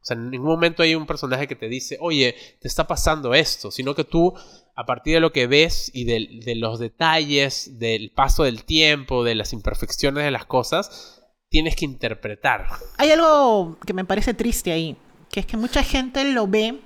o 0.01 0.05
sea, 0.05 0.17
en 0.17 0.31
ningún 0.31 0.49
momento 0.49 0.83
hay 0.83 0.95
un 0.95 1.07
personaje 1.07 1.47
que 1.47 1.57
te 1.57 1.69
dice, 1.69 1.99
oye, 2.01 2.35
te 2.61 2.69
está 2.69 2.87
pasando 2.87 3.35
esto, 3.35 3.71
sino 3.71 3.95
que 3.95 4.05
tú, 4.05 4.33
a 4.75 4.87
partir 4.87 5.15
de 5.15 5.21
lo 5.21 5.31
que 5.31 5.47
ves 5.47 5.91
y 5.93 6.05
de, 6.05 6.55
los 6.55 6.79
detalles, 6.79 7.79
del 7.79 8.11
paso 8.11 8.45
del 8.45 8.65
tiempo, 8.65 9.25
de 9.25 9.35
las 9.35 9.53
imperfecciones 9.53 10.25
de 10.25 10.31
las 10.31 10.47
cosas, 10.47 11.23
tienes 11.51 11.77
que 11.77 11.85
interpretar. 11.85 12.67
Hay 12.97 13.11
algo 13.11 13.77
que 13.85 13.93
me 13.93 14.07
parece 14.07 14.33
triste 14.33 14.73
ahí, 14.73 14.97
que 15.31 15.41
es 15.41 15.47
que 15.47 15.59
mucha 15.59 15.83
gente 15.83 16.25
lo 16.25 16.47
ve 16.47 16.81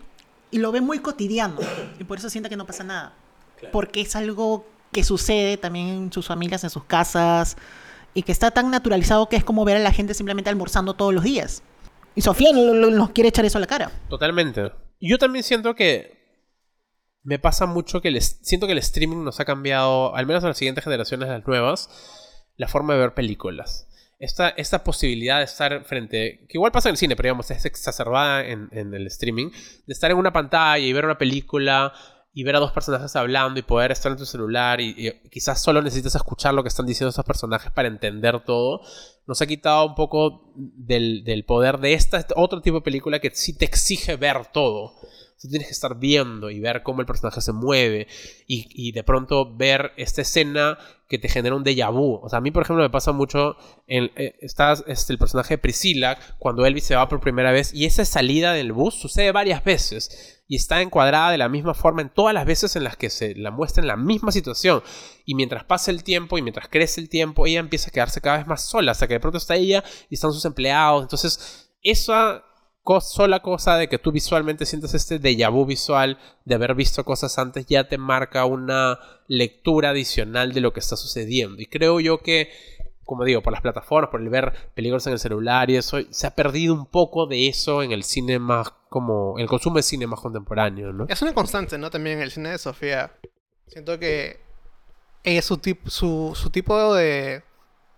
y 0.50 0.59
lo 0.59 0.72
ve 0.72 0.81
muy 0.81 0.98
cotidiano 0.98 1.61
y 2.00 2.05
por 2.05 2.18
eso 2.18 2.29
siente 2.31 2.50
que 2.50 2.57
no 2.57 2.66
pasa 2.66 2.83
nada. 2.83 3.14
Porque 3.70 4.00
es 4.00 4.16
algo 4.16 4.66
que 4.92 5.05
sucede 5.05 5.57
también 5.57 5.88
en 5.88 6.12
sus 6.12 6.27
familias, 6.27 6.64
en 6.64 6.70
sus 6.70 6.85
casas, 6.85 7.57
y 8.12 8.22
que 8.22 8.33
está 8.33 8.50
tan 8.50 8.70
naturalizado 8.72 9.29
que 9.29 9.37
es 9.37 9.44
como 9.44 9.64
ver 9.64 9.77
a 9.77 9.81
la 9.81 9.92
gente 9.92 10.14
simplemente 10.14 10.50
almorzando 10.50 10.94
todos 10.94 11.14
los 11.14 11.22
días. 11.22 11.62
Y 12.14 12.20
Sofía 12.20 12.53
nos 12.53 13.11
quiere 13.11 13.29
echar 13.29 13.44
eso 13.44 13.59
a 13.59 13.61
la 13.61 13.66
cara. 13.66 13.90
Totalmente. 14.09 14.72
Yo 15.00 15.18
también 15.18 15.42
siento 15.42 15.74
que 15.74 16.14
me 17.22 17.38
pasa 17.38 17.66
mucho 17.66 18.00
que 18.00 18.20
siento 18.20 18.66
que 18.66 18.72
el 18.72 18.79
streaming 18.79 19.24
nos 19.24 19.40
ha 19.40 19.44
cambiado, 19.44 20.14
al 20.14 20.27
menos 20.27 20.44
a 20.44 20.48
las 20.48 20.59
siguientes 20.59 20.85
generaciones, 20.85 21.29
las 21.29 21.46
nuevas, 21.46 21.88
la 22.57 22.68
forma 22.68 22.94
de 22.94 23.00
ver 23.00 23.14
películas. 23.14 23.88
Esta, 24.20 24.50
esta 24.50 24.85
posibilidad 24.85 25.38
de 25.38 25.44
estar 25.44 25.85
frente, 25.85 26.46
que 26.48 26.57
igual 26.57 26.70
pasa 26.70 26.88
en 26.88 26.92
el 26.92 26.98
cine, 26.98 27.16
pero 27.16 27.29
digamos, 27.29 27.50
es 27.50 27.64
exacerbada 27.64 28.44
en 28.46 28.94
el 28.94 29.07
streaming, 29.09 29.50
de 29.87 29.92
estar 29.92 30.11
en 30.11 30.16
una 30.16 30.33
pantalla 30.33 30.79
y 30.79 30.92
ver 30.92 31.05
una 31.05 31.18
película 31.18 31.92
y 32.34 32.42
ver 32.42 32.56
a 32.56 32.58
dos 32.58 32.72
personajes 32.72 33.14
hablando 33.14 33.60
y 33.60 33.62
poder 33.62 33.92
estar 33.92 34.10
en 34.10 34.18
tu 34.18 34.26
celular 34.26 34.80
y, 34.80 35.20
quizás 35.30 35.62
solo 35.62 35.80
necesitas 35.80 36.16
escuchar 36.16 36.52
lo 36.52 36.62
que 36.62 36.68
están 36.68 36.84
diciendo 36.84 37.10
esos 37.10 37.24
personajes 37.24 37.70
para 37.70 37.86
entender 37.86 38.44
todo, 38.44 38.80
nos 39.26 39.40
ha 39.40 39.46
quitado 39.46 39.86
un 39.86 39.94
poco 39.94 40.52
del, 40.56 41.22
del 41.22 41.44
poder 41.44 41.78
de 41.78 41.94
esta 41.94 42.26
otro 42.34 42.60
tipo 42.60 42.78
de 42.78 42.82
película 42.82 43.20
que 43.20 43.30
sí 43.30 43.56
te 43.56 43.64
exige 43.64 44.16
ver 44.16 44.46
todo. 44.52 44.94
Tú 45.44 45.50
tienes 45.50 45.68
que 45.68 45.74
estar 45.74 45.98
viendo 45.98 46.48
y 46.48 46.59
ver 46.59 46.83
cómo 46.83 47.02
el 47.02 47.07
personaje 47.07 47.42
se 47.42 47.52
mueve 47.52 48.09
y, 48.46 48.92
de 48.92 49.04
pronto 49.04 49.54
ver 49.54 49.92
esta 49.98 50.22
escena 50.22 50.78
que 51.07 51.18
te 51.18 51.28
genera 51.28 51.54
un 51.54 51.62
déjà 51.62 51.92
vu. 51.92 52.18
O 52.22 52.30
sea, 52.30 52.38
a 52.38 52.40
mí, 52.40 52.50
por 52.50 52.62
ejemplo, 52.62 52.83
me 52.83 52.88
pasa 52.88 53.12
mucho. 53.12 53.54
Eh, 53.87 54.38
está 54.40 54.72
este, 54.87 55.12
el 55.12 55.18
personaje 55.18 55.52
de 55.52 55.59
Priscilla 55.59 56.16
cuando 56.38 56.64
Elvis 56.64 56.85
se 56.85 56.96
va 56.96 57.11
por 57.11 57.20
primera 57.20 57.52
vez 57.52 57.74
y 57.74 57.85
esa 57.85 58.07
salida 58.07 58.54
del 58.54 58.72
bus 58.72 58.94
sucede 58.94 59.33
varias 59.33 59.62
veces 59.62 60.42
y 60.48 60.57
está 60.57 60.80
encuadrada 60.80 61.30
de 61.30 61.37
la 61.37 61.50
misma 61.50 61.74
forma 61.74 62.00
en 62.00 62.09
todas 62.09 62.33
las 62.33 62.46
veces 62.46 62.74
en 62.74 62.85
las 62.85 62.96
que 62.96 63.11
se 63.11 63.35
la 63.35 63.50
muestra 63.50 63.83
en 63.83 63.88
la 63.88 63.98
misma 63.98 64.33
situación. 64.33 64.83
Y 65.26 65.35
mientras 65.35 65.64
pasa 65.64 65.90
el 65.90 66.04
tiempo 66.04 66.38
y 66.38 66.42
mientras 66.42 66.68
crece 66.68 67.02
el 67.02 67.11
tiempo, 67.11 67.46
ella 67.46 67.61
empieza 67.61 67.90
a 67.90 67.92
quedarse 67.92 68.22
cada 68.22 68.38
vez 68.38 68.46
más 68.46 68.64
sola, 68.64 68.92
hasta 68.92 69.07
que 69.07 69.12
de 69.12 69.20
pronto 69.20 69.37
está 69.37 69.57
ella 69.57 69.85
y 70.09 70.14
están 70.14 70.33
sus 70.33 70.46
empleados. 70.46 71.02
Entonces, 71.02 71.70
esa 71.83 72.42
sola 73.00 73.40
cosa 73.40 73.76
de 73.76 73.88
que 73.88 73.98
tú 73.98 74.12
visualmente 74.12 74.66
sientas 74.66 74.94
este 74.94 75.20
déjà 75.20 75.50
vu 75.50 75.64
visual 75.64 76.18
de 76.44 76.54
haber 76.54 76.74
visto 76.74 77.04
cosas 77.04 77.38
antes 77.38 77.66
ya 77.66 77.88
te 77.88 77.98
marca 77.98 78.44
una 78.44 78.98
lectura 79.26 79.90
adicional 79.90 80.52
de 80.52 80.60
lo 80.60 80.72
que 80.72 80.80
está 80.80 80.96
sucediendo. 80.96 81.62
Y 81.62 81.66
creo 81.66 81.98
yo 82.00 82.18
que, 82.18 82.50
como 83.04 83.24
digo, 83.24 83.42
por 83.42 83.52
las 83.52 83.62
plataformas, 83.62 84.10
por 84.10 84.20
el 84.20 84.28
ver 84.28 84.52
películas 84.74 85.06
en 85.06 85.14
el 85.14 85.18
celular 85.18 85.70
y 85.70 85.76
eso, 85.76 85.98
se 86.10 86.26
ha 86.26 86.35
perdido 86.35 86.74
un 86.74 86.87
poco 86.87 87.26
de 87.26 87.48
eso 87.48 87.82
en 87.82 87.92
el 87.92 88.04
cine 88.04 88.38
más 88.38 88.72
como 88.90 89.38
el 89.38 89.48
consumo 89.48 89.76
de 89.76 89.82
cine 89.82 90.06
más 90.06 90.20
contemporáneo, 90.20 90.92
¿no? 90.92 91.06
Es 91.08 91.20
una 91.22 91.35
constante, 91.35 91.78
¿no? 91.78 91.90
También 91.90 92.20
el 92.20 92.30
cine 92.30 92.50
de 92.50 92.58
Sofía. 92.58 93.12
Siento 93.66 93.98
que 93.98 94.38
es 95.24 95.44
su, 95.44 95.58
su, 95.87 96.32
su 96.35 96.50
tipo 96.50 96.94
de... 96.94 97.42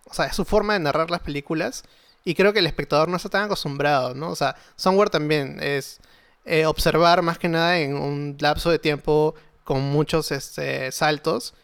O 0.08 0.14
sea, 0.14 0.26
es 0.26 0.36
su 0.36 0.44
forma 0.44 0.74
de 0.74 0.80
narrar 0.80 1.10
las 1.10 1.20
películas 1.20 1.82
y 2.26 2.34
creo 2.34 2.52
que 2.52 2.58
el 2.58 2.66
espectador 2.66 3.08
no 3.08 3.16
está 3.16 3.30
tan 3.30 3.44
acostumbrado, 3.44 4.14
¿no? 4.14 4.30
O 4.30 4.36
sea, 4.36 4.56
Somewhere 4.74 5.10
también 5.10 5.58
es 5.62 6.00
eh, 6.44 6.66
observar 6.66 7.22
más 7.22 7.38
que 7.38 7.48
nada 7.48 7.78
en 7.78 7.96
un 7.96 8.36
lapso 8.40 8.70
de 8.70 8.78
tiempo 8.78 9.34
con 9.64 9.80
muchos 9.82 10.32
este, 10.32 10.92
saltos 10.92 11.54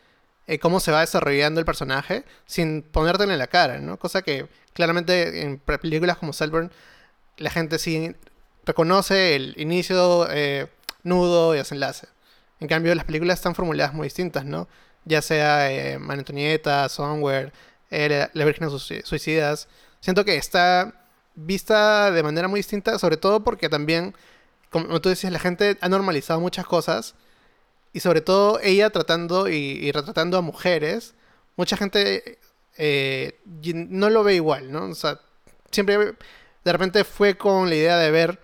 eh, 0.46 0.58
cómo 0.58 0.80
se 0.80 0.92
va 0.92 1.00
desarrollando 1.00 1.60
el 1.60 1.66
personaje 1.66 2.24
sin 2.46 2.82
ponértelo 2.82 3.32
en 3.32 3.38
la 3.38 3.46
cara, 3.48 3.78
¿no? 3.78 3.98
Cosa 3.98 4.22
que 4.22 4.48
claramente 4.72 5.42
en 5.42 5.58
películas 5.58 6.16
como 6.16 6.32
Salburn 6.32 6.70
la 7.38 7.50
gente 7.50 7.78
sí 7.78 8.14
reconoce 8.64 9.34
el 9.36 9.54
inicio, 9.58 10.28
eh, 10.30 10.68
nudo 11.02 11.54
y 11.54 11.58
desenlace. 11.58 12.08
En 12.60 12.68
cambio, 12.68 12.94
las 12.94 13.04
películas 13.04 13.38
están 13.38 13.54
formuladas 13.54 13.94
muy 13.94 14.06
distintas, 14.06 14.44
¿no? 14.44 14.68
Ya 15.04 15.22
sea 15.22 15.72
eh, 15.72 15.98
Manetonieta, 15.98 16.88
Somewhere, 16.88 17.52
eh, 17.90 18.28
La 18.32 18.44
Virgen 18.44 18.70
Suicidas 18.70 19.68
siento 20.02 20.26
que 20.26 20.36
está 20.36 20.92
vista 21.34 22.10
de 22.10 22.22
manera 22.22 22.48
muy 22.48 22.58
distinta, 22.58 22.98
sobre 22.98 23.16
todo 23.16 23.42
porque 23.42 23.70
también, 23.70 24.14
como 24.68 25.00
tú 25.00 25.08
decías, 25.08 25.32
la 25.32 25.38
gente 25.38 25.78
ha 25.80 25.88
normalizado 25.88 26.40
muchas 26.40 26.66
cosas 26.66 27.14
y 27.94 28.00
sobre 28.00 28.20
todo 28.20 28.60
ella 28.62 28.90
tratando 28.90 29.48
y, 29.48 29.90
retratando 29.92 30.36
a 30.36 30.42
mujeres, 30.42 31.14
mucha 31.56 31.76
gente 31.76 32.38
eh, 32.76 33.40
no 33.44 34.10
lo 34.10 34.24
ve 34.24 34.34
igual, 34.34 34.70
¿no? 34.70 34.84
O 34.86 34.94
sea, 34.94 35.20
siempre 35.70 36.14
de 36.64 36.72
repente 36.72 37.04
fue 37.04 37.36
con 37.36 37.68
la 37.68 37.74
idea 37.74 37.98
de 37.98 38.10
ver 38.10 38.40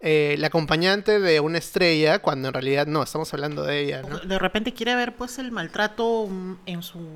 eh, 0.00 0.36
la 0.38 0.48
acompañante 0.48 1.20
de 1.20 1.40
una 1.40 1.58
estrella, 1.58 2.20
cuando 2.20 2.48
en 2.48 2.54
realidad 2.54 2.86
no, 2.86 3.02
estamos 3.02 3.32
hablando 3.34 3.62
de 3.64 3.80
ella, 3.80 4.02
¿no? 4.02 4.18
De 4.18 4.38
repente 4.38 4.72
quiere 4.72 4.96
ver 4.96 5.14
pues 5.14 5.38
el 5.38 5.52
maltrato 5.52 6.28
en 6.66 6.82
su, 6.82 7.06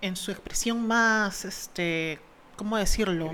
en 0.00 0.16
su 0.16 0.30
expresión 0.30 0.86
más 0.86 1.44
este 1.44 2.18
¿cómo 2.60 2.76
decirlo? 2.76 3.30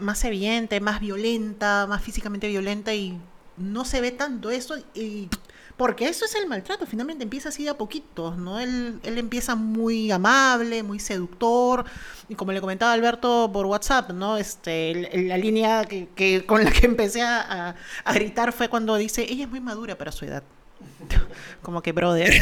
Más 0.00 0.24
evidente, 0.24 0.80
más 0.80 1.00
violenta, 1.00 1.86
más 1.86 2.02
físicamente 2.02 2.48
violenta 2.48 2.94
y 2.94 3.20
no 3.58 3.84
se 3.84 4.00
ve 4.00 4.10
tanto 4.10 4.50
eso 4.50 4.78
y 4.94 5.28
porque 5.76 6.08
eso 6.08 6.24
es 6.24 6.34
el 6.34 6.46
maltrato, 6.46 6.86
finalmente 6.86 7.24
empieza 7.24 7.50
así 7.50 7.64
de 7.64 7.68
a 7.68 7.76
poquitos, 7.76 8.38
¿no? 8.38 8.58
Él, 8.58 9.00
él 9.02 9.18
empieza 9.18 9.54
muy 9.54 10.10
amable, 10.10 10.82
muy 10.82 10.98
seductor, 10.98 11.84
y 12.26 12.36
como 12.36 12.52
le 12.52 12.62
comentaba 12.62 12.94
Alberto 12.94 13.50
por 13.52 13.66
WhatsApp, 13.66 14.12
¿no? 14.12 14.38
Este, 14.38 15.10
la 15.26 15.36
línea 15.36 15.84
que, 15.84 16.44
con 16.46 16.64
la 16.64 16.70
que 16.70 16.86
empecé 16.86 17.20
a, 17.20 17.76
a, 18.02 18.12
gritar 18.14 18.54
fue 18.54 18.70
cuando 18.70 18.96
dice, 18.96 19.26
ella 19.28 19.44
es 19.44 19.50
muy 19.50 19.60
madura 19.60 19.98
para 19.98 20.10
su 20.10 20.24
edad. 20.24 20.42
como 21.62 21.82
que 21.82 21.92
brother, 21.92 22.32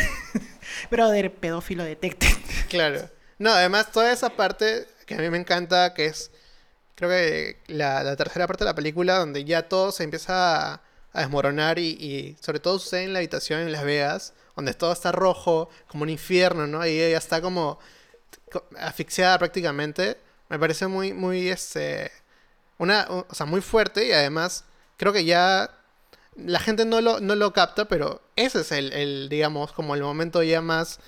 brother, 0.91 1.35
pedófilo 1.35 1.83
detected. 1.83 2.29
Claro. 2.69 3.11
No, 3.39 3.51
además 3.51 3.91
toda 3.91 4.13
esa 4.13 4.31
parte 4.31 4.87
que 5.07 5.15
a 5.15 5.19
mí 5.19 5.31
me 5.31 5.39
encanta, 5.39 5.95
que 5.95 6.07
es, 6.07 6.31
creo 6.95 7.11
que 7.11 7.59
la, 7.69 8.17
tercera 8.17 8.47
parte 8.47 8.65
de 8.65 8.71
la 8.71 8.75
película, 8.75 9.19
donde 9.19 9.45
ya 9.45 9.69
todo 9.69 9.93
se 9.93 10.05
empieza 10.05 10.75
a, 10.75 10.83
desmoronar 11.15 11.79
y, 11.79 12.37
sobre 12.43 12.61
todo 12.61 12.79
sucede 12.79 13.05
en 13.05 13.15
la 13.15 13.21
habitación 13.21 13.61
en 13.61 13.73
Las 13.73 13.85
Vegas, 13.85 14.35
donde 14.55 14.75
todo 14.75 14.93
está 14.93 15.13
rojo, 15.13 15.71
como 15.89 16.03
un 16.03 16.11
infierno, 16.11 16.67
¿no? 16.67 16.87
Y 16.87 17.01
ella 17.01 17.17
está 17.17 17.41
como 17.41 17.79
asfixiada 18.79 19.39
prácticamente. 19.39 20.19
Me 20.51 20.59
parece 20.59 20.87
muy, 20.89 21.15
muy, 21.15 21.49
este, 21.49 22.13
una, 22.77 23.07
o 23.09 23.35
sea, 23.35 23.47
muy 23.47 23.63
fuerte 23.63 24.07
y 24.07 24.13
además 24.13 24.65
creo 24.99 25.15
que 25.15 25.25
ya 25.25 25.71
la 26.37 26.61
gente 26.61 26.85
no 26.85 27.01
lo, 27.01 27.21
no 27.21 27.35
lo 27.35 27.53
capta, 27.55 27.87
pero 27.87 28.21
ese 28.37 28.61
es 28.61 28.73
el, 28.73 28.93
el, 28.93 29.29
digamos, 29.31 29.73
como 29.73 29.95
el 29.95 30.03
momento 30.03 30.43
ya 30.43 30.61
más 30.61 31.01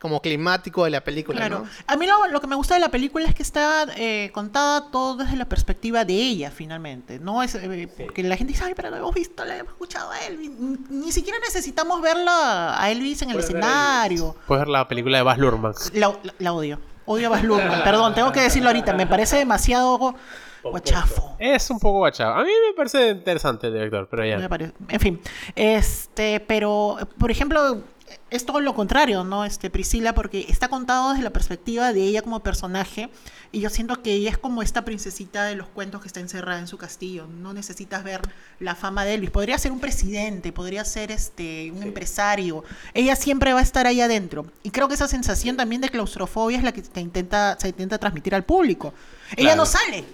como 0.00 0.22
climático 0.22 0.84
de 0.84 0.90
la 0.90 1.04
película, 1.04 1.38
claro. 1.38 1.66
A 1.86 1.96
mí 1.96 2.06
lo, 2.06 2.40
que 2.40 2.46
me 2.46 2.56
gusta 2.56 2.72
de 2.72 2.80
la 2.80 2.88
película 2.88 3.26
es 3.26 3.34
que 3.34 3.42
está 3.42 3.86
eh, 3.96 4.30
contada 4.32 4.90
todo 4.90 5.16
desde 5.16 5.36
la 5.36 5.44
perspectiva 5.44 6.06
de 6.06 6.14
ella, 6.14 6.50
finalmente. 6.50 7.18
No 7.18 7.42
es 7.42 7.54
eh, 7.54 7.88
porque 7.98 8.22
la 8.22 8.36
gente 8.38 8.54
dice, 8.54 8.64
ay, 8.64 8.72
pero 8.74 8.90
no 8.90 8.96
hemos 8.96 9.14
visto, 9.14 9.44
la 9.44 9.58
hemos 9.58 9.72
escuchado 9.72 10.10
a 10.10 10.18
Elvis. 10.26 10.50
Ni, 10.88 11.12
siquiera 11.12 11.38
necesitamos 11.40 12.00
verla 12.00 12.82
a 12.82 12.90
Elvis 12.90 13.20
en 13.20 13.30
el 13.30 13.40
escenario. 13.40 14.34
Puedes 14.46 14.62
ver 14.62 14.68
la 14.68 14.88
película 14.88 15.18
de 15.18 15.22
Baz 15.22 15.36
Luhrmann. 15.36 15.74
La, 15.92 16.52
odio. 16.54 16.80
Odio 17.04 17.26
a 17.26 17.30
Baz 17.30 17.44
Luhrmann. 17.44 17.84
Perdón, 17.84 18.14
tengo 18.14 18.32
que 18.32 18.40
decirlo 18.40 18.70
ahorita. 18.70 18.94
Me 18.94 19.06
parece 19.06 19.36
demasiado 19.36 20.14
guachafo. 20.62 21.36
Es 21.38 21.68
un 21.68 21.78
poco 21.78 21.98
guachafo. 21.98 22.38
A 22.38 22.42
mí 22.42 22.50
me 22.68 22.74
parece 22.74 23.10
interesante 23.10 23.66
el 23.66 23.74
director, 23.74 24.08
pero 24.10 24.24
ya. 24.24 24.48
En 24.88 25.00
fin. 25.00 25.20
Este, 25.54 26.40
pero, 26.40 26.96
por 27.18 27.30
ejemplo 27.30 27.82
es 28.30 28.46
todo 28.46 28.60
lo 28.60 28.74
contrario, 28.74 29.24
¿no? 29.24 29.44
Este, 29.44 29.70
Priscila, 29.70 30.14
porque 30.14 30.46
está 30.48 30.68
contado 30.68 31.10
desde 31.10 31.22
la 31.22 31.30
perspectiva 31.30 31.92
de 31.92 32.02
ella 32.02 32.22
como 32.22 32.40
personaje. 32.40 33.10
Y 33.52 33.60
yo 33.60 33.70
siento 33.70 34.02
que 34.02 34.12
ella 34.12 34.30
es 34.30 34.38
como 34.38 34.62
esta 34.62 34.84
princesita 34.84 35.44
de 35.44 35.56
los 35.56 35.66
cuentos 35.68 36.00
que 36.00 36.06
está 36.06 36.20
encerrada 36.20 36.60
en 36.60 36.66
su 36.66 36.78
castillo. 36.78 37.26
No 37.26 37.52
necesitas 37.52 38.04
ver 38.04 38.20
la 38.58 38.74
fama 38.74 39.04
de 39.04 39.14
Elvis. 39.14 39.30
Podría 39.30 39.58
ser 39.58 39.72
un 39.72 39.80
presidente, 39.80 40.52
podría 40.52 40.84
ser 40.84 41.10
este, 41.10 41.72
un 41.72 41.82
empresario. 41.82 42.64
Ella 42.94 43.16
siempre 43.16 43.52
va 43.52 43.60
a 43.60 43.62
estar 43.62 43.86
ahí 43.86 44.00
adentro. 44.00 44.46
Y 44.62 44.70
creo 44.70 44.88
que 44.88 44.94
esa 44.94 45.08
sensación 45.08 45.56
también 45.56 45.80
de 45.80 45.88
claustrofobia 45.88 46.58
es 46.58 46.64
la 46.64 46.72
que 46.72 46.82
te 46.82 47.00
intenta, 47.00 47.58
se 47.58 47.68
intenta 47.68 47.98
transmitir 47.98 48.34
al 48.34 48.44
público. 48.44 48.94
Ella 49.36 49.56
no 49.56 49.66
sale. 49.66 50.04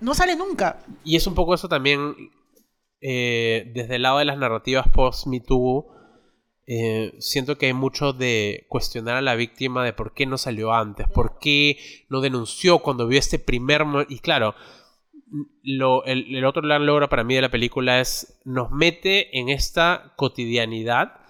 No 0.00 0.14
sale 0.14 0.36
nunca. 0.36 0.78
Y 1.04 1.16
es 1.16 1.26
un 1.26 1.34
poco 1.34 1.54
eso 1.54 1.68
también 1.68 2.14
eh, 3.00 3.70
desde 3.74 3.96
el 3.96 4.02
lado 4.02 4.18
de 4.18 4.24
las 4.24 4.38
narrativas 4.38 4.88
post-Me 4.88 5.40
Too 5.40 5.95
eh, 6.66 7.14
siento 7.20 7.58
que 7.58 7.66
hay 7.66 7.72
mucho 7.72 8.12
de 8.12 8.66
cuestionar 8.68 9.16
a 9.16 9.22
la 9.22 9.36
víctima 9.36 9.84
de 9.84 9.92
por 9.92 10.14
qué 10.14 10.26
no 10.26 10.36
salió 10.36 10.72
antes, 10.72 11.06
por 11.08 11.38
qué 11.38 11.78
no 12.08 12.20
denunció 12.20 12.80
cuando 12.80 13.06
vio 13.06 13.18
este 13.18 13.38
primer... 13.38 13.84
Y 14.08 14.18
claro, 14.18 14.54
lo, 15.62 16.04
el, 16.04 16.44
otro 16.44 16.62
gran 16.62 16.86
logro 16.86 17.08
para 17.08 17.24
mí 17.24 17.34
de 17.34 17.42
la 17.42 17.50
película 17.50 18.00
es 18.00 18.40
nos 18.44 18.70
mete 18.70 19.38
en 19.38 19.48
esta 19.48 20.12
cotidianidad 20.16 21.20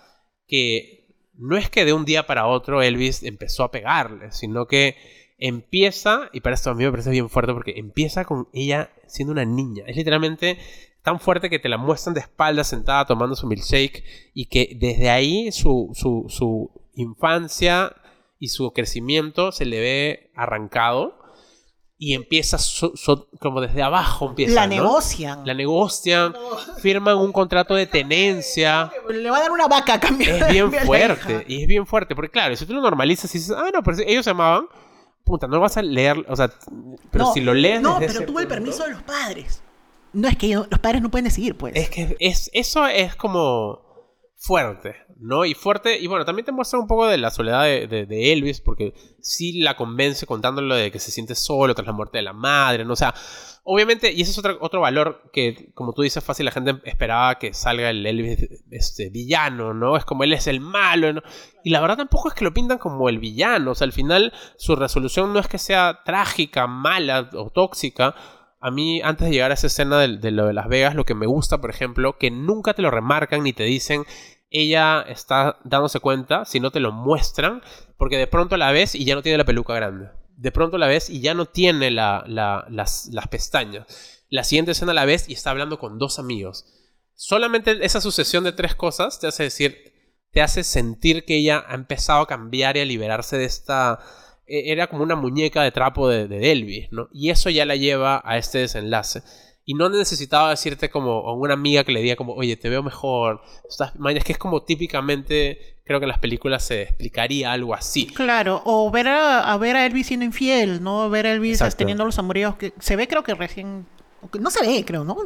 que 0.47 1.07
no 1.35 1.57
es 1.57 1.69
que 1.69 1.85
de 1.85 1.93
un 1.93 2.05
día 2.05 2.27
para 2.27 2.47
otro 2.47 2.83
Elvis 2.83 3.23
empezó 3.23 3.65
a 3.65 3.71
pegarle, 3.71 4.33
sino 4.33 4.67
que 4.67 4.97
empieza, 5.39 6.31
y 6.33 6.41
para 6.41 6.55
esto 6.55 6.71
a 6.71 6.75
mí 6.75 6.85
me 6.85 6.91
parece 6.91 7.11
bien 7.11 7.29
fuerte 7.29 7.53
porque 7.53 7.75
empieza 7.77 8.25
con 8.25 8.49
ella 8.55 8.91
siendo 9.07 9.33
una 9.33 9.45
niña. 9.45 9.85
Es 9.87 9.97
literalmente 9.97 10.59
tan 11.07 11.21
fuerte 11.21 11.49
que 11.49 11.61
te 11.61 11.69
la 11.69 11.77
muestran 11.77 12.15
de 12.15 12.21
espalda 12.21 12.65
sentada 12.65 13.05
tomando 13.05 13.37
su 13.37 13.47
milkshake 13.47 14.03
y 14.35 14.47
que 14.47 14.77
desde 14.77 15.09
ahí 15.09 15.53
su, 15.53 15.93
su, 15.95 16.73
infancia 16.95 17.95
y 18.41 18.49
su 18.49 18.73
crecimiento 18.73 19.53
se 19.53 19.67
le 19.67 19.79
ve 19.79 20.33
arrancado 20.35 21.17
y 21.97 22.15
empieza 22.15 22.59
como 23.39 23.61
desde 23.61 23.85
abajo 23.85 24.31
empieza, 24.31 24.55
la 24.55 24.67
negocian. 24.67 25.47
La 25.47 25.55
negocian 25.55 26.35
firman 26.79 27.19
un 27.19 27.31
contrato 27.31 27.77
de 27.77 27.87
tenencia. 27.87 28.91
Le 29.09 29.31
va 29.31 29.37
a 29.37 29.41
dar 29.43 29.53
una 29.53 29.69
vaca 29.69 29.95
a 29.95 30.01
cambio 30.01 30.35
es 30.35 30.49
bien 30.49 30.73
fuerte 30.73 31.45
y 31.47 31.63
es 31.63 31.69
bien 31.69 31.87
fuerte 31.87 32.17
porque 32.17 32.33
claro 32.33 32.57
si 32.57 32.67
tú 32.67 32.75
lo 32.75 32.81
normalizas 32.81 33.33
y 33.33 33.39
dices 33.39 33.55
ah 33.57 33.71
no 33.73 33.81
pero 33.85 33.97
ellos 34.05 34.25
se 34.25 34.33
amaban 34.33 34.67
puta 35.23 35.47
no 35.47 35.61
vas 35.61 35.77
a 35.77 35.83
leer 35.83 36.27
o 36.29 36.35
sea 36.35 36.51
pero 37.13 37.33
si 37.33 37.43
lo 37.43 37.55
lees 37.55 37.81
no 37.81 37.97
pero 38.01 38.27
tuvo 38.27 38.41
el 38.41 38.49
permiso 38.49 38.83
de 38.83 38.91
los 38.91 39.03
padres 39.03 39.63
no 40.17 40.29
es 40.29 40.37
que 40.37 40.49
los 40.55 40.67
padres 40.81 41.03
no 41.03 41.11
pueden 41.11 41.25
decidir, 41.25 41.57
pues. 41.57 41.77
Es 41.77 41.91
que 41.91 42.17
es, 42.21 42.51
eso 42.55 42.87
es 42.87 43.15
como 43.17 43.85
fuerte, 44.35 44.97
¿no? 45.19 45.45
Y 45.45 45.55
fuerte, 45.55 45.99
y 45.99 46.07
bueno, 46.07 46.25
también 46.25 46.47
te 46.47 46.53
muestra 46.53 46.79
un 46.79 46.87
poco 46.87 47.07
de 47.07 47.19
la 47.19 47.31
soledad 47.31 47.65
de, 47.65 48.33
Elvis, 48.33 48.61
porque 48.61 48.95
sí 49.21 49.61
la 49.61 49.77
convence 49.77 50.27
contándolo 50.27 50.75
de 50.75 50.91
que 50.91 50.99
se 50.99 51.11
siente 51.11 51.35
solo 51.35 51.75
tras 51.75 51.87
la 51.87 51.93
muerte 51.93 52.19
de 52.19 52.23
la 52.23 52.33
madre, 52.33 52.85
¿no? 52.85 52.95
O 52.95 52.97
sea, 52.97 53.15
obviamente, 53.65 54.13
y 54.13 54.23
ese 54.23 54.31
es 54.31 54.39
otro, 54.39 54.57
otro 54.61 54.81
valor 54.81 55.31
que, 55.33 55.73
como 55.75 55.93
tú 55.93 56.03
dices, 56.03 56.25
fácil, 56.25 56.47
la 56.47 56.53
gente 56.53 56.77
esperaba 56.85 57.39
que 57.39 57.53
salga 57.53 57.91
el 57.91 58.07
Elvis 58.07 58.49
este, 58.71 59.11
villano, 59.11 59.75
¿no? 59.75 59.97
Es 59.97 60.05
como 60.05 60.25
él 60.25 60.33
es 60.33 60.47
el 60.47 60.61
malo, 60.61 61.13
¿no? 61.13 61.23
Y 61.63 61.71
la 61.71 61.81
verdad 61.81 61.99
tampoco 61.99 62.29
es 62.29 62.35
que 62.35 62.45
lo 62.45 62.55
pintan 62.55 62.79
como 62.79 63.09
el 63.09 63.19
villano, 63.19 63.73
o 63.73 63.75
sea, 63.75 63.87
al 63.87 63.93
final 63.93 64.33
su 64.57 64.77
resolución 64.77 65.33
no 65.35 65.41
es 65.41 65.49
que 65.49 65.59
sea 65.59 66.01
trágica, 66.05 66.67
mala 66.67 67.29
o 67.35 67.51
tóxica, 67.51 68.15
a 68.67 68.71
mí, 68.73 69.01
antes 69.01 69.29
de 69.29 69.33
llegar 69.33 69.53
a 69.53 69.55
esa 69.55 69.69
escena 69.69 70.01
de, 70.01 70.31
lo 70.33 70.47
de 70.47 70.53
Las 70.53 70.67
Vegas, 70.67 70.97
lo 70.97 71.05
que 71.05 71.15
me 71.15 71.29
gusta, 71.29 71.61
por 71.61 71.71
ejemplo, 71.71 72.19
que 72.19 72.33
nunca 72.33 72.75
te 72.75 72.83
lo 72.83 72.91
remarcan 72.91 73.45
ni 73.45 73.53
te 73.53 73.63
dicen, 73.63 74.05
ella 74.51 75.03
está 75.03 75.61
dándose 75.63 76.01
cuenta, 76.01 76.45
si 76.47 76.59
no 76.59 76.73
te 76.73 76.81
lo 76.81 76.91
muestran, 76.91 77.63
porque 77.97 78.17
de 78.17 78.27
pronto 78.27 78.57
la 78.57 78.73
ves 78.73 78.97
y 78.97 79.05
ya 79.05 79.15
no 79.15 79.23
tiene 79.23 79.39
la 79.39 79.45
peluca 79.45 79.73
grande. 79.73 80.09
De 80.37 80.51
pronto 80.51 80.79
la 80.79 80.89
ves 80.89 81.11
y 81.11 81.21
ya 81.21 81.33
no 81.33 81.47
tiene 81.47 81.93
las, 81.93 82.29
las 82.29 83.29
pestañas. 83.31 83.87
La 84.31 84.43
siguiente 84.43 84.73
escena 84.73 84.93
la 84.93 85.05
ves 85.05 85.29
y 85.29 85.35
está 85.35 85.51
hablando 85.51 85.79
con 85.79 86.01
dos 86.01 86.19
amigos. 86.19 86.67
Solamente 87.15 87.79
esa 87.87 88.01
sucesión 88.01 88.43
de 88.43 88.51
tres 88.51 88.75
cosas 88.75 89.21
te 89.21 89.29
hace 89.29 89.45
decir, 89.45 89.93
te 90.33 90.43
hace 90.43 90.65
sentir 90.65 91.25
que 91.25 91.37
ella 91.37 91.65
ha 91.69 91.77
empezado 91.77 92.23
a 92.23 92.27
cambiar 92.27 92.77
y 92.77 92.81
a 92.81 92.85
liberarse 92.85 93.39
de 93.39 93.45
esta... 93.45 94.01
e-, 94.47 94.73
Era 94.73 94.87
como 94.89 95.03
una 95.03 95.17
muñeca 95.17 95.63
de 95.63 95.73
trapo 95.73 96.09
de, 96.09 96.29
de 96.29 96.53
Elvis, 96.53 96.89
¿no? 96.91 97.09
Y 97.13 97.31
eso 97.31 97.51
ya 97.51 97.65
la 97.65 97.77
lleva 97.77 98.23
a 98.25 98.39
este 98.39 98.59
desenlace. 98.59 99.23
Y 99.69 99.75
no 99.75 99.89
necesitaba 99.89 100.51
decirte 100.51 100.91
como 100.91 101.29
a 101.29 101.35
una 101.35 101.55
amiga 101.55 101.83
que 101.83 101.91
le 101.91 102.01
diga 102.01 102.15
como, 102.15 102.35
oye, 102.35 102.57
te 102.57 102.69
veo 102.69 102.85
mejor. 102.85 103.41
Estás... 103.69 103.95
Es 104.15 104.25
que 104.25 104.33
es 104.33 104.39
como 104.39 104.63
típicamente, 104.63 105.81
creo 105.85 105.99
que 105.99 106.05
en 106.05 106.11
las 106.11 106.21
películas 106.21 106.65
se 106.65 106.83
explicaría 106.83 107.51
algo 107.51 107.75
así. 107.75 108.07
Claro, 108.07 108.63
o 108.65 108.89
ver 108.93 109.09
a, 109.09 109.53
a 109.53 109.59
ver 109.59 109.75
a 109.75 109.85
Elvis 109.85 110.07
siendo 110.07 110.25
infiel, 110.25 110.85
¿no? 110.85 111.11
Ver 111.11 111.27
a 111.27 111.33
Elvis 111.33 111.55
Exacto. 111.55 111.79
teniendo 111.79 112.05
los 112.05 112.17
amoríos 112.17 112.55
que 112.55 112.75
se 112.79 112.95
ve 112.95 113.09
creo 113.09 113.25
que 113.25 113.35
recién... 113.35 113.87
No 114.39 114.51
se 114.53 114.65
ve, 114.65 114.85
creo, 114.85 115.03
¿no? 115.03 115.17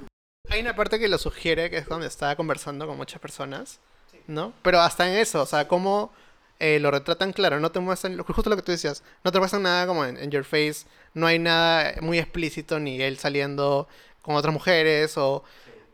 Hay 0.48 0.60
una 0.62 0.74
parte 0.74 0.98
que 0.98 1.08
lo 1.08 1.18
sugiere, 1.18 1.68
que 1.68 1.76
es 1.76 1.86
donde 1.86 2.06
está 2.06 2.34
conversando 2.34 2.86
con 2.86 2.96
muchas 2.96 3.20
personas, 3.20 3.78
¿no? 4.26 4.54
Pero 4.62 4.80
hasta 4.80 5.06
en 5.06 5.18
eso, 5.18 5.42
o 5.42 5.46
sea, 5.46 5.68
cómo 5.68 6.12
eh, 6.60 6.78
lo 6.78 6.90
retratan 6.92 7.32
claro, 7.32 7.58
no 7.58 7.72
te 7.72 7.80
muestran, 7.80 8.16
justo 8.18 8.48
lo 8.48 8.56
que 8.56 8.62
tú 8.62 8.70
decías, 8.72 9.02
no 9.24 9.32
te 9.32 9.38
muestran 9.38 9.62
nada 9.64 9.86
como 9.86 10.04
en, 10.04 10.30
Your 10.30 10.44
Face, 10.44 10.86
no 11.14 11.26
hay 11.26 11.38
nada 11.40 11.94
muy 12.00 12.18
explícito, 12.18 12.78
ni 12.78 13.02
él 13.02 13.18
saliendo 13.18 13.88
con 14.22 14.36
otras 14.36 14.52
mujeres, 14.54 15.18
o, 15.18 15.42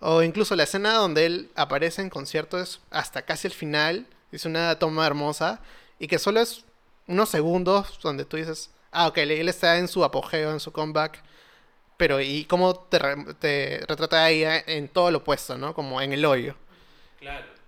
o 0.01 0.23
incluso 0.23 0.55
la 0.57 0.64
escena 0.64 0.93
donde 0.95 1.25
él 1.25 1.51
aparece 1.55 2.03
en 2.03 2.11
concierto 2.11 2.59
es 2.61 2.81
hasta 2.91 3.23
casi 3.23 3.47
el 3.47 3.55
final, 3.55 4.07
es 4.33 4.45
una 4.45 4.79
toma 4.79 5.07
hermosa, 5.07 5.61
y 5.99 6.09
que 6.09 6.19
solo 6.19 6.41
es 6.41 6.64
unos 7.07 7.29
segundos 7.31 7.99
donde 8.03 8.25
tú 8.25 8.37
dices, 8.37 8.71
ah, 8.91 9.07
ok, 9.09 9.19
él 9.19 9.49
está 9.49 9.79
en 9.79 9.89
su 9.89 10.05
apogeo, 10.05 10.51
en 10.51 10.61
su 10.61 10.73
comeback, 10.73 11.23
pero 11.97 12.21
y 12.21 12.45
cómo 12.45 12.75
te, 12.75 12.99
re- 12.99 13.35
te 13.39 13.81
retrata 13.89 14.25
a 14.25 14.31
ella 14.31 14.62
en 14.67 14.89
todo 14.89 15.11
lo 15.11 15.19
opuesto, 15.19 15.57
¿no? 15.57 15.73
Como 15.73 16.01
en 16.03 16.12
el 16.12 16.25
hoyo. 16.27 16.55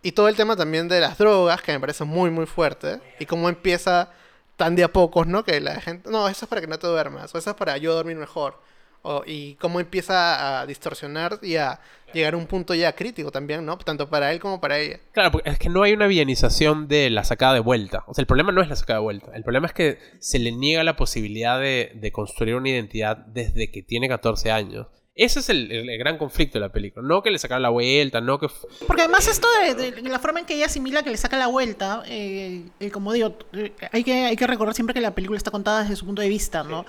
Y 0.02 0.12
todo 0.12 0.28
el 0.28 0.36
tema 0.36 0.56
también 0.56 0.88
de 0.88 1.00
las 1.00 1.18
drogas, 1.18 1.60
que 1.62 1.72
me 1.72 1.80
parece 1.80 2.04
muy, 2.04 2.30
muy 2.30 2.46
fuerte. 2.46 3.00
Y 3.18 3.26
cómo 3.26 3.48
empieza 3.48 4.10
tan 4.56 4.74
de 4.74 4.84
a 4.84 4.92
pocos, 4.92 5.26
¿no? 5.26 5.44
Que 5.44 5.60
la 5.60 5.80
gente, 5.80 6.10
no, 6.10 6.28
eso 6.28 6.44
es 6.44 6.48
para 6.48 6.60
que 6.60 6.66
no 6.66 6.78
te 6.78 6.86
duermas, 6.86 7.34
o 7.34 7.38
eso 7.38 7.50
es 7.50 7.56
para 7.56 7.76
yo 7.78 7.94
dormir 7.94 8.16
mejor. 8.16 8.60
O, 9.02 9.22
y 9.24 9.54
cómo 9.54 9.78
empieza 9.78 10.60
a 10.60 10.66
distorsionar 10.66 11.38
y 11.40 11.54
a 11.54 11.80
llegar 12.12 12.34
a 12.34 12.36
un 12.36 12.46
punto 12.46 12.74
ya 12.74 12.94
crítico 12.94 13.30
también, 13.30 13.64
¿no? 13.64 13.78
Tanto 13.78 14.08
para 14.08 14.32
él 14.32 14.40
como 14.40 14.60
para 14.60 14.78
ella. 14.78 14.98
Claro, 15.12 15.30
porque 15.30 15.48
es 15.48 15.58
que 15.58 15.68
no 15.68 15.84
hay 15.84 15.92
una 15.92 16.08
villanización 16.08 16.88
de 16.88 17.08
la 17.08 17.22
sacada 17.22 17.54
de 17.54 17.60
vuelta. 17.60 18.02
O 18.08 18.14
sea, 18.14 18.22
el 18.22 18.26
problema 18.26 18.50
no 18.50 18.60
es 18.60 18.68
la 18.68 18.74
sacada 18.74 18.98
de 18.98 19.04
vuelta. 19.04 19.30
El 19.34 19.44
problema 19.44 19.68
es 19.68 19.72
que 19.72 19.98
se 20.18 20.40
le 20.40 20.50
niega 20.50 20.82
la 20.82 20.96
posibilidad 20.96 21.60
de, 21.60 21.92
de 21.94 22.10
construir 22.10 22.56
una 22.56 22.70
identidad 22.70 23.16
desde 23.16 23.70
que 23.70 23.82
tiene 23.82 24.08
14 24.08 24.50
años. 24.50 24.88
Ese 25.18 25.40
es 25.40 25.48
el, 25.50 25.70
el- 25.72 25.90
el 25.90 25.98
gran 25.98 26.16
conflicto 26.16 26.54
de 26.58 26.60
la 26.60 26.72
película. 26.72 27.06
No 27.06 27.22
que 27.22 27.30
le 27.30 27.38
sacaron 27.38 27.60
la 27.62 27.68
vuelta, 27.70 28.20
no 28.20 28.38
que... 28.38 28.46
Porque 28.86 29.02
además 29.02 29.26
esto 29.28 29.46
de, 29.76 29.90
de 29.90 30.02
la 30.08 30.18
forma 30.20 30.38
en 30.40 30.46
que 30.46 30.54
ella 30.54 30.66
asimila 30.66 31.02
que 31.02 31.10
le 31.10 31.16
saca 31.16 31.36
la 31.36 31.48
vuelta, 31.48 32.02
eh, 32.06 32.62
eh, 32.78 32.90
como 32.90 33.12
digo, 33.12 33.36
eh, 33.52 33.72
hay 33.92 34.04
que, 34.04 34.12
hay 34.26 34.36
que 34.36 34.46
recordar 34.46 34.74
siempre 34.74 34.94
que 34.94 35.00
la 35.00 35.14
película 35.14 35.36
está 35.36 35.50
contada 35.50 35.82
desde 35.82 35.96
su 35.96 36.06
punto 36.06 36.22
de 36.22 36.28
vista, 36.28 36.62
¿no? 36.62 36.86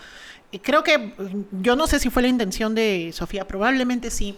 Y 0.51 0.59
creo 0.59 0.83
que, 0.83 1.13
yo 1.61 1.75
no 1.75 1.85
sé 1.87 1.99
si 1.99 2.09
fue 2.09 2.21
la 2.21 2.27
intención 2.27 2.73
de 2.75 3.11
Sofía, 3.13 3.47
probablemente 3.47 4.09
sí, 4.11 4.35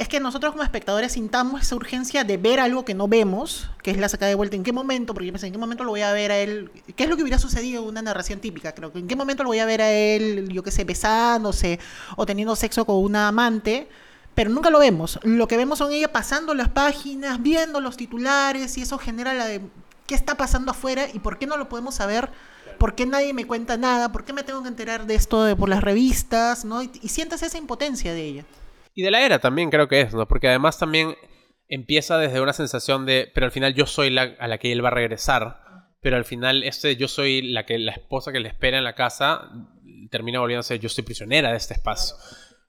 es 0.00 0.08
que 0.08 0.18
nosotros 0.18 0.52
como 0.52 0.62
espectadores 0.64 1.12
sintamos 1.12 1.60
esa 1.60 1.76
urgencia 1.76 2.24
de 2.24 2.38
ver 2.38 2.58
algo 2.58 2.84
que 2.86 2.94
no 2.94 3.06
vemos, 3.06 3.68
que 3.82 3.90
es 3.90 3.98
la 3.98 4.08
sacada 4.08 4.30
de 4.30 4.34
vuelta. 4.34 4.56
¿En 4.56 4.62
qué 4.62 4.72
momento? 4.72 5.12
Porque 5.12 5.26
yo 5.26 5.32
pensé, 5.32 5.46
¿en 5.46 5.52
qué 5.52 5.58
momento 5.58 5.84
lo 5.84 5.90
voy 5.90 6.00
a 6.00 6.12
ver 6.12 6.32
a 6.32 6.38
él? 6.38 6.70
¿Qué 6.96 7.04
es 7.04 7.10
lo 7.10 7.16
que 7.16 7.22
hubiera 7.22 7.38
sucedido 7.38 7.82
en 7.82 7.88
una 7.90 8.00
narración 8.00 8.40
típica? 8.40 8.72
Creo 8.72 8.92
que 8.92 8.98
¿en 8.98 9.06
qué 9.06 9.14
momento 9.14 9.42
lo 9.42 9.50
voy 9.50 9.58
a 9.58 9.66
ver 9.66 9.82
a 9.82 9.92
él, 9.92 10.48
yo 10.50 10.62
qué 10.62 10.70
sé, 10.70 10.84
besándose 10.84 11.78
o 12.16 12.24
teniendo 12.24 12.56
sexo 12.56 12.86
con 12.86 12.96
una 12.96 13.28
amante? 13.28 13.88
Pero 14.34 14.48
nunca 14.48 14.70
lo 14.70 14.78
vemos. 14.78 15.18
Lo 15.22 15.46
que 15.46 15.58
vemos 15.58 15.78
son 15.78 15.92
ella 15.92 16.10
pasando 16.10 16.54
las 16.54 16.70
páginas, 16.70 17.42
viendo 17.42 17.80
los 17.82 17.98
titulares 17.98 18.78
y 18.78 18.82
eso 18.82 18.96
genera 18.96 19.34
la 19.34 19.44
de 19.46 19.60
qué 20.06 20.14
está 20.14 20.34
pasando 20.36 20.70
afuera 20.70 21.08
y 21.12 21.18
por 21.18 21.38
qué 21.38 21.46
no 21.46 21.58
lo 21.58 21.68
podemos 21.68 21.96
saber. 21.96 22.30
¿Por 22.78 22.94
qué 22.94 23.04
nadie 23.04 23.34
me 23.34 23.46
cuenta 23.46 23.76
nada? 23.76 24.10
¿Por 24.12 24.24
qué 24.24 24.32
me 24.32 24.44
tengo 24.44 24.62
que 24.62 24.68
enterar 24.68 25.06
de 25.06 25.14
esto 25.14 25.42
de- 25.44 25.56
por 25.56 25.68
las 25.68 25.82
revistas? 25.82 26.64
¿no? 26.64 26.82
Y, 26.82 26.90
y 27.02 27.08
sientes 27.08 27.42
esa 27.42 27.58
impotencia 27.58 28.14
de 28.14 28.24
ella. 28.24 28.44
Y 28.94 29.02
de 29.02 29.10
la 29.10 29.24
era 29.24 29.38
también 29.38 29.70
creo 29.70 29.88
que 29.88 30.00
es, 30.00 30.14
¿no? 30.14 30.26
Porque 30.26 30.48
además 30.48 30.78
también 30.78 31.16
empieza 31.68 32.18
desde 32.18 32.40
una 32.40 32.52
sensación 32.52 33.06
de, 33.06 33.30
pero 33.34 33.46
al 33.46 33.52
final 33.52 33.74
yo 33.74 33.86
soy 33.86 34.10
la 34.10 34.34
a 34.38 34.48
la 34.48 34.58
que 34.58 34.72
él 34.72 34.84
va 34.84 34.88
a 34.88 34.92
regresar. 34.92 35.60
Pero 36.00 36.16
al 36.16 36.24
final 36.24 36.62
este 36.64 36.96
yo 36.96 37.08
soy 37.08 37.42
la 37.42 37.66
que 37.66 37.78
la 37.78 37.92
esposa 37.92 38.32
que 38.32 38.40
le 38.40 38.48
espera 38.48 38.78
en 38.78 38.84
la 38.84 38.94
casa 38.94 39.50
termina 40.10 40.40
volviéndose 40.40 40.78
yo 40.78 40.88
soy 40.88 41.04
prisionera 41.04 41.50
de 41.50 41.56
este 41.56 41.74
espacio. 41.74 42.16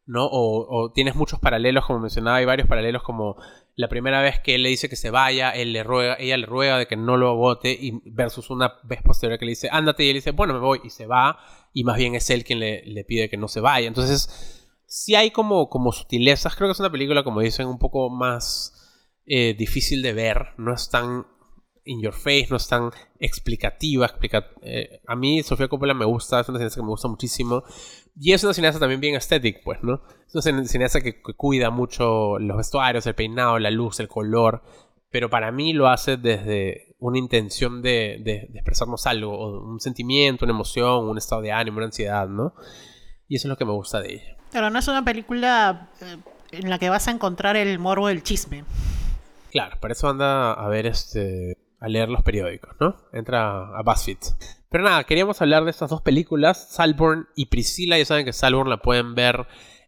¿no? 0.05 0.25
O, 0.25 0.67
o 0.67 0.91
tienes 0.91 1.15
muchos 1.15 1.39
paralelos, 1.39 1.85
como 1.85 1.99
mencionaba, 1.99 2.37
hay 2.37 2.45
varios 2.45 2.67
paralelos 2.67 3.03
como 3.03 3.37
la 3.75 3.87
primera 3.87 4.21
vez 4.21 4.39
que 4.39 4.55
él 4.55 4.63
le 4.63 4.69
dice 4.69 4.89
que 4.89 4.95
se 4.95 5.09
vaya, 5.09 5.51
él 5.51 5.73
le 5.73 5.83
ruega, 5.83 6.15
ella 6.19 6.37
le 6.37 6.45
ruega 6.45 6.77
de 6.77 6.85
que 6.85 6.97
no 6.97 7.17
lo 7.17 7.35
vote, 7.35 7.71
y 7.71 8.01
versus 8.05 8.49
una 8.49 8.73
vez 8.83 9.01
posterior 9.01 9.39
que 9.39 9.45
le 9.45 9.51
dice, 9.51 9.69
ándate, 9.71 10.03
y 10.03 10.09
él 10.09 10.15
dice, 10.15 10.31
bueno, 10.31 10.53
me 10.53 10.59
voy, 10.59 10.81
y 10.83 10.89
se 10.89 11.07
va, 11.07 11.39
y 11.73 11.83
más 11.83 11.97
bien 11.97 12.15
es 12.15 12.29
él 12.29 12.43
quien 12.43 12.59
le, 12.59 12.83
le 12.85 13.03
pide 13.05 13.29
que 13.29 13.37
no 13.37 13.47
se 13.47 13.61
vaya. 13.61 13.87
Entonces, 13.87 14.60
sí 14.91 15.15
hay 15.15 15.31
como, 15.31 15.69
sutilezas, 15.93 16.53
creo 16.53 16.67
que 16.67 16.73
es 16.73 16.79
una 16.81 16.91
película, 16.91 17.23
como 17.23 17.39
dicen, 17.39 17.65
un 17.67 17.79
poco 17.79 18.09
más 18.09 18.73
eh, 19.25 19.55
difícil 19.57 20.01
de 20.01 20.11
ver, 20.11 20.47
no 20.57 20.73
es 20.73 20.89
tan 20.89 21.25
in 21.85 22.01
your 22.01 22.13
face, 22.13 22.47
no 22.49 22.57
es 22.57 22.67
tan 22.67 22.91
explicativa. 23.17 24.05
explica- 24.05 24.49
eh, 24.61 24.99
a 25.07 25.15
mí 25.15 25.41
Sofía 25.43 25.69
Coppola 25.69 25.93
me 25.93 26.03
gusta, 26.03 26.41
es 26.41 26.49
una 26.49 26.57
cineasta 26.59 26.81
que 26.81 26.83
me 26.83 26.89
gusta 26.89 27.07
muchísimo. 27.07 27.63
Y 28.19 28.33
es 28.33 28.43
una 28.43 28.53
cineasta 28.53 28.81
también 28.81 28.99
bien 28.99 29.15
estética, 29.15 29.61
pues, 29.63 29.81
¿no? 29.81 30.01
Es 30.27 30.35
una 30.35 30.41
cine- 30.41 30.67
cineasta 30.67 30.99
que, 31.01 31.21
cuida 31.21 31.69
mucho 31.69 32.37
los 32.39 32.57
vestuarios, 32.57 33.07
el 33.07 33.15
peinado, 33.15 33.59
la 33.59 33.71
luz, 33.71 34.01
el 34.01 34.09
color. 34.09 34.61
Pero 35.09 35.29
para 35.29 35.51
mí 35.53 35.71
lo 35.71 35.87
hace 35.87 36.17
desde 36.17 36.95
una 36.99 37.17
intención 37.17 37.81
de, 37.81 38.15
expresarnos 38.53 39.07
algo, 39.07 39.61
un 39.63 39.79
sentimiento, 39.79 40.43
una 40.45 40.53
emoción, 40.53 41.07
un 41.07 41.17
estado 41.17 41.41
de 41.41 41.53
ánimo, 41.53 41.77
una 41.77 41.85
ansiedad, 41.85 42.27
¿no? 42.27 42.53
Y 43.29 43.37
eso 43.37 43.47
es 43.47 43.49
lo 43.49 43.57
que 43.57 43.65
me 43.65 43.71
gusta 43.71 44.01
de 44.01 44.15
ella. 44.15 44.37
Pero 44.51 44.69
no 44.69 44.79
es 44.79 44.87
una 44.87 45.03
película 45.03 45.87
eh, 46.01 46.17
en 46.51 46.69
la 46.69 46.77
que 46.79 46.89
vas 46.89 47.07
a 47.07 47.11
encontrar 47.11 47.55
el 47.55 47.79
morbo 47.79 48.07
del 48.07 48.23
chisme. 48.23 48.63
Claro, 49.51 49.77
para 49.79 49.93
eso 49.93 50.09
anda 50.09 50.53
a 50.53 50.67
ver 50.67 50.85
este. 50.85 51.57
a 51.79 51.87
leer 51.87 52.09
los 52.09 52.23
periódicos, 52.23 52.75
¿no? 52.79 52.95
Entra 53.13 53.77
a 53.77 53.81
BuzzFeed. 53.83 54.17
Pero 54.69 54.85
nada, 54.85 55.03
queríamos 55.03 55.41
hablar 55.41 55.65
de 55.65 55.71
estas 55.71 55.89
dos 55.89 56.01
películas, 56.01 56.69
Salborn 56.71 57.27
y 57.35 57.47
Priscila. 57.47 57.97
Ya 57.97 58.05
saben 58.05 58.25
que 58.25 58.31
Salborn 58.31 58.69
la 58.69 58.77
pueden 58.81 59.15
ver 59.15 59.45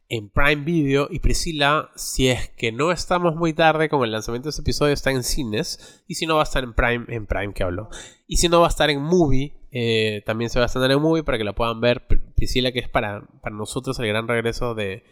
en 0.09 0.29
Prime 0.29 0.63
Video. 0.63 1.07
Y 1.09 1.19
Priscila, 1.19 1.89
si 1.95 2.27
es 2.27 2.49
que 2.49 2.71
no 2.73 2.91
estamos 2.91 3.35
muy 3.35 3.53
tarde 3.53 3.87
con 3.87 4.03
el 4.03 4.11
lanzamiento 4.11 4.47
de 4.47 4.49
este 4.49 4.61
episodio, 4.61 4.93
está 4.93 5.11
en 5.11 5.23
cines. 5.23 6.03
Y 6.07 6.15
si 6.15 6.25
no, 6.25 6.35
va 6.35 6.41
a 6.41 6.43
estar 6.43 6.63
en 6.63 6.73
Prime, 6.73 7.05
en 7.07 7.25
Prime 7.25 7.53
que 7.53 7.63
hablo. 7.63 7.89
Y 8.27 8.37
si 8.37 8.49
no, 8.49 8.59
va 8.59 8.67
a 8.67 8.69
estar 8.69 8.89
en 8.89 9.01
Movie. 9.01 9.53
eh, 9.71 10.21
también 10.25 10.49
se 10.49 10.59
va 10.59 10.65
a 10.65 10.67
estrenar 10.67 10.91
en 10.91 11.01
Movie 11.01 11.23
para 11.23 11.37
que 11.37 11.43
la 11.43 11.53
puedan 11.53 11.79
ver. 11.79 12.05
Pr- 12.43 12.47
Priscila, 12.47 12.71
que 12.71 12.79
es 12.79 12.89
para, 12.89 13.23
para 13.41 13.55
nosotros 13.55 13.97
el 13.99 14.07
gran 14.07 14.27
regreso 14.27 14.75
de 14.75 15.03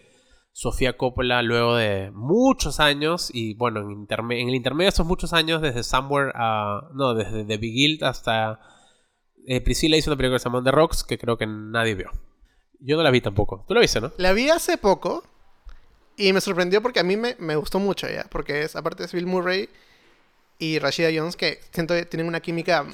Sofía 0.53 0.97
Coppola 0.97 1.41
luego 1.41 1.75
de 1.75 2.11
muchos 2.13 2.79
años 2.79 3.29
y 3.33 3.53
bueno, 3.55 3.81
en, 3.81 4.07
en 4.09 4.49
el 4.49 4.55
intermedio 4.55 4.87
de 4.87 4.93
esos 4.93 5.05
muchos 5.07 5.33
años, 5.33 5.61
desde 5.61 5.83
Somewhere 5.83 6.31
a... 6.35 6.89
No, 6.93 7.13
desde 7.13 7.45
The 7.45 7.57
Big 7.57 7.73
Guild 7.73 8.03
hasta... 8.03 8.59
eh, 9.47 9.61
Priscilla 9.61 9.95
hizo 9.97 10.09
una 10.11 10.17
película 10.17 10.35
que 10.35 10.39
se 10.43 10.49
llama 10.49 10.63
The 10.63 10.71
Rocks 10.71 11.03
que 11.03 11.17
creo 11.17 11.37
que 11.37 11.47
nadie 11.47 11.95
vio. 11.95 12.11
Yo 12.79 12.97
no 12.97 13.03
la 13.03 13.11
vi 13.11 13.21
tampoco. 13.21 13.63
Tú 13.67 13.73
la 13.73 13.79
viste, 13.79 14.01
¿no? 14.01 14.11
La 14.17 14.33
vi 14.33 14.49
hace 14.49 14.77
poco 14.77 15.23
y 16.17 16.33
me 16.33 16.41
sorprendió 16.41 16.81
porque 16.81 16.99
a 16.99 17.03
mí 17.03 17.15
me, 17.15 17.35
me 17.39 17.55
gustó 17.55 17.79
mucho 17.79 18.07
ya. 18.09 18.25
Porque 18.29 18.63
es, 18.63 18.75
aparte 18.75 19.03
es 19.05 19.13
Bill 19.13 19.27
Murray 19.27 19.69
y 20.59 20.79
Rashida 20.79 21.09
Jones 21.15 21.35
que 21.37 21.59
siento 21.71 21.93
que 21.93 22.05
tienen 22.05 22.27
una 22.27 22.39
química 22.39 22.85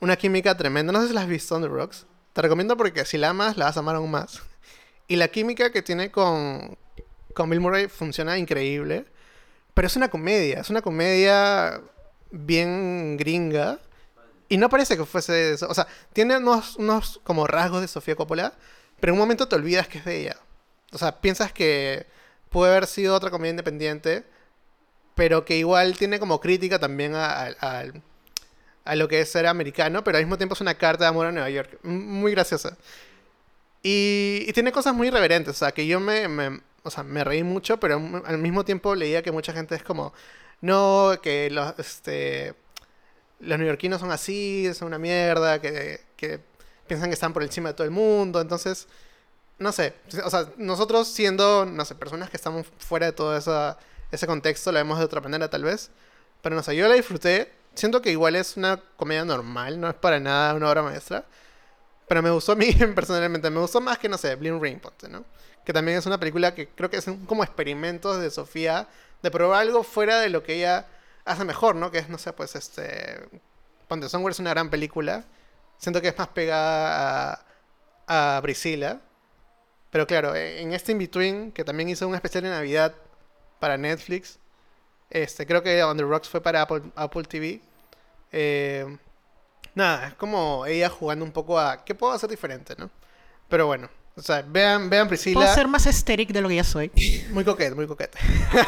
una 0.00 0.16
química 0.16 0.56
tremenda. 0.56 0.92
No 0.92 1.02
sé 1.02 1.08
si 1.08 1.14
la 1.14 1.22
has 1.22 1.28
visto 1.28 1.54
on 1.56 1.62
The 1.62 1.68
Rocks. 1.68 2.06
Te 2.32 2.42
recomiendo 2.42 2.76
porque 2.76 3.04
si 3.04 3.18
la 3.18 3.30
amas, 3.30 3.56
la 3.56 3.66
vas 3.66 3.76
a 3.76 3.80
amar 3.80 3.96
aún 3.96 4.10
más. 4.10 4.40
Y 5.08 5.16
la 5.16 5.28
química 5.28 5.72
que 5.72 5.82
tiene 5.82 6.10
con, 6.10 6.78
con 7.34 7.50
Bill 7.50 7.60
Murray 7.60 7.88
funciona 7.88 8.38
increíble. 8.38 9.06
Pero 9.74 9.86
es 9.86 9.96
una 9.96 10.08
comedia. 10.08 10.60
Es 10.60 10.70
una 10.70 10.82
comedia 10.82 11.80
bien 12.30 13.16
gringa. 13.16 13.78
Y 14.48 14.56
no 14.56 14.68
parece 14.68 14.96
que 14.96 15.04
fuese 15.04 15.52
eso. 15.52 15.68
O 15.68 15.74
sea, 15.74 15.86
tiene 16.12 16.36
unos, 16.36 16.76
unos 16.76 17.20
como 17.24 17.46
rasgos 17.46 17.80
de 17.80 17.88
Sofía 17.88 18.14
Coppola. 18.16 18.52
Pero 19.00 19.12
en 19.12 19.14
un 19.14 19.20
momento 19.20 19.48
te 19.48 19.56
olvidas 19.56 19.88
que 19.88 19.98
es 19.98 20.04
de 20.04 20.20
ella. 20.20 20.36
O 20.92 20.98
sea, 20.98 21.20
piensas 21.20 21.52
que 21.52 22.06
puede 22.48 22.70
haber 22.72 22.86
sido 22.86 23.14
otra 23.14 23.30
comedia 23.30 23.50
independiente. 23.50 24.24
Pero 25.16 25.44
que 25.44 25.56
igual 25.56 25.96
tiene 25.98 26.20
como 26.20 26.40
crítica 26.40 26.78
también 26.78 27.14
al- 27.14 28.02
a 28.84 28.94
lo 28.96 29.08
que 29.08 29.20
es 29.20 29.30
ser 29.30 29.46
americano. 29.46 30.04
Pero 30.04 30.18
al 30.18 30.24
mismo 30.24 30.36
tiempo 30.38 30.54
es 30.54 30.60
una 30.60 30.74
carta 30.74 31.04
de 31.04 31.08
amor 31.08 31.26
a 31.26 31.32
Nueva 31.32 31.50
York. 31.50 31.78
Muy 31.82 32.32
graciosa. 32.32 32.76
Y, 33.82 34.44
y 34.46 34.52
tiene 34.52 34.72
cosas 34.72 34.94
muy 34.94 35.08
irreverentes. 35.08 35.56
O 35.56 35.58
sea, 35.58 35.72
que 35.72 35.86
yo 35.86 36.00
me, 36.00 36.28
me- 36.28 36.60
o 36.82 36.90
sea, 36.90 37.02
me 37.04 37.24
reí 37.24 37.42
mucho. 37.42 37.78
Pero 37.80 38.00
al 38.26 38.38
mismo 38.38 38.64
tiempo 38.64 38.94
leía 38.94 39.22
que 39.22 39.32
mucha 39.32 39.52
gente 39.52 39.74
es 39.74 39.82
como... 39.82 40.12
No, 40.62 41.12
que 41.22 41.50
los, 41.50 41.78
este, 41.78 42.54
los 43.40 43.58
neoyorquinos 43.58 44.00
son 44.00 44.12
así, 44.12 44.70
son 44.74 44.88
una 44.88 44.98
mierda, 44.98 45.60
que, 45.60 46.00
que 46.16 46.40
piensan 46.86 47.08
que 47.10 47.14
están 47.14 47.32
por 47.32 47.42
encima 47.42 47.70
de 47.70 47.74
todo 47.74 47.86
el 47.86 47.90
mundo. 47.92 48.40
Entonces, 48.42 48.86
no 49.58 49.72
sé, 49.72 49.94
o 50.24 50.30
sea, 50.30 50.48
nosotros 50.58 51.08
siendo, 51.08 51.66
no 51.66 51.84
sé, 51.86 51.94
personas 51.94 52.30
que 52.30 52.36
estamos 52.36 52.66
fuera 52.78 53.06
de 53.06 53.12
todo 53.12 53.36
esa, 53.36 53.78
ese 54.12 54.26
contexto, 54.26 54.72
la 54.72 54.80
vemos 54.80 54.98
de 54.98 55.04
otra 55.06 55.20
manera 55.22 55.48
tal 55.50 55.64
vez. 55.64 55.90
Pero 56.42 56.56
no 56.56 56.62
sé, 56.62 56.76
yo 56.76 56.88
la 56.88 56.94
disfruté. 56.94 57.50
Siento 57.74 58.02
que 58.02 58.10
igual 58.10 58.36
es 58.36 58.56
una 58.56 58.80
comedia 58.96 59.24
normal, 59.24 59.80
no 59.80 59.88
es 59.88 59.94
para 59.94 60.20
nada 60.20 60.54
una 60.54 60.68
obra 60.68 60.82
maestra. 60.82 61.24
Pero 62.08 62.22
me 62.22 62.30
gustó 62.30 62.52
a 62.52 62.56
mí 62.56 62.72
personalmente, 62.94 63.50
me 63.50 63.60
gustó 63.60 63.80
más 63.80 63.98
que, 63.98 64.08
no 64.08 64.18
sé, 64.18 64.34
Bling 64.34 64.60
Ring, 64.60 64.80
¿no? 65.08 65.24
Que 65.64 65.72
también 65.72 65.98
es 65.98 66.06
una 66.06 66.18
película 66.18 66.54
que 66.54 66.68
creo 66.68 66.90
que 66.90 66.96
es 66.96 67.06
como 67.26 67.44
experimentos 67.44 68.20
de 68.20 68.30
Sofía 68.30 68.88
de 69.22 69.30
probar 69.30 69.60
algo 69.60 69.84
fuera 69.84 70.18
de 70.20 70.28
lo 70.28 70.42
que 70.42 70.54
ella 70.54 70.86
hace 71.24 71.44
mejor, 71.44 71.76
¿no? 71.76 71.90
Que 71.90 71.98
es, 71.98 72.08
no 72.08 72.18
sé, 72.18 72.32
pues 72.32 72.56
este... 72.56 73.28
Ponte 73.86 74.08
Somewhere 74.08 74.32
es 74.32 74.38
una 74.40 74.50
gran 74.50 74.70
película. 74.70 75.24
Siento 75.78 76.00
que 76.00 76.08
es 76.08 76.18
más 76.18 76.28
pegada 76.28 77.44
a, 78.06 78.36
a 78.36 78.42
Priscilla. 78.42 79.00
Pero 79.90 80.06
claro, 80.06 80.34
en 80.34 80.72
este 80.72 80.92
In-Between, 80.92 81.52
que 81.52 81.64
también 81.64 81.88
hizo 81.88 82.06
un 82.06 82.14
especial 82.14 82.44
de 82.44 82.50
Navidad 82.50 82.94
para 83.58 83.76
Netflix, 83.76 84.38
este, 85.10 85.46
creo 85.46 85.62
que 85.62 85.82
On 85.82 85.96
the 85.96 86.04
Rocks 86.04 86.28
fue 86.28 86.40
para 86.40 86.62
Apple, 86.62 86.82
Apple 86.94 87.24
TV. 87.24 87.60
Eh, 88.32 88.96
nada, 89.74 90.08
es 90.08 90.14
como 90.14 90.64
ella 90.66 90.88
jugando 90.88 91.24
un 91.24 91.32
poco 91.32 91.58
a 91.58 91.84
qué 91.84 91.94
puedo 91.94 92.12
hacer 92.12 92.30
diferente, 92.30 92.74
¿no? 92.78 92.90
Pero 93.48 93.66
bueno, 93.66 93.90
o 94.16 94.22
sea, 94.22 94.42
vean, 94.42 94.88
vean 94.88 95.08
Priscila. 95.08 95.40
Puedo 95.40 95.54
ser 95.54 95.68
más 95.68 95.86
estéril 95.86 96.32
de 96.32 96.40
lo 96.40 96.48
que 96.48 96.56
ya 96.56 96.64
soy. 96.64 96.90
Muy 97.30 97.44
coquete, 97.44 97.74
muy 97.74 97.86
coquete. 97.86 98.18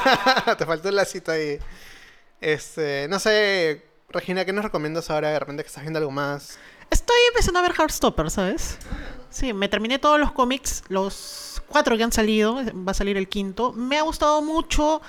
Te 0.59 0.67
faltó 0.67 0.89
el 0.89 0.97
lacito 0.97 1.31
ahí. 1.31 1.59
Este, 2.41 3.07
no 3.09 3.19
sé, 3.19 3.85
Regina, 4.09 4.45
¿qué 4.45 4.53
nos 4.53 4.65
recomiendas 4.65 5.11
ahora 5.11 5.31
de 5.31 5.39
repente 5.39 5.63
que 5.63 5.69
estás 5.69 5.83
viendo 5.85 5.99
algo 5.99 6.11
más? 6.11 6.59
Estoy 6.91 7.17
empezando 7.29 7.61
a 7.61 7.63
ver 7.63 7.73
Heartstopper, 7.73 8.31
¿sabes? 8.31 8.79
Sí, 9.31 9.53
me 9.53 9.69
terminé 9.69 9.99
todos 9.99 10.21
los 10.21 10.33
cómics, 10.33 10.83
los 10.89 11.63
cuatro 11.69 11.97
que 11.97 12.03
han 12.03 12.13
salido, 12.13 12.57
va 12.87 12.91
a 12.91 12.95
salir 12.95 13.17
el 13.17 13.29
quinto. 13.29 13.73
Me 13.73 13.97
ha 13.97 14.03
gustado 14.03 14.43
mucho, 14.43 15.01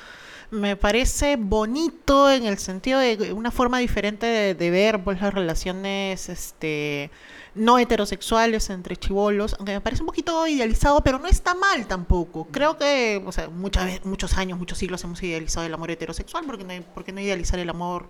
me 0.53 0.75
parece 0.75 1.35
bonito 1.35 2.31
en 2.31 2.45
el 2.45 2.57
sentido 2.57 2.99
de 2.99 3.33
una 3.33 3.51
forma 3.51 3.79
diferente 3.79 4.53
de, 4.53 4.69
ver 4.71 5.03
pues, 5.03 5.21
las 5.21 5.33
relaciones 5.33 6.29
este, 6.29 7.11
no 7.55 7.77
heterosexuales 7.77 8.69
entre 8.69 8.95
chivolos, 8.95 9.55
aunque 9.57 9.73
me 9.73 9.81
parece 9.81 10.03
un 10.03 10.07
poquito 10.07 10.47
idealizado, 10.47 11.01
pero 11.01 11.19
no 11.19 11.27
está 11.27 11.55
mal 11.55 11.87
tampoco. 11.87 12.47
Creo 12.51 12.77
que, 12.77 13.21
o 13.25 13.31
sea, 13.31 13.49
muchas, 13.49 14.05
muchos 14.05 14.37
años, 14.37 14.57
muchos 14.57 14.77
siglos 14.77 15.03
hemos 15.03 15.21
idealizado 15.23 15.65
el 15.65 15.73
amor 15.73 15.91
heterosexual, 15.91 16.45
porque 16.45 16.63
no, 16.63 16.83
¿por 16.93 17.03
qué 17.03 17.11
no 17.11 17.19
idealizar 17.19 17.59
el 17.59 17.69
amor 17.69 18.07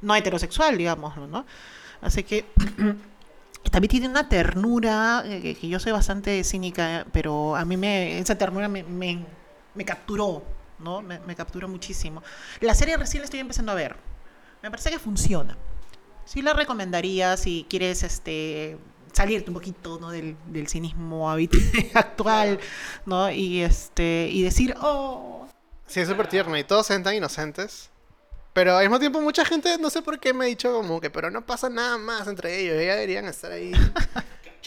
no 0.00 0.14
heterosexual, 0.14 0.76
digamos, 0.76 1.16
¿no? 1.16 1.46
Así 2.00 2.24
que 2.24 2.44
también 3.70 3.90
tiene 3.90 4.08
una 4.08 4.28
ternura, 4.28 5.22
eh, 5.24 5.56
que 5.58 5.68
yo 5.68 5.78
soy 5.78 5.92
bastante 5.92 6.42
cínica, 6.44 7.06
pero 7.12 7.56
a 7.56 7.64
mí 7.64 7.76
me, 7.76 8.18
esa 8.18 8.36
ternura 8.36 8.68
me, 8.68 8.82
me, 8.82 9.84
capturó, 9.84 10.42
¿no? 10.82 11.02
Me, 11.02 11.20
me, 11.20 11.34
capturó 11.34 11.68
muchísimo. 11.68 12.22
La 12.60 12.74
serie 12.74 12.96
recién 12.96 13.20
la 13.20 13.24
estoy 13.24 13.40
empezando 13.40 13.72
a 13.72 13.74
ver. 13.74 13.96
Me 14.62 14.70
parece 14.70 14.90
que 14.90 14.98
funciona. 14.98 15.56
Sí 16.24 16.42
la 16.42 16.52
recomendaría 16.52 17.36
si 17.36 17.66
quieres 17.68 18.02
este 18.02 18.78
salirte 19.12 19.50
un 19.50 19.54
poquito 19.54 19.98
¿no? 20.00 20.10
del, 20.10 20.36
del 20.46 20.68
cinismo 20.68 21.30
actual, 21.94 22.58
¿no? 23.06 23.30
Y 23.30 23.62
este 23.62 24.28
y 24.30 24.42
decir, 24.42 24.74
oh. 24.80 25.46
Sí, 25.86 26.00
es 26.00 26.08
súper 26.08 26.28
tierno 26.28 26.56
y 26.56 26.64
todos 26.64 26.86
se 26.86 26.98
tan 27.00 27.14
inocentes. 27.14 27.90
Pero 28.52 28.76
al 28.76 28.84
mismo 28.84 28.98
tiempo 28.98 29.20
mucha 29.20 29.44
gente, 29.44 29.78
no 29.78 29.88
sé 29.88 30.02
por 30.02 30.18
qué 30.18 30.34
me 30.34 30.44
ha 30.44 30.48
dicho 30.48 30.72
como 30.72 31.00
que, 31.00 31.10
pero 31.10 31.30
no 31.30 31.44
pasa 31.44 31.70
nada 31.70 31.96
más 31.96 32.26
entre 32.28 32.60
ellos, 32.60 32.74
ya 32.74 32.94
deberían 32.94 33.26
estar 33.26 33.52
ahí. 33.52 33.72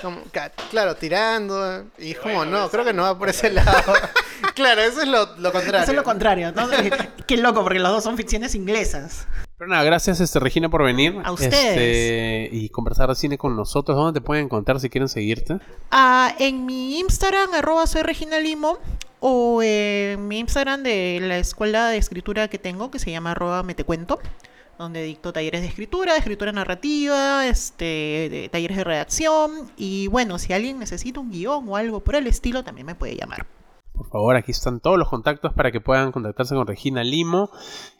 Como, 0.01 0.23
claro, 0.69 0.95
tirando. 0.97 1.85
Y 1.97 2.15
como, 2.15 2.43
no, 2.43 2.69
creo 2.69 2.83
que 2.83 2.91
no 2.91 3.03
va 3.03 3.17
por 3.17 3.29
ese 3.29 3.49
lado. 3.49 3.93
claro, 4.55 4.81
eso 4.81 5.01
es 5.01 5.07
lo, 5.07 5.35
lo, 5.37 5.51
contrario. 5.51 5.81
Eso 5.81 5.91
es 5.91 5.95
lo 5.95 6.03
contrario. 6.03 6.51
¿no? 6.51 6.67
Qué 7.27 7.37
loco, 7.37 7.61
porque 7.63 7.79
los 7.79 7.91
dos 7.91 8.03
son 8.03 8.17
ficciones 8.17 8.55
inglesas. 8.55 9.27
Pero 9.57 9.69
nada, 9.69 9.83
gracias 9.83 10.19
este, 10.19 10.39
Regina 10.39 10.69
por 10.69 10.83
venir. 10.83 11.15
A 11.23 11.31
ustedes. 11.31 11.53
Este, 11.53 12.49
y 12.51 12.69
conversar 12.69 13.09
de 13.09 13.15
cine 13.15 13.37
con 13.37 13.55
nosotros. 13.55 13.95
¿Dónde 13.95 14.19
te 14.19 14.25
pueden 14.25 14.45
encontrar 14.45 14.79
si 14.79 14.89
quieren 14.89 15.07
seguirte? 15.07 15.59
Ah, 15.91 16.33
en 16.39 16.65
mi 16.65 16.99
Instagram, 16.99 17.53
arroba 17.53 17.87
soy 17.87 18.01
Regina 18.01 18.39
Limo 18.39 18.79
o 19.21 19.61
en 19.63 20.27
mi 20.27 20.39
Instagram 20.39 20.83
de 20.83 21.19
la 21.21 21.37
escuela 21.37 21.87
de 21.87 21.97
escritura 21.97 22.47
que 22.47 22.59
tengo, 22.59 22.91
que 22.91 22.99
se 22.99 23.11
llama 23.11 23.31
arroba 23.31 23.63
metecuento, 23.63 24.19
donde 24.77 25.03
dicto 25.03 25.31
talleres 25.31 25.61
de 25.61 25.67
escritura, 25.67 26.13
de 26.13 26.19
escritura 26.19 26.51
narrativa, 26.51 27.47
este, 27.47 28.49
talleres 28.51 28.75
de 28.75 28.83
redacción. 28.83 29.71
Y 29.77 30.07
bueno, 30.07 30.37
si 30.37 30.51
alguien 30.51 30.79
necesita 30.79 31.21
un 31.21 31.31
guion 31.31 31.63
o 31.69 31.77
algo 31.77 32.01
por 32.01 32.15
el 32.15 32.27
estilo, 32.27 32.63
también 32.63 32.85
me 32.85 32.95
puede 32.95 33.15
llamar. 33.15 33.47
Por 33.95 34.09
favor, 34.09 34.35
aquí 34.35 34.51
están 34.51 34.79
todos 34.79 34.97
los 34.97 35.09
contactos 35.09 35.53
para 35.53 35.71
que 35.71 35.81
puedan 35.81 36.11
contactarse 36.11 36.55
con 36.55 36.67
Regina 36.67 37.03
Limo. 37.03 37.49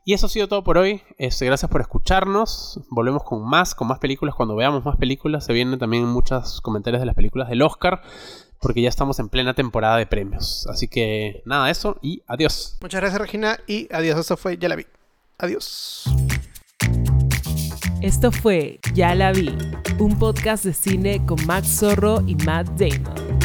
Y 0.04 0.14
eso 0.14 0.28
ha 0.28 0.30
sido 0.30 0.48
todo 0.48 0.64
por 0.64 0.78
hoy. 0.78 1.02
Este, 1.18 1.46
gracias 1.46 1.72
por 1.72 1.82
escucharnos. 1.82 2.82
Volvemos 2.90 3.24
con 3.24 3.48
más, 3.48 3.76
con 3.76 3.88
más 3.88 4.00
películas. 4.00 4.36
Cuando 4.36 4.56
veamos 4.56 4.86
más 4.86 4.98
películas, 4.98 5.46
se 5.46 5.54
vienen 5.54 5.80
también 5.80 6.06
muchos 6.06 6.62
comentarios 6.62 7.02
de 7.02 7.06
las 7.06 7.16
películas 7.16 7.50
del 7.50 7.62
Oscar 7.62 8.02
porque 8.60 8.82
ya 8.82 8.90
estamos 8.90 9.20
en 9.20 9.30
plena 9.30 9.54
temporada 9.54 9.98
de 9.98 10.08
premios. 10.08 10.66
Así 10.68 10.88
que 10.88 11.44
nada, 11.46 11.70
eso 11.70 11.98
y 12.02 12.24
adiós. 12.26 12.78
Muchas 12.82 13.00
gracias 13.02 13.22
Regina 13.22 13.60
y 13.68 13.88
adiós. 13.94 14.20
Esto 14.20 14.38
fue 14.38 14.58
Ya 14.58 14.70
la 14.70 14.76
vi. 14.76 14.88
Adiós. 15.38 16.06
Esto 18.02 18.32
fue 18.32 18.80
Ya 18.94 19.16
la 19.16 19.32
vi, 19.32 19.56
un 20.00 20.18
podcast 20.18 20.66
de 20.66 20.74
cine 20.74 21.26
con 21.26 21.44
Max 21.46 21.80
Zorro 21.80 22.22
y 22.28 22.36
Matt 22.36 22.68
Damon. 22.80 23.45